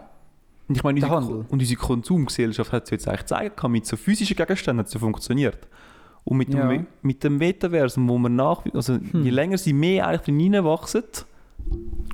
Und 0.73 0.77
ich 0.77 0.83
meine, 0.83 0.97
unsere, 0.97 1.15
Handel. 1.15 1.45
und 1.49 1.59
unsere 1.59 1.79
Konsumgesellschaft 1.79 2.71
hat 2.71 2.83
es 2.85 2.89
jetzt 2.89 3.07
eigentlich 3.07 3.21
gezeigt, 3.21 3.63
mit 3.69 3.85
so 3.85 3.95
physischen 3.95 4.35
Gegenständen 4.35 4.79
hat 4.79 4.87
es 4.87 4.93
ja 4.93 4.99
funktioniert. 4.99 5.67
Und 6.25 6.37
mit, 6.37 6.53
Ja. 6.53 6.67
dem, 6.67 6.87
mit 7.01 7.23
dem 7.23 7.37
Metaversum, 7.37 8.07
wo 8.09 8.17
man 8.17 8.35
nach, 8.35 8.63
also 8.73 8.93
Hm. 8.95 9.23
je 9.23 9.29
länger 9.29 9.57
sie 9.57 9.73
mehr 9.73 10.07
eigentlich 10.07 10.21
drin 10.21 10.39
hineinwachsen, 10.39 11.03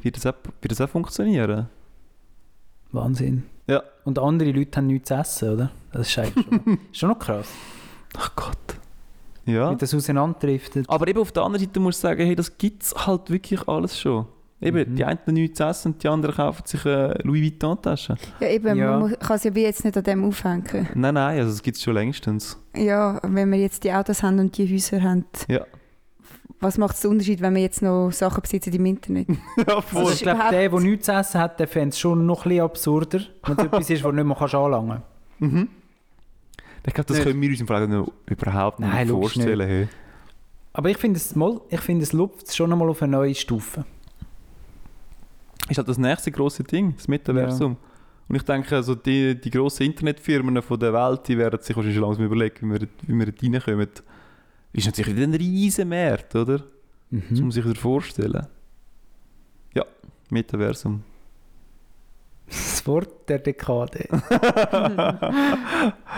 wird 0.01 0.16
das, 0.18 0.26
auch, 0.26 0.34
wird 0.62 0.72
das 0.72 0.82
auch 0.82 0.89
funktionieren. 0.89 1.68
Wahnsinn. 2.91 3.43
Ja. 3.68 3.84
Und 4.03 4.18
andere 4.20 4.51
Leute 4.51 4.78
haben 4.78 4.88
nichts 4.88 5.10
zu 5.10 5.14
essen, 5.14 5.53
oder? 5.53 5.72
Das 5.91 6.07
ist 6.10 6.18
eigentlich 6.18 6.45
schon, 6.45 6.80
schon 6.91 7.10
noch 7.10 7.20
krass. 7.20 7.47
Ach 8.18 8.36
Gott. 8.36 8.57
Ja. 9.45 9.72
Wie 9.72 9.76
das 9.78 9.93
auseinanderdriftet. 9.93 10.89
Aber 10.89 11.07
eben 11.07 11.20
auf 11.20 11.32
der 11.32 11.43
anderen 11.43 11.64
Seite 11.66 11.80
muss 11.80 11.95
ich 11.95 12.01
sagen, 12.01 12.26
hey, 12.26 12.36
das 12.36 12.57
gibt 12.57 12.84
es 12.84 13.07
halt 13.07 13.30
wirklich 13.30 13.68
alles 13.68 13.99
schon. 13.99 14.26
Eben, 14.62 14.91
Mhm. 14.91 14.95
die 14.97 15.05
einen 15.05 15.20
haben 15.20 15.34
nichts 15.34 15.57
zu 15.57 15.64
essen 15.64 15.93
und 15.93 16.03
die 16.03 16.07
anderen 16.10 16.36
kaufen 16.36 16.64
sich 16.66 16.86
eine 16.86 17.14
Louis 17.24 17.41
Vuitton-Tasche. 17.43 18.16
Ja, 18.41 18.47
eben, 18.49 18.78
Ja. 18.78 18.99
man 18.99 19.18
kann 19.20 19.38
es 19.38 19.43
ja 19.45 19.55
wie 19.55 19.62
jetzt 19.64 19.86
nicht 19.86 19.95
an 19.95 20.03
dem 20.03 20.26
aufhängen. 20.26 20.88
Nein, 20.95 21.14
nein, 21.14 21.39
also 21.39 21.51
das 21.51 21.64
gibt 21.64 21.78
es 21.78 21.84
schon 21.84 21.93
längstens. 21.93 22.57
Ja, 22.76 23.20
wenn 23.24 23.49
wir 23.51 23.57
jetzt 23.60 23.84
die 23.86 23.93
Autos 23.93 24.22
haben 24.22 24.38
und 24.39 24.57
die 24.57 24.70
Häuser 24.74 25.01
haben, 25.01 25.24
Ja. 25.47 25.62
was 26.60 26.78
macht 26.78 27.01
den 27.01 27.12
Unterschied, 27.12 27.39
wenn 27.39 27.55
wir 27.55 27.62
jetzt 27.62 27.82
noch 27.82 28.12
Sachen 28.12 28.41
besitzen 28.41 28.74
im 28.74 28.86
Internet? 28.86 29.30
ja, 29.57 29.76
Also 29.76 29.82
voll. 29.82 30.12
ich 30.14 30.20
glaube, 30.24 30.36
überhaupt- 30.39 30.53
der, 30.53 30.70
der 30.70 30.80
nichts 30.82 31.05
zu 31.05 31.12
essen 31.14 31.39
hat, 31.39 31.57
der 31.60 31.68
fände 31.70 31.89
es 31.89 31.99
schon 31.99 32.26
noch 32.26 32.45
ein 32.45 32.49
bisschen 32.49 32.64
absurder, 32.66 33.20
wenn 33.45 33.57
es 33.57 33.64
etwas 33.64 33.89
ist, 33.89 34.03
was 34.03 34.14
nicht 34.14 34.26
mehr 34.26 34.36
kannst 34.38 34.55
anlangen 34.55 35.01
Mhm. 35.39 35.70
Ich 36.86 36.93
glaube, 36.93 37.07
das 37.07 37.18
Nicht. 37.18 37.26
können 37.28 37.41
wir 37.41 37.49
uns 37.49 37.62
im 37.62 37.68
Fall 37.68 37.88
noch 37.88 38.12
überhaupt 38.26 38.80
nicht 38.80 38.89
Nein, 38.91 39.07
vorstellen. 39.07 39.68
Hey. 39.68 39.88
Aber 40.74 40.89
ich 40.89 40.97
finde, 40.97 41.18
es, 41.18 41.36
mal- 41.36 41.60
ich 41.70 41.80
finde, 41.82 42.03
es 42.03 42.14
lupft 42.14 42.53
schon 42.55 42.72
einmal 42.74 42.89
auf 42.89 43.01
eine 43.01 43.12
neue 43.14 43.36
Stufe. 43.36 43.86
Ist 45.70 45.78
halt 45.78 45.88
das 45.88 45.98
nächste 45.98 46.32
große 46.32 46.64
Ding, 46.64 46.96
das 46.96 47.08
Metaversum. 47.08 47.78
Und 48.28 48.36
ich 48.36 48.44
denke, 48.44 48.76
also 48.76 48.96
die, 48.96 49.40
die 49.40 49.50
grossen 49.50 49.84
Internetfirmen 49.84 50.62
von 50.62 50.80
der 50.80 50.94
Welt, 50.94 51.28
die 51.28 51.38
werden 51.38 51.60
sich 51.62 51.76
wahrscheinlich 51.76 52.00
langsam 52.00 52.26
überlegen, 52.26 52.70
wie 52.74 52.82
wir, 52.82 52.88
wie 53.08 53.14
wir 53.16 53.28
reinkommen. 53.28 53.90
Ist 54.72 54.86
natürlich 54.86 55.16
wieder 55.16 55.26
ein 55.28 55.34
riesen 55.34 55.90
Markt, 55.90 56.36
oder? 56.36 56.60
Das 57.12 57.22
muss 57.30 57.40
Mhm. 57.40 57.46
man 57.46 57.52
sich 57.52 57.80
vorstellen. 57.80 58.46
Ja, 59.74 59.84
Metaversum. 60.30 61.04
Das 62.50 62.86
Wort 62.88 63.30
der 63.30 63.39
Dekade. 63.39 64.08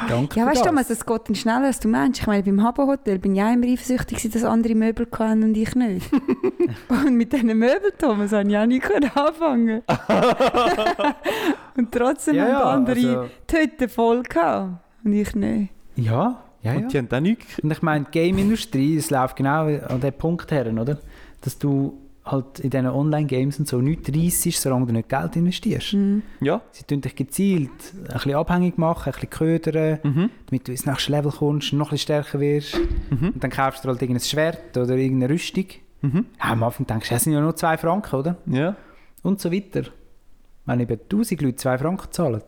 Danke 0.10 0.40
Ja, 0.40 0.46
weißt 0.46 0.62
du, 0.62 0.64
das. 0.64 0.64
Thomas, 0.64 0.90
es 0.90 1.06
geht 1.06 1.28
dann 1.28 1.36
schneller, 1.36 1.66
als 1.66 1.80
du 1.80 1.90
meinst. 1.90 2.22
Ich 2.22 2.28
meine, 2.28 2.44
beim 2.44 2.64
Habbo-Hotel 2.64 3.20
bin 3.20 3.36
ich 3.36 3.42
auch 3.42 3.54
immer 3.54 3.68
eifersüchtig, 3.68 4.32
dass 4.32 4.44
andere 4.44 4.76
Möbel 4.76 5.08
hatten 5.12 5.44
und 5.44 5.58
ich 5.58 5.76
nicht. 5.76 6.10
und 6.90 7.16
mit 7.18 7.34
diesen 7.34 7.48
Möbeln, 7.48 7.92
Thomas, 7.98 8.32
habe 8.32 8.50
ich 8.50 8.58
auch 8.58 8.66
nicht 8.66 8.84
können 8.84 9.12
anfangen 9.14 9.82
Und 11.78 11.92
trotzdem 11.92 12.36
ja, 12.36 12.46
haben 12.46 12.88
andere 12.88 12.96
also, 12.96 13.30
die 13.50 13.58
Hütte 13.58 13.90
voll 13.90 14.24
gehabt 14.24 14.80
und 15.04 15.14
ich 15.14 15.36
nicht. 15.36 15.74
ja, 15.96 16.44
ja, 16.62 16.74
ja. 16.74 16.78
Und 16.78 16.94
die 16.94 16.98
haben 16.98 17.10
auch 17.12 17.20
nichts. 17.20 17.60
Und 17.60 17.72
ich 17.72 17.82
meine, 17.82 18.06
die 18.06 18.12
Game-Industrie, 18.12 18.96
es 18.96 19.10
läuft 19.10 19.36
genau 19.36 19.66
an 19.66 20.00
den 20.00 20.14
Punkt 20.14 20.52
her, 20.52 20.72
oder? 20.72 21.00
Dass 21.42 21.58
du 21.58 21.98
halt 22.32 22.60
in 22.60 22.70
diesen 22.70 22.88
Online-Games 22.88 23.60
und 23.60 23.68
so 23.68 23.80
nichts 23.82 24.10
reissest, 24.16 24.62
solange 24.62 24.88
du 24.88 24.94
nicht 24.94 25.10
Geld 25.10 25.36
investierst. 25.36 25.94
Mhm. 25.94 26.24
Ja. 26.40 26.62
Sie 26.72 26.84
tun 26.84 27.02
dich 27.02 27.16
gezielt 27.16 27.70
ein 28.08 28.14
bisschen 28.14 28.36
abhängig 28.36 28.78
machen, 28.78 29.08
ein 29.08 29.12
bisschen 29.14 29.30
ködern, 29.30 30.00
Mhm. 30.04 30.30
damit 30.48 30.68
du 30.68 30.72
ins 30.72 30.86
nächste 30.86 31.12
Level 31.12 31.32
kommst, 31.32 31.74
noch 31.74 31.88
ein 31.88 31.92
bisschen 31.92 32.04
stärker 32.24 32.40
wirst. 32.40 32.78
Mhm. 33.10 33.30
Und 33.30 33.44
dann 33.44 33.52
kaufst 33.52 33.84
du 33.84 33.90
halt 33.90 34.02
irgendein 34.02 34.24
Schwert 34.26 34.78
oder 34.78 34.96
irgendeine 34.96 35.34
Rüstung. 35.34 35.66
Mhm. 36.02 36.26
Ja, 36.40 36.52
am 36.52 36.64
Anfang 36.64 36.88
denkst 36.88 37.10
du, 37.10 37.16
das 37.16 37.24
sind 37.24 37.34
ja 37.34 37.42
nur 37.42 37.56
2 37.56 37.78
Franken, 37.78 38.16
oder? 38.16 38.38
Ja. 38.48 38.76
Und 39.22 39.40
so 39.40 39.52
weiter. 39.52 39.84
Wenn 40.66 40.80
eben 40.80 41.00
1000 41.10 41.42
Leute 41.42 41.56
2 41.58 41.78
Franken 41.78 42.12
zahlen. 42.12 42.42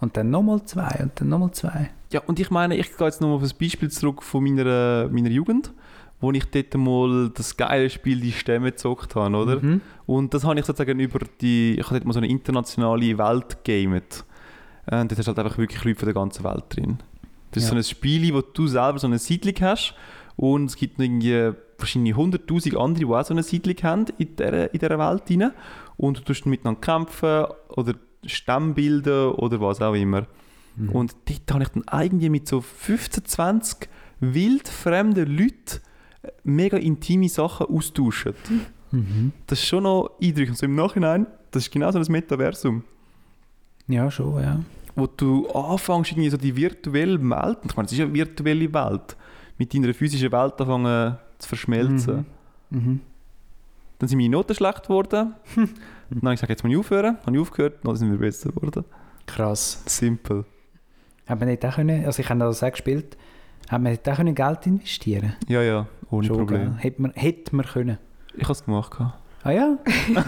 Und 0.00 0.16
dann 0.16 0.30
nochmal 0.30 0.64
2 0.64 1.00
und 1.02 1.12
dann 1.20 1.28
nochmal 1.28 1.50
2. 1.52 1.90
Ja, 2.12 2.20
und 2.26 2.38
ich 2.40 2.50
meine, 2.50 2.76
ich 2.76 2.96
gehe 2.96 3.06
jetzt 3.06 3.20
noch 3.20 3.34
auf 3.34 3.42
ein 3.42 3.50
Beispiel 3.60 3.90
zurück 3.90 4.22
von 4.22 4.42
meiner, 4.44 5.08
meiner 5.10 5.28
Jugend, 5.30 5.72
wo 6.20 6.32
ich 6.32 6.44
dort 6.46 6.74
mal 6.74 7.30
das 7.34 7.56
geile 7.56 7.88
Spiel 7.90 8.20
«Die 8.20 8.32
Stämme» 8.32 8.72
gezockt 8.72 9.14
habe, 9.14 9.36
oder? 9.36 9.60
Mhm. 9.60 9.80
Und 10.06 10.34
das 10.34 10.44
habe 10.44 10.58
ich 10.58 10.66
sozusagen 10.66 10.98
über 10.98 11.20
die, 11.40 11.74
ich 11.78 11.84
habe 11.86 11.94
dort 11.94 12.04
mal 12.06 12.12
so 12.12 12.18
eine 12.18 12.28
internationale 12.28 13.16
Welt 13.18 13.64
gegamet. 13.64 14.24
Äh, 14.86 15.00
Und 15.00 15.10
dort 15.12 15.18
hast 15.18 15.26
du 15.26 15.28
halt 15.28 15.38
einfach 15.38 15.58
wirklich 15.58 15.84
Leute 15.84 15.98
von 16.00 16.06
der 16.06 16.14
ganzen 16.14 16.44
Welt 16.44 16.64
drin. 16.70 16.98
Das 17.52 17.62
ist 17.62 17.68
Ja. 17.68 17.74
so 17.74 17.76
ein 17.76 17.84
Spiel, 17.84 18.34
wo 18.34 18.40
du 18.40 18.66
selber 18.66 18.98
so 18.98 19.06
eine 19.06 19.18
Siedlung 19.18 19.54
hast 19.60 19.94
und 20.36 20.66
es 20.66 20.76
gibt 20.76 20.98
irgendwie 21.00 21.52
wahrscheinlich 21.78 22.14
100'000 22.14 22.76
andere, 22.76 23.04
die 23.06 23.12
auch 23.12 23.24
so 23.24 23.32
eine 23.34 23.42
Siedlung 23.42 23.76
haben 23.82 24.06
in 24.18 24.34
dieser, 24.36 24.72
in 24.74 24.78
dieser 24.80 24.98
Welt 24.98 25.22
rein. 25.30 25.52
Und 25.96 26.18
du 26.18 26.22
tust 26.22 26.46
miteinander 26.46 26.80
kämpfen 26.80 27.44
oder 27.70 27.94
Stämme 28.24 28.74
bilden 28.74 29.30
oder 29.32 29.60
was 29.60 29.80
auch 29.80 29.94
immer. 29.94 30.26
Mhm. 30.76 30.88
Und 30.90 31.16
dort 31.28 31.52
habe 31.52 31.62
ich 31.62 31.68
dann 31.70 31.84
irgendwie 32.02 32.28
mit 32.30 32.48
so 32.48 32.60
15, 32.60 33.24
20 33.24 33.88
wildfremden 34.20 35.26
Leuten 35.36 35.80
mega 36.44 36.76
intime 36.76 37.28
Sachen 37.28 37.66
austauschen. 37.66 38.34
Mhm. 38.90 39.32
Das 39.46 39.58
ist 39.58 39.66
schon 39.66 39.82
noch 39.84 40.10
eindrücklich. 40.22 40.56
So 40.56 40.66
im 40.66 40.74
Nachhinein, 40.74 41.26
das 41.50 41.64
ist 41.64 41.72
genau 41.72 41.90
so 41.90 41.98
ein 41.98 42.06
Metaversum, 42.08 42.82
Ja, 43.86 44.10
schon, 44.10 44.42
ja. 44.42 44.60
wo 44.94 45.06
du 45.06 45.48
anfängst, 45.50 46.12
irgendwie 46.12 46.30
so 46.30 46.36
die 46.36 46.54
virtuelle 46.54 47.18
Welt, 47.20 47.58
ich 47.64 47.76
meine, 47.76 47.86
es 47.86 47.92
ist 47.92 47.98
ja 47.98 48.04
eine 48.04 48.14
virtuelle 48.14 48.72
Welt, 48.72 49.16
mit 49.58 49.74
deiner 49.74 49.92
physischen 49.94 50.32
Welt 50.32 50.60
anfangen 50.60 51.18
zu 51.38 51.48
verschmelzen. 51.48 52.26
Mhm. 52.70 52.78
Mhm. 52.78 53.00
Dann 53.98 54.08
sind 54.08 54.18
meine 54.18 54.30
Noten 54.30 54.54
schlecht 54.54 54.84
geworden. 54.84 55.34
dann 55.56 55.66
habe 56.22 56.34
ich 56.34 56.40
gesagt, 56.40 56.50
jetzt 56.50 56.62
muss 56.62 56.72
ich 56.72 56.78
aufhören. 56.78 57.18
Habe 57.26 57.36
ich 57.36 57.40
aufgehört, 57.42 57.78
dann 57.82 57.96
sind 57.96 58.10
wir 58.10 58.18
besser 58.18 58.50
geworden. 58.50 58.84
Krass. 59.26 59.82
Simpel. 59.86 60.44
Hat 61.26 61.38
man 61.40 61.48
nicht 61.48 61.64
auch 61.66 61.74
können, 61.74 62.04
also 62.04 62.22
ich 62.22 62.28
habe 62.30 62.40
das 62.40 62.62
auch 62.62 62.70
gespielt, 62.70 63.16
man 63.70 63.92
nicht 63.92 64.08
auch 64.08 64.16
können 64.16 64.34
Geld 64.34 64.66
investieren 64.66 65.34
Ja, 65.46 65.62
ja, 65.62 65.86
ohne 66.10 66.26
Schon, 66.26 66.38
Problem. 66.38 66.60
gell? 66.60 66.74
Hätte 66.78 67.02
man, 67.02 67.12
hätte 67.14 67.54
man 67.56 67.66
können. 67.66 67.98
Ich 68.34 68.42
habe 68.44 68.52
es 68.52 68.64
gemacht. 68.64 68.92
Ah 69.44 69.50
ja? 69.50 69.76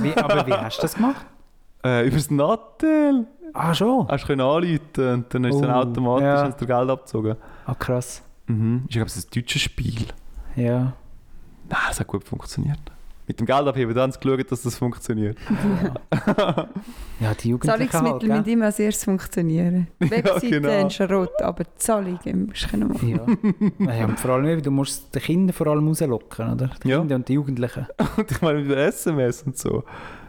Wie, 0.02 0.14
aber 0.16 0.46
wie 0.46 0.52
hast 0.52 0.78
du 0.78 0.82
das 0.82 0.94
gemacht? 0.94 1.24
Äh, 1.82 2.06
über 2.06 2.16
das 2.16 2.30
Nattel. 2.30 3.26
Ah 3.54 3.74
schon? 3.74 4.06
Hast 4.06 4.24
du 4.24 4.26
können 4.26 4.42
anrufen 4.42 5.14
und 5.14 5.32
dann 5.34 5.44
ist 5.44 5.54
es 5.54 5.60
dann 5.62 5.70
Oh, 5.70 5.78
automatisch 5.78 6.24
ja. 6.24 6.44
hast 6.44 6.60
du 6.60 6.66
Geld 6.66 6.90
abgezogen. 6.90 7.36
Ah 7.64 7.74
krass. 7.74 8.22
Mhm. 8.48 8.82
Ich 8.86 8.92
glaube, 8.92 9.06
es 9.06 9.16
ist 9.16 9.28
ein 9.34 9.40
deutsches 9.40 9.62
Spiel. 9.62 10.04
Ja. 10.56 10.92
Nein, 11.70 11.78
es 11.90 11.98
hat 11.98 12.06
gut 12.06 12.22
funktioniert. 12.24 12.78
Mit 13.30 13.38
dem 13.38 13.46
Geld 13.46 13.68
abheben, 13.68 13.94
dann 13.94 14.02
haben 14.02 14.12
sie 14.12 14.18
geschaut, 14.18 14.50
dass 14.50 14.62
das 14.62 14.76
funktioniert. 14.76 15.38
Ja, 17.20 17.34
die 17.34 17.50
Jugendlichen 17.50 17.90
Zahlungsmittel 17.90 18.12
halt, 18.12 18.22
müssen 18.22 18.44
gell? 18.44 18.52
immer 18.54 18.64
als 18.64 18.78
erstes 18.78 19.04
funktionieren. 19.04 19.86
Webseite 20.00 20.48
genau. 20.48 20.86
ist 20.86 21.00
rot, 21.02 21.42
aber 21.42 21.64
die 21.64 21.76
Zahlungen 21.76 22.46
musst 22.46 22.72
du 22.72 22.76
machen. 22.78 23.08
Ja. 23.78 23.94
ja, 23.94 24.06
und 24.06 24.18
vor 24.18 24.30
allem, 24.32 24.60
du 24.62 24.70
musst 24.70 25.14
die 25.14 25.20
Kinder 25.20 25.52
vor 25.52 25.66
allem 25.68 25.86
rauslocken, 25.86 26.54
oder? 26.54 26.70
Die 26.82 26.88
Ja. 26.88 26.98
Kinder 26.98 27.16
und 27.16 27.28
die 27.28 27.34
Jugendlichen. 27.34 27.86
Und 28.16 28.30
ich 28.32 28.40
meine, 28.40 28.62
mit 28.62 28.76
SMS 28.76 29.42
und 29.42 29.56
so, 29.58 29.84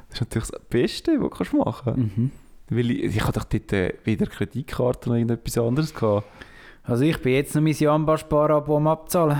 das 0.09 0.19
ist 0.19 0.21
natürlich 0.21 0.49
das 0.49 0.61
Beste, 0.69 1.13
was 1.13 1.29
du 1.29 1.29
kannst 1.29 1.53
machen 1.53 2.11
Mhm. 2.15 2.31
Weil 2.69 2.91
ich, 2.91 3.03
ich 3.15 3.23
hatte 3.25 3.39
doch 3.39 3.45
dort 3.45 3.73
äh, 3.73 3.93
weder 4.03 4.27
Kreditkarte 4.27 5.09
noch 5.09 5.15
irgendetwas 5.15 5.57
anderes. 5.57 5.93
Gehabt. 5.95 6.27
Also 6.83 7.03
ich 7.05 7.19
bin 7.21 7.33
jetzt 7.33 7.55
noch 7.55 7.61
mein 7.61 7.73
Jamba-Sparabo 7.73 8.77
am 8.77 8.87
abzahlen. 8.87 9.37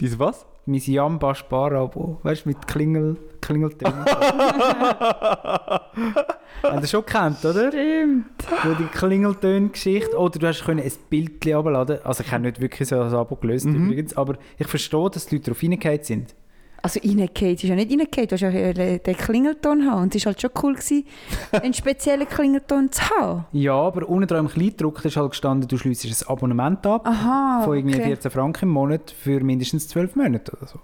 Diese 0.00 0.18
was? 0.18 0.46
Mein 0.66 0.80
Jamba-Sparabo. 0.80 2.20
Weißt 2.22 2.44
du, 2.44 2.48
mit 2.50 2.66
Klingel, 2.66 3.16
Klingeltönen. 3.40 4.04
Habt 6.62 6.82
ihr 6.82 6.86
schon 6.86 7.04
gekannt, 7.04 7.44
oder? 7.44 7.68
Stimmt. 7.70 8.24
Wo 8.62 8.72
die 8.74 8.86
Klingeltöne-Geschichte. 8.86 10.16
Oder 10.16 10.38
du 10.38 10.46
hast 10.46 10.64
können 10.64 10.80
ein 10.80 10.92
Bild 11.10 11.46
abladen 11.52 11.98
Also 12.04 12.22
ich 12.24 12.32
habe 12.32 12.42
nicht 12.44 12.60
wirklich 12.60 12.88
so 12.88 13.00
ein 13.00 13.12
Abo 13.14 13.36
gelöst 13.36 13.66
Mhm. 13.66 13.86
übrigens. 13.86 14.16
Aber 14.16 14.36
ich 14.58 14.66
verstehe, 14.66 15.10
dass 15.10 15.26
die 15.26 15.36
Leute 15.36 15.50
darauf 15.50 15.60
hingehauen 15.60 16.02
sind. 16.02 16.34
Also 16.84 17.00
reingefallen 17.00 17.54
ist 17.54 17.62
ja 17.62 17.74
nicht 17.74 17.90
reingefallen, 17.90 18.28
du 18.28 18.34
hast 18.34 18.40
ja 18.42 18.98
den 18.98 19.16
Klingelton 19.16 19.90
haben. 19.90 20.02
Und 20.02 20.14
es 20.14 20.26
war 20.26 20.32
halt 20.34 20.42
schon 20.42 20.50
cool, 20.62 20.74
gewesen, 20.74 21.06
einen 21.52 21.72
speziellen 21.72 22.28
Klingelton 22.28 22.92
zu 22.92 23.08
haben. 23.08 23.46
Ja, 23.52 23.72
aber 23.74 24.06
unten 24.06 24.26
dran 24.28 24.40
im 24.40 24.48
Kleindruck 24.48 25.02
ist 25.02 25.16
halt 25.16 25.30
gestanden, 25.30 25.66
du 25.66 25.78
schliessest 25.78 26.26
ein 26.26 26.28
Abonnement 26.30 26.86
ab. 26.86 27.06
Aha, 27.08 27.62
Von 27.64 27.78
irgendwie 27.78 27.96
okay. 27.96 28.08
14 28.08 28.30
Franken 28.30 28.66
im 28.66 28.72
Monat 28.72 29.10
für 29.10 29.40
mindestens 29.42 29.88
12 29.88 30.14
Monate 30.14 30.52
oder 30.54 30.66
so. 30.66 30.78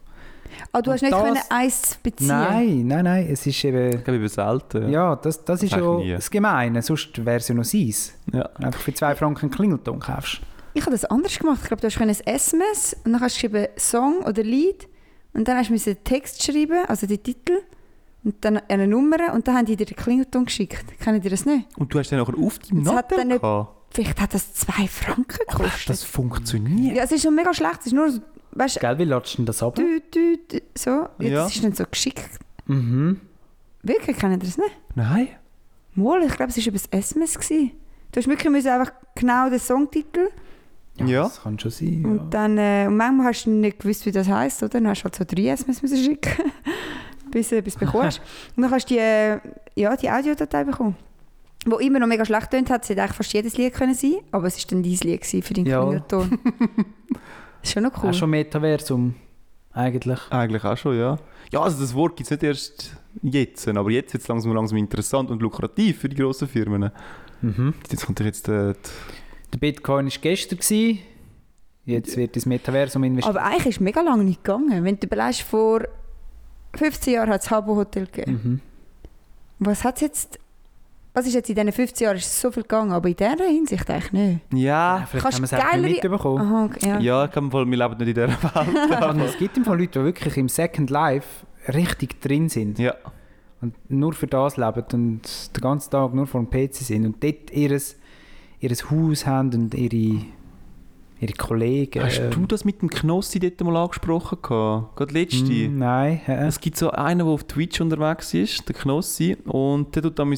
Ah, 0.72 0.80
du 0.80 0.90
hast 0.90 1.03
Und 1.03 1.11
nicht 1.11 1.12
das- 1.20 1.22
können 1.22 1.40
eins 1.51 1.98
beziehen 2.03 2.28
Nein, 2.28 2.86
nein, 2.86 3.05
nein. 3.05 3.28
Es 3.30 3.46
ist 3.46 3.62
eben. 3.62 3.98
Ich 3.98 4.03
glaube, 4.05 4.16
über 4.18 4.28
selten. 4.30 4.90
Ja, 4.90 5.16
das, 5.16 5.44
das 5.44 5.62
ist 5.62 5.72
ja 5.72 6.01
das 6.14 6.30
Gemeine. 6.30 6.80
Sonst 6.80 7.24
wäre 7.26 7.36
es 7.36 7.48
ja 7.48 7.55
noch 7.55 7.64
seins. 7.64 8.14
Ja. 8.32 8.48
Einfach 8.55 8.80
für 8.80 8.94
2 8.94 9.14
Franken 9.16 9.42
einen 9.42 9.51
Klingelton 9.51 10.01
kaufst. 10.01 10.40
Ich 10.72 10.80
habe 10.82 10.92
das 10.92 11.05
anders 11.05 11.38
gemacht. 11.38 11.59
Ich 11.62 11.68
glaube, 11.68 11.82
du 11.82 11.88
hast 11.88 12.01
ein 12.01 12.09
SMS 12.09 12.96
und 13.05 13.12
dann 13.12 13.20
hast 13.20 13.36
du 13.42 13.48
geschrieben 13.48 13.66
Song 13.76 14.22
oder 14.26 14.42
Lied 14.42 14.88
und 15.32 15.46
dann 15.48 15.56
hast 15.56 15.70
du 15.70 15.76
den 15.78 16.04
Text 16.04 16.42
schreiben, 16.42 16.84
also 16.88 17.06
den 17.06 17.22
Titel 17.22 17.58
und 18.24 18.36
dann 18.44 18.58
eine 18.68 18.86
Nummer 18.86 19.32
und 19.34 19.46
dann 19.48 19.56
haben 19.56 19.66
die 19.66 19.76
dir 19.76 19.86
den 19.86 19.96
Klingelton 19.96 20.44
geschickt. 20.44 20.98
Kennen 21.00 21.20
die 21.20 21.28
das 21.28 21.46
nicht? 21.46 21.66
Und 21.78 21.92
du 21.94 21.98
hast 21.98 22.10
dann 22.10 22.18
nachher 22.18 22.36
auf 22.38 22.58
deinem 22.58 23.28
nicht- 23.28 23.40
gehabt. 23.40 23.76
Vielleicht 23.92 24.20
hat 24.20 24.34
das 24.34 24.54
zwei 24.54 24.86
Franken 24.86 25.38
gekostet. 25.48 25.88
das 25.88 26.04
funktioniert. 26.04 26.96
ja, 26.96 27.02
es 27.02 27.10
ist 27.12 27.22
schon 27.22 27.34
mega 27.34 27.52
schlecht. 27.52 27.80
Es 27.80 27.86
ist 27.86 27.92
nur 27.92 28.08
weißt 28.52 28.76
du, 28.76 28.80
Gell, 28.80 28.98
wie 28.98 29.04
latschst 29.04 29.34
du 29.34 29.36
denn 29.38 29.46
das 29.46 29.62
ab? 29.62 29.74
dü, 29.74 30.00
dü, 30.14 30.36
dü, 30.50 30.60
so. 30.76 31.08
Jetzt 31.18 31.32
Ja. 31.32 31.46
ist 31.46 31.64
dann 31.64 31.72
so 31.72 31.84
geschickt. 31.90 32.38
Mhm. 32.66 33.20
Wirklich, 33.82 34.16
kennen 34.16 34.38
die 34.38 34.46
das 34.46 34.58
nicht? 34.58 34.70
Nein. 34.94 35.28
Mal, 35.94 36.22
ich 36.22 36.36
glaube, 36.36 36.50
es 36.52 36.56
war 36.58 36.64
über 36.66 36.78
das 36.78 36.86
SMS. 36.92 37.34
Gewesen. 37.38 37.72
Du 38.12 38.20
hast 38.20 38.28
wirklich 38.28 38.50
müssen 38.52 38.68
einfach 38.68 38.92
genau 39.16 39.50
den 39.50 39.58
Songtitel 39.58 40.28
Ja. 40.99 41.22
Das 41.24 41.43
kann 41.43 41.59
schon 41.59 41.70
sein. 41.70 42.05
Und 42.05 42.16
Ja. 42.16 42.26
dann, 42.30 42.59
äh, 42.59 42.84
und 42.86 42.97
manchmal 42.97 43.26
hast 43.28 43.45
du 43.47 43.51
nicht 43.51 43.78
gewusst, 43.80 44.05
wie 44.07 44.12
das 44.12 44.28
heisst, 44.28 44.62
oder? 44.62 44.70
Dann 44.70 44.88
hast 44.88 45.01
du 45.01 45.05
halt 45.05 45.14
so 45.16 45.24
drei 45.24 45.49
SMS 45.49 45.80
müssen 45.82 45.97
schicken, 45.97 46.51
bis, 47.30 47.53
äh, 47.53 47.62
bis 47.62 47.74
du 47.74 47.80
bekommst. 47.86 48.20
und 48.57 48.62
dann 48.62 48.70
hast 48.70 48.91
du 48.91 48.95
die, 48.95 49.01
äh, 49.01 49.38
ja, 49.76 49.97
die 49.97 50.11
Audiodatei 50.11 50.64
bekommen. 50.64 50.97
Wo 51.66 51.76
immer 51.76 51.99
noch 51.99 52.07
mega 52.07 52.24
schlecht 52.24 52.51
tönt 52.51 52.70
hat, 52.70 52.82
es 52.84 52.88
hätte 52.91 53.03
eigentlich 53.03 53.16
fast 53.16 53.32
jedes 53.32 53.57
Lied 53.59 53.74
können 53.74 53.95
sein, 53.95 54.16
aber 54.32 54.47
es 54.47 54.57
war 54.59 54.64
dann 54.70 54.82
dein 54.82 54.93
Lied 54.93 55.20
gewesen 55.20 55.43
für 55.43 55.55
den 55.55 55.66
Ja. 55.66 55.82
Klingelton. 55.82 56.38
das 57.11 57.18
ist 57.64 57.72
schon 57.72 57.82
noch 57.82 58.03
cool. 58.03 58.11
Auch 58.11 58.14
schon 58.14 58.30
Metaversum. 58.30 59.14
Eigentlich. 59.72 60.18
Eigentlich 60.30 60.64
auch 60.64 60.76
schon, 60.76 60.99
ja. 60.99 61.18
Ja, 61.53 61.61
also 61.62 61.80
das 61.80 61.95
Wort 61.95 62.16
gibt 62.16 62.26
es 62.26 62.30
nicht 62.30 62.43
erst 62.43 62.97
jetzt, 63.22 63.68
aber 63.68 63.91
jetzt 63.91 64.12
wird 64.12 64.22
es 64.22 64.28
langsam, 64.28 64.53
langsam 64.53 64.78
interessant 64.78 65.30
und 65.30 65.41
lukrativ 65.43 65.99
für 66.01 66.09
die 66.09 66.16
grossen 66.16 66.49
Firmen. 66.49 66.91
Mhm. 67.43 67.74
Jetzt 67.91 68.05
kommt 68.07 68.20
jetzt 68.20 68.49
äh, 68.49 68.74
Der 69.53 69.59
Bitcoin 69.59 70.07
war 70.07 70.12
gestern. 70.20 70.59
Gewesen. 70.59 70.98
Jetzt 71.86 72.16
wird 72.16 72.36
das 72.36 72.46
Metaversum 72.46 73.03
investiert. 73.05 73.34
aber 73.36 73.44
eigentlich 73.44 73.66
ist 73.66 73.74
es 73.76 73.80
mega 73.80 74.01
lange 74.01 74.22
nicht 74.24 74.44
gegangen. 74.44 74.84
Wenn 74.84 74.98
du 75.01 75.07
überlegst, 75.07 75.42
vor 75.42 75.80
15 76.76 77.14
Jahren 77.14 77.30
hat 77.30 77.42
es 77.42 77.51
Habbo 77.51 77.74
Hotel 77.76 78.07
gegeben. 78.07 78.40
Mhm. 78.44 78.61
Was 79.59 79.82
hat 79.84 80.01
jetzt... 80.01 80.38
Was 81.12 81.26
ist 81.26 81.34
jetzt 81.34 81.48
in 81.48 81.57
diesen 81.57 81.72
15 81.72 82.05
Jahren? 82.05 82.16
Ist 82.18 82.40
so 82.40 82.53
viel 82.53 82.62
gegangen, 82.62 82.92
aber 82.92 83.09
in 83.09 83.16
dieser 83.16 83.44
Hinsicht 83.44 83.90
eigentlich 83.90 84.12
nicht. 84.12 84.40
Ja, 84.55 85.05
Vielleicht 85.11 85.24
kannst 85.24 85.38
haben 85.38 85.42
wir 85.42 85.44
es 85.46 85.53
auch 85.53 85.76
nicht 85.76 86.03
geilere- 86.05 86.11
mitbekommen. 86.11 86.40
Aha, 86.46 86.64
okay, 86.66 86.88
ja. 86.88 86.98
ja, 87.01 87.24
ich 87.24 87.30
glaube, 87.32 87.66
wir 87.68 87.76
leben 87.76 87.96
nicht 87.98 88.01
in 88.01 88.14
dieser 88.14 88.28
Welt. 88.28 89.24
Es 89.26 89.36
gibt 89.38 89.57
im 89.57 89.64
Fall 89.64 89.80
Leute, 89.80 89.98
die 89.98 90.05
wirklich 90.05 90.36
im 90.36 90.48
Second 90.48 90.88
Life 90.90 91.44
richtig 91.66 92.20
drin 92.20 92.48
sind. 92.48 92.78
ja. 92.78 92.94
Und 93.61 93.74
nur 93.90 94.12
für 94.14 94.26
das 94.28 94.57
leben 94.57 94.84
und 94.92 95.57
den 95.57 95.61
ganzen 95.61 95.90
Tag 95.90 96.14
nur 96.14 96.26
vor 96.28 96.40
dem 96.42 96.48
PC 96.48 96.76
sind. 96.76 97.05
Und 97.05 97.22
dort 97.22 97.51
ihres, 97.51 97.96
ihres 98.61 98.90
Haus 98.90 99.26
haben 99.26 99.52
und 99.54 99.74
ihre, 99.74 100.24
ihre 101.20 101.32
Kollegen. 101.36 102.02
Hast 102.02 102.18
ähm, 102.18 102.30
du 102.30 102.46
das 102.46 102.64
mit 102.64 102.82
dem 102.82 102.90
Knossi 102.90 103.40
dort 103.40 103.61
mal 103.62 103.76
angesprochen? 103.76 104.38
gehabt? 104.42 104.96
Gerade 104.96 105.14
letzte? 105.14 105.52
Mm, 105.68 105.78
Nein. 105.78 106.20
hä? 106.24 106.46
Es 106.46 106.61
gibt 106.61 106.76
so 106.76 106.90
einen, 106.90 107.20
der 107.20 107.26
auf 107.28 107.44
Twitch 107.44 107.80
unterwegs 107.80 108.34
ist, 108.34 108.68
der 108.68 108.74
Knossi, 108.76 109.36
und 109.44 109.94
der 109.96 110.02
tut 110.02 110.18
dann 110.18 110.34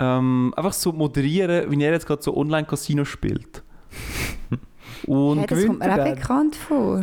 ähm, 0.00 0.54
einfach 0.56 0.72
so 0.72 0.92
moderieren, 0.92 1.70
wie 1.70 1.82
er 1.82 1.92
jetzt 1.92 2.06
gerade 2.06 2.22
so 2.22 2.36
Online-Casino 2.36 3.04
spielt. 3.04 3.62
Und 5.06 5.38
Hey, 5.38 5.46
das 5.46 5.66
kommt 5.66 5.78
mir 5.80 5.92
auch 5.92 6.14
bekannt 6.14 6.56
vor. 6.56 7.02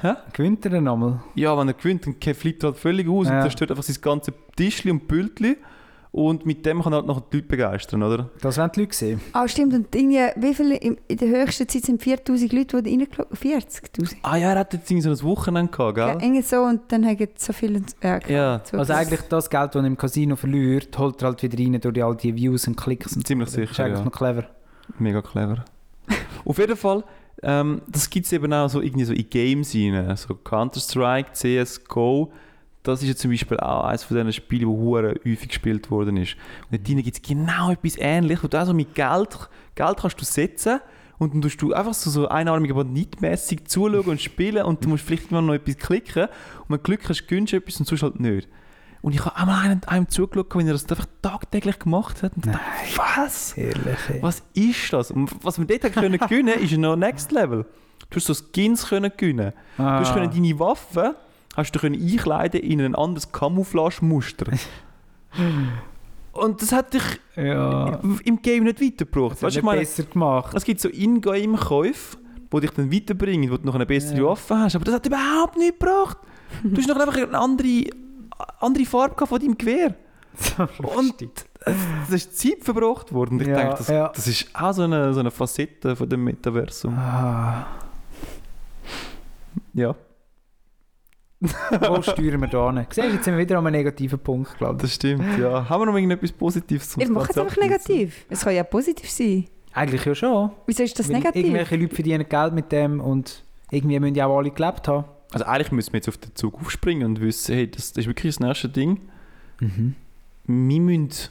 hä? 0.00 0.12
Gewinnt 0.32 0.64
er 0.64 0.70
dann 0.72 0.88
einmal? 0.88 1.22
ja, 1.34 1.56
wenn 1.56 1.68
er 1.68 1.74
gewinnt, 1.74 2.06
dann 2.06 2.34
flippt 2.34 2.62
er 2.64 2.70
halt 2.70 2.78
völlig 2.78 3.08
aus 3.08 3.28
Ja. 3.28 3.36
und 3.36 3.42
zerstört 3.42 3.70
einfach 3.70 3.82
sein 3.84 3.96
ganzes 4.00 4.34
Tischli 4.56 4.90
und 4.90 5.06
Pültli. 5.08 5.56
Und 6.12 6.44
mit 6.44 6.66
dem 6.66 6.82
kann 6.82 6.92
halt 6.92 7.06
noch 7.06 7.20
die 7.30 7.38
Leute 7.38 7.48
begeistern, 7.48 8.02
oder? 8.02 8.28
Das 8.42 8.58
wollen 8.58 8.70
die 8.74 8.80
Leute 8.80 8.94
sehen. 8.94 9.20
Ah, 9.32 9.48
stimmt. 9.48 9.72
Und 9.72 9.94
irgendwie, 9.94 10.18
wie 10.36 10.54
viele, 10.54 10.76
in 10.76 10.98
in 11.08 11.16
der 11.16 11.28
höchsten 11.28 11.66
Zeit 11.66 11.84
sind 11.86 12.02
4000 12.02 12.52
Leute, 12.52 12.82
die 12.82 12.90
reingeschaut 12.90 13.30
haben. 13.30 13.36
40'000? 13.38 14.16
Ah 14.22 14.36
ja, 14.36 14.50
er 14.52 14.58
hat 14.58 14.74
jetzt 14.74 14.90
irgendwie 14.90 15.14
so 15.14 15.24
ein 15.26 15.30
Wochenende 15.30 15.72
gehabt, 15.72 15.96
Ja, 15.96 16.12
gell? 16.12 16.22
irgendwie 16.22 16.42
so 16.42 16.56
und 16.64 16.80
dann 16.88 17.06
haben 17.06 17.28
so 17.38 17.54
viele... 17.54 17.80
Ja, 18.02 18.20
Ja, 18.28 18.60
so- 18.62 18.76
Also 18.76 18.92
eigentlich 18.92 19.22
das 19.22 19.48
Geld, 19.48 19.74
das 19.74 19.82
er 19.82 19.86
im 19.86 19.96
Casino 19.96 20.36
verliert, 20.36 20.98
holt 20.98 21.22
er 21.22 21.28
halt 21.28 21.42
wieder 21.42 21.58
rein 21.58 21.80
durch 21.80 22.04
all 22.04 22.14
die 22.14 22.36
Views 22.36 22.68
und 22.68 22.76
Klicks. 22.76 23.16
Und 23.16 23.26
Ziemlich 23.26 23.48
so. 23.48 23.60
Das 23.62 23.70
ist 23.70 23.76
sicher, 23.76 23.84
eigentlich 23.86 23.98
ja. 24.00 24.04
noch 24.04 24.12
clever. 24.12 24.44
Mega 24.98 25.22
clever. 25.22 25.64
Auf 26.44 26.58
jeden 26.58 26.76
Fall, 26.76 27.04
ähm, 27.42 27.80
das 27.88 28.10
gibt 28.10 28.26
es 28.26 28.32
eben 28.32 28.52
auch 28.52 28.68
so 28.68 28.82
irgendwie 28.82 29.04
so 29.06 29.14
in 29.14 29.30
Games 29.30 29.74
rein. 29.74 30.14
So 30.18 30.34
Counter-Strike, 30.34 31.32
CSGO. 31.32 32.30
Das 32.82 33.00
ist 33.02 33.08
ja 33.08 33.14
zum 33.14 33.30
Beispiel 33.30 33.58
auch 33.60 33.84
eines 33.84 34.02
von 34.02 34.16
diesen 34.16 34.32
Spielen, 34.32 34.60
die 34.62 34.66
hure 34.66 35.14
häufig 35.24 35.48
gespielt 35.48 35.90
worden 35.90 36.16
ist. 36.16 36.34
Und 36.64 36.72
dort 36.72 36.88
drinnen 36.88 37.02
gibt 37.04 37.16
es 37.16 37.22
genau 37.22 37.70
etwas 37.70 37.96
Ähnliches, 37.96 38.42
wo 38.42 38.48
du 38.48 38.60
auch 38.60 38.66
so 38.66 38.74
mit 38.74 38.94
Geld, 38.94 39.38
Geld 39.76 39.96
kannst 39.98 40.20
du 40.20 40.24
setzen 40.24 40.80
und 41.18 41.32
dann 41.34 41.42
tust 41.42 41.62
du 41.62 41.72
einfach 41.72 41.94
so, 41.94 42.10
so 42.10 42.28
einarmig, 42.28 42.72
aber 42.72 42.82
nicht 42.82 43.20
mäßig 43.20 43.68
zuschauen 43.68 44.00
und 44.06 44.20
spielen 44.20 44.64
und 44.64 44.84
du 44.84 44.88
musst 44.88 45.04
vielleicht 45.04 45.30
immer 45.30 45.42
noch 45.42 45.54
etwas 45.54 45.76
klicken 45.78 46.24
und 46.24 46.70
wenn 46.70 46.76
du 46.78 46.82
Glück 46.82 47.08
hast, 47.08 47.28
gönnst 47.28 47.52
du 47.52 47.56
etwas 47.58 47.78
und 47.78 47.86
sonst 47.86 48.02
halt 48.02 48.18
nicht. 48.18 48.48
Und 49.00 49.14
ich 49.14 49.24
habe 49.24 49.36
einmal 49.36 49.64
einem, 49.64 49.80
einem 49.86 50.08
zugeschaut, 50.08 50.54
wenn 50.56 50.66
er 50.66 50.72
das 50.74 50.88
einfach 50.88 51.06
tagtäglich 51.22 51.78
gemacht 51.78 52.22
hat 52.24 52.34
und 52.36 52.46
dachte, 52.46 52.58
was? 52.96 53.56
Herrlich. 53.56 53.98
ey. 54.08 54.22
Was 54.22 54.42
ist 54.54 54.92
das? 54.92 55.10
Und 55.12 55.30
was 55.44 55.58
wir 55.58 55.66
dort 55.66 55.92
können 55.92 56.18
gewinnen 56.18 56.58
ist 56.60 56.70
ja 56.72 56.78
noch 56.78 56.96
Next 56.96 57.30
Level. 57.32 57.64
Du 58.10 58.16
hast 58.16 58.26
so 58.26 58.34
Skins 58.34 58.86
können 58.88 59.10
gewinnen. 59.16 59.52
Du 59.76 59.82
hast 59.84 60.10
Ah. 60.10 60.14
können 60.14 60.30
deine 60.32 60.58
Waffen 60.58 61.14
hast 61.56 61.72
du 61.72 61.78
können 61.78 61.94
einkleiden 62.00 62.60
in 62.62 62.80
ein 62.80 62.94
anderes 62.94 63.30
Camouflage-Muster. 63.32 64.46
Und 66.32 66.62
das 66.62 66.72
hat 66.72 66.94
dich 66.94 67.02
Ja. 67.36 68.00
im 68.24 68.40
Game 68.40 68.64
nicht 68.64 68.80
weitergebracht. 68.80 69.32
Das 69.34 69.42
Weißt 69.42 69.62
meine, 69.62 69.80
besser 69.80 70.04
gemacht. 70.04 70.54
es 70.56 70.64
gibt 70.64 70.80
so 70.80 70.88
Ingame-Käufe, 70.88 72.16
die 72.52 72.60
dich 72.60 72.70
dann 72.70 72.90
weiterbringen, 72.92 73.50
wo 73.50 73.56
du 73.58 73.66
noch 73.66 73.74
eine 73.74 73.84
bessere 73.86 74.18
Ja. 74.18 74.24
Waffe 74.24 74.56
hast. 74.56 74.74
Aber 74.76 74.84
das 74.84 74.94
hat 74.94 75.06
überhaupt 75.06 75.56
nichts 75.58 75.78
gebracht. 75.78 76.18
Du 76.62 76.76
hast 76.76 76.88
noch 76.88 76.96
einfach 76.96 77.16
eine 77.16 77.38
andere, 77.38 77.84
andere 78.60 78.84
Farbe 78.86 79.26
von 79.26 79.38
deinem 79.40 79.56
Gewehr. 79.58 79.94
Und 80.96 81.14
das 81.66 82.10
ist 82.10 82.38
Zeit 82.38 82.62
verbracht 82.64 83.12
worden. 83.12 83.38
Ich 83.40 83.46
Ja, 83.46 83.54
denke, 83.56 83.74
das, 83.76 83.88
ja. 83.88 84.08
das 84.08 84.26
ist 84.26 84.48
auch 84.54 84.72
so 84.72 84.82
eine, 84.82 85.12
so 85.12 85.20
eine 85.20 85.30
Facette 85.30 85.94
von 85.94 86.08
dem 86.08 86.24
Metaversum. 86.24 86.94
Ah. 86.96 87.66
Ja, 89.74 89.94
Wo 91.88 92.02
steuern 92.02 92.40
wir 92.40 92.48
da 92.48 92.72
hin? 92.72 92.86
Siehst 92.88 93.08
du, 93.08 93.12
jetzt 93.12 93.24
sind 93.24 93.34
wir 93.34 93.40
wieder 93.40 93.58
an 93.58 93.66
einem 93.66 93.76
negativen 93.76 94.18
Punkt, 94.18 94.56
glaube 94.58 94.76
ich. 94.76 94.82
das 94.82 94.94
stimmt. 94.94 95.24
Ja. 95.38 95.68
Haben 95.68 95.82
wir 95.82 95.86
noch 95.86 95.94
irgendetwas 95.94 96.30
Positives 96.30 96.90
zum 96.90 97.02
Ich 97.02 97.08
mache 97.08 97.30
es 97.30 97.38
einfach 97.38 97.56
negativ. 97.56 98.24
Es 98.30 98.44
kann 98.44 98.54
ja 98.54 98.62
positiv 98.62 99.10
sein. 99.10 99.46
Eigentlich 99.72 100.04
ja 100.04 100.14
schon. 100.14 100.50
Wieso 100.66 100.82
ist 100.82 100.98
das 100.98 101.08
Weil 101.08 101.16
negativ? 101.16 101.44
Irgendwelche 101.44 101.76
Leute 101.76 101.94
verdienen 101.94 102.28
Geld 102.28 102.52
mit 102.52 102.70
dem 102.70 103.00
und 103.00 103.42
irgendwie 103.70 103.98
müssen 103.98 104.14
ja 104.14 104.26
auch 104.26 104.38
alle 104.38 104.50
gelebt 104.50 104.86
haben. 104.86 105.04
Also 105.32 105.46
eigentlich 105.46 105.72
müssen 105.72 105.92
wir 105.92 105.98
jetzt 105.98 106.08
auf 106.08 106.18
den 106.18 106.34
Zug 106.34 106.60
aufspringen 106.60 107.06
und 107.06 107.20
wissen, 107.20 107.54
hey, 107.54 107.70
das, 107.70 107.92
das 107.92 108.04
ist 108.04 108.06
wirklich 108.06 108.36
das 108.36 108.40
nächste 108.46 108.68
Ding. 108.68 109.00
Mhm. 109.60 109.94
Wir 110.44 110.80
müssen... 110.80 111.30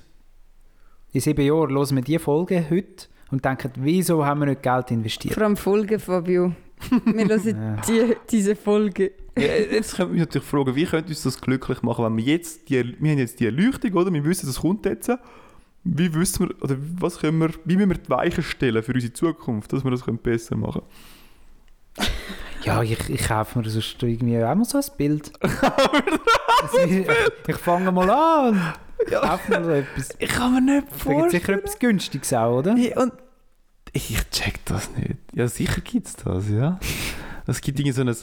In 1.13 1.21
sieben 1.21 1.45
Jahren 1.45 1.69
hören 1.69 1.95
wir 1.95 2.01
diese 2.01 2.19
Folge 2.19 2.65
heute 2.69 3.07
und 3.31 3.45
denken, 3.45 3.71
wieso 3.75 4.25
haben 4.25 4.39
wir 4.39 4.47
nicht 4.47 4.63
Geld 4.63 4.91
investiert? 4.91 5.33
Vor 5.35 5.43
allem 5.43 5.57
Folgen, 5.57 5.99
Fabio. 5.99 6.53
Wir 7.05 7.27
hören 7.27 7.75
Ja. 7.75 7.81
die, 7.87 8.15
diese 8.29 8.55
Folge. 8.55 9.11
Ja, 9.37 9.43
Jetzt 9.45 9.95
können 9.95 10.09
wir 10.09 10.13
uns 10.21 10.27
natürlich 10.27 10.47
fragen, 10.47 10.75
wie 10.75 10.85
könnte 10.85 11.09
uns 11.09 11.23
das 11.23 11.39
glücklich 11.39 11.81
machen, 11.83 12.03
wenn 12.05 12.17
wir 12.17 12.23
jetzt 12.23 12.69
die, 12.69 12.95
wir 12.99 13.11
haben 13.11 13.17
jetzt 13.19 13.39
die 13.39 13.45
Erleuchtung, 13.45 13.93
oder? 13.93 14.11
Wir 14.13 14.23
wissen, 14.25 14.45
das 14.47 14.59
kommt 14.59 14.85
jetzt. 14.85 15.09
Wie 15.83 16.13
wissen 16.13 16.49
wir, 16.49 16.63
oder 16.63 16.75
was 16.99 17.19
können 17.19 17.39
wir, 17.39 17.49
wie 17.65 17.75
müssen 17.75 17.89
wir 17.89 17.97
die 17.97 18.09
Weichen 18.09 18.43
stellen 18.43 18.83
für 18.83 18.93
unsere 18.93 19.13
Zukunft, 19.13 19.73
dass 19.73 19.83
wir 19.83 19.91
das 19.91 20.03
können 20.05 20.17
besser 20.19 20.55
machen 20.55 20.81
Ja, 22.63 22.83
ich, 22.83 23.09
ich 23.09 23.27
kaufe 23.27 23.59
mir 23.59 23.69
sonst 23.69 24.01
irgendwie 24.03 24.43
auch 24.43 24.53
mal 24.55 24.65
so 24.65 24.77
ein 24.77 24.83
Bild. 24.97 25.31
Also, 26.61 26.77
ich, 26.77 27.07
ich 27.47 27.55
fange 27.55 27.91
mal 27.91 28.07
an 28.07 28.49
und 28.49 29.11
kaufe 29.11 29.51
mal 29.51 29.63
so 29.63 29.71
etwas. 29.71 30.09
Ich 30.19 30.29
kann 30.29 30.53
mir 30.53 30.61
nicht 30.61 30.87
Da 31.03 31.13
gibt 31.15 31.31
sicher 31.31 31.53
etwas 31.53 31.79
Günstiges 31.79 32.33
auch, 32.33 32.59
oder? 32.59 32.75
Hey, 32.75 32.93
und 32.95 33.13
ich 33.93 34.15
check 34.29 34.63
das 34.65 34.91
nicht. 34.95 35.10
Ja, 35.33 35.47
sicher 35.47 35.81
gibt 35.81 36.07
es 36.07 36.15
das, 36.15 36.49
ja. 36.49 36.79
Es 37.47 37.61
gibt 37.61 37.79
irgendwie 37.79 37.93
so 37.93 38.01
ein, 38.01 38.13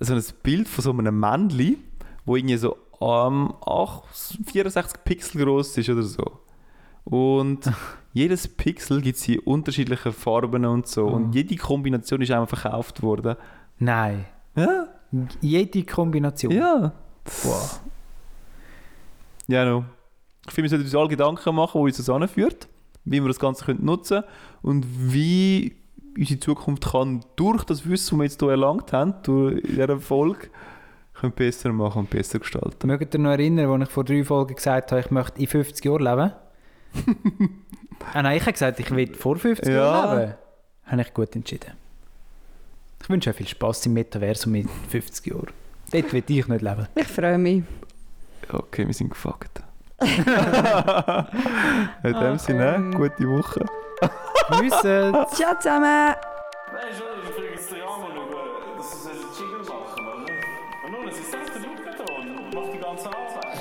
so 0.00 0.14
ein 0.14 0.22
Bild 0.42 0.68
von 0.68 0.82
so 0.84 0.90
einem 0.92 1.18
Männchen, 1.18 1.76
wo 2.24 2.36
irgendwie 2.36 2.56
so 2.56 2.76
ähm, 3.00 3.52
8, 3.66 4.04
64 4.46 5.04
Pixel 5.04 5.44
groß 5.44 5.78
ist 5.78 5.88
oder 5.88 6.02
so. 6.02 6.40
Und 7.04 7.70
jedes 8.12 8.46
Pixel 8.46 9.00
gibt 9.00 9.16
es 9.18 9.28
in 9.28 9.38
unterschiedlichen 9.40 10.12
Farben 10.12 10.64
und 10.66 10.86
so. 10.86 11.08
Ah. 11.08 11.12
Und 11.12 11.34
jede 11.34 11.56
Kombination 11.56 12.20
ist 12.20 12.30
einfach 12.30 12.58
verkauft 12.58 13.02
worden. 13.02 13.36
Nein. 13.78 14.26
Ja, 14.54 14.86
Jede 15.40 15.82
Kombination. 15.84 16.52
ja. 16.52 16.92
Wow. 17.42 17.80
Ja, 19.48 19.64
no. 19.64 19.84
Ich 20.46 20.52
finde, 20.52 20.64
wir 20.64 20.70
sollten 20.70 20.84
uns 20.84 20.94
alle 20.94 21.08
Gedanken 21.08 21.54
machen, 21.54 21.80
wo 21.80 21.84
uns 21.84 21.96
das 21.96 22.08
anführt, 22.08 22.68
wie 23.04 23.20
wir 23.20 23.28
das 23.28 23.38
Ganze 23.38 23.64
können 23.64 23.84
nutzen 23.84 24.22
und 24.62 24.86
wie 25.12 25.74
unsere 26.16 26.40
Zukunft 26.40 26.90
kann 26.90 27.24
durch 27.36 27.64
das 27.64 27.88
Wissen, 27.88 28.18
das 28.18 28.18
wir 28.18 28.24
jetzt 28.24 28.40
hier 28.40 28.50
erlangt 28.50 28.92
haben, 28.92 29.14
durch 29.22 29.62
diese 29.62 29.98
Folge, 30.00 30.48
können 31.14 31.32
besser 31.32 31.72
machen 31.72 32.00
und 32.00 32.10
besser 32.10 32.38
gestalten. 32.38 32.86
Mögt 32.86 33.14
ihr 33.14 33.20
noch 33.20 33.30
erinnern, 33.30 33.70
als 33.80 33.88
ich 33.88 33.94
vor 33.94 34.04
drei 34.04 34.24
Folgen 34.24 34.54
gesagt 34.54 34.90
habe, 34.92 35.02
ich 35.02 35.10
möchte 35.10 35.40
in 35.40 35.46
50 35.46 35.84
Jahren 35.84 36.02
leben? 36.02 36.32
ah, 38.14 38.22
nein, 38.22 38.36
ich 38.36 38.42
habe 38.42 38.52
gesagt, 38.52 38.80
ich 38.80 38.90
will 38.90 39.14
vor 39.14 39.36
50 39.36 39.68
Ja. 39.68 39.74
Jahren 39.74 40.18
leben. 40.20 40.34
Habe 40.86 41.02
ich 41.02 41.14
gut 41.14 41.36
entschieden. 41.36 41.72
Ich 43.02 43.08
wünsche 43.08 43.30
euch 43.30 43.36
viel 43.36 43.48
Spaß 43.48 43.86
im 43.86 43.94
Metaversum 43.94 44.54
in 44.54 44.68
50 44.88 45.26
Jahren. 45.26 45.48
Dort 45.92 46.12
will 46.12 46.22
ich 46.26 46.48
nicht 46.48 46.62
leben. 46.62 46.86
Ich 46.94 47.06
freue 47.06 47.38
mich. 47.38 47.62
Okay, 48.52 48.86
wir 48.86 48.94
sind 48.94 49.10
gefuckt. 49.10 49.62
In 52.02 52.14
dem 52.14 52.38
Sinne, 52.38 52.90
gute 52.94 53.28
Woche. 53.28 53.60
Müssen. 54.60 55.12
Ciao 55.34 55.54
zusammen! 55.58 56.14
Nein, 56.72 56.94
schon, 56.96 57.06
ich 57.22 57.28
jetzt 57.50 57.70
den 57.70 57.78
Jan 57.78 58.16
über, 58.16 58.42
dass 58.78 59.02
sie 59.02 59.10
einen 59.10 59.20
Jingle 59.38 59.60
machen, 59.60 60.06
oder? 60.06 60.32
Und 60.86 60.92
nun, 60.92 61.04
es 61.08 61.18
ist 61.18 61.30
selbst 61.30 61.52
der 61.54 61.60
da 61.60 61.66
und 62.14 62.54
macht 62.54 62.72
die 62.72 62.78
ganze 62.78 63.08
Arbeit. 63.08 63.58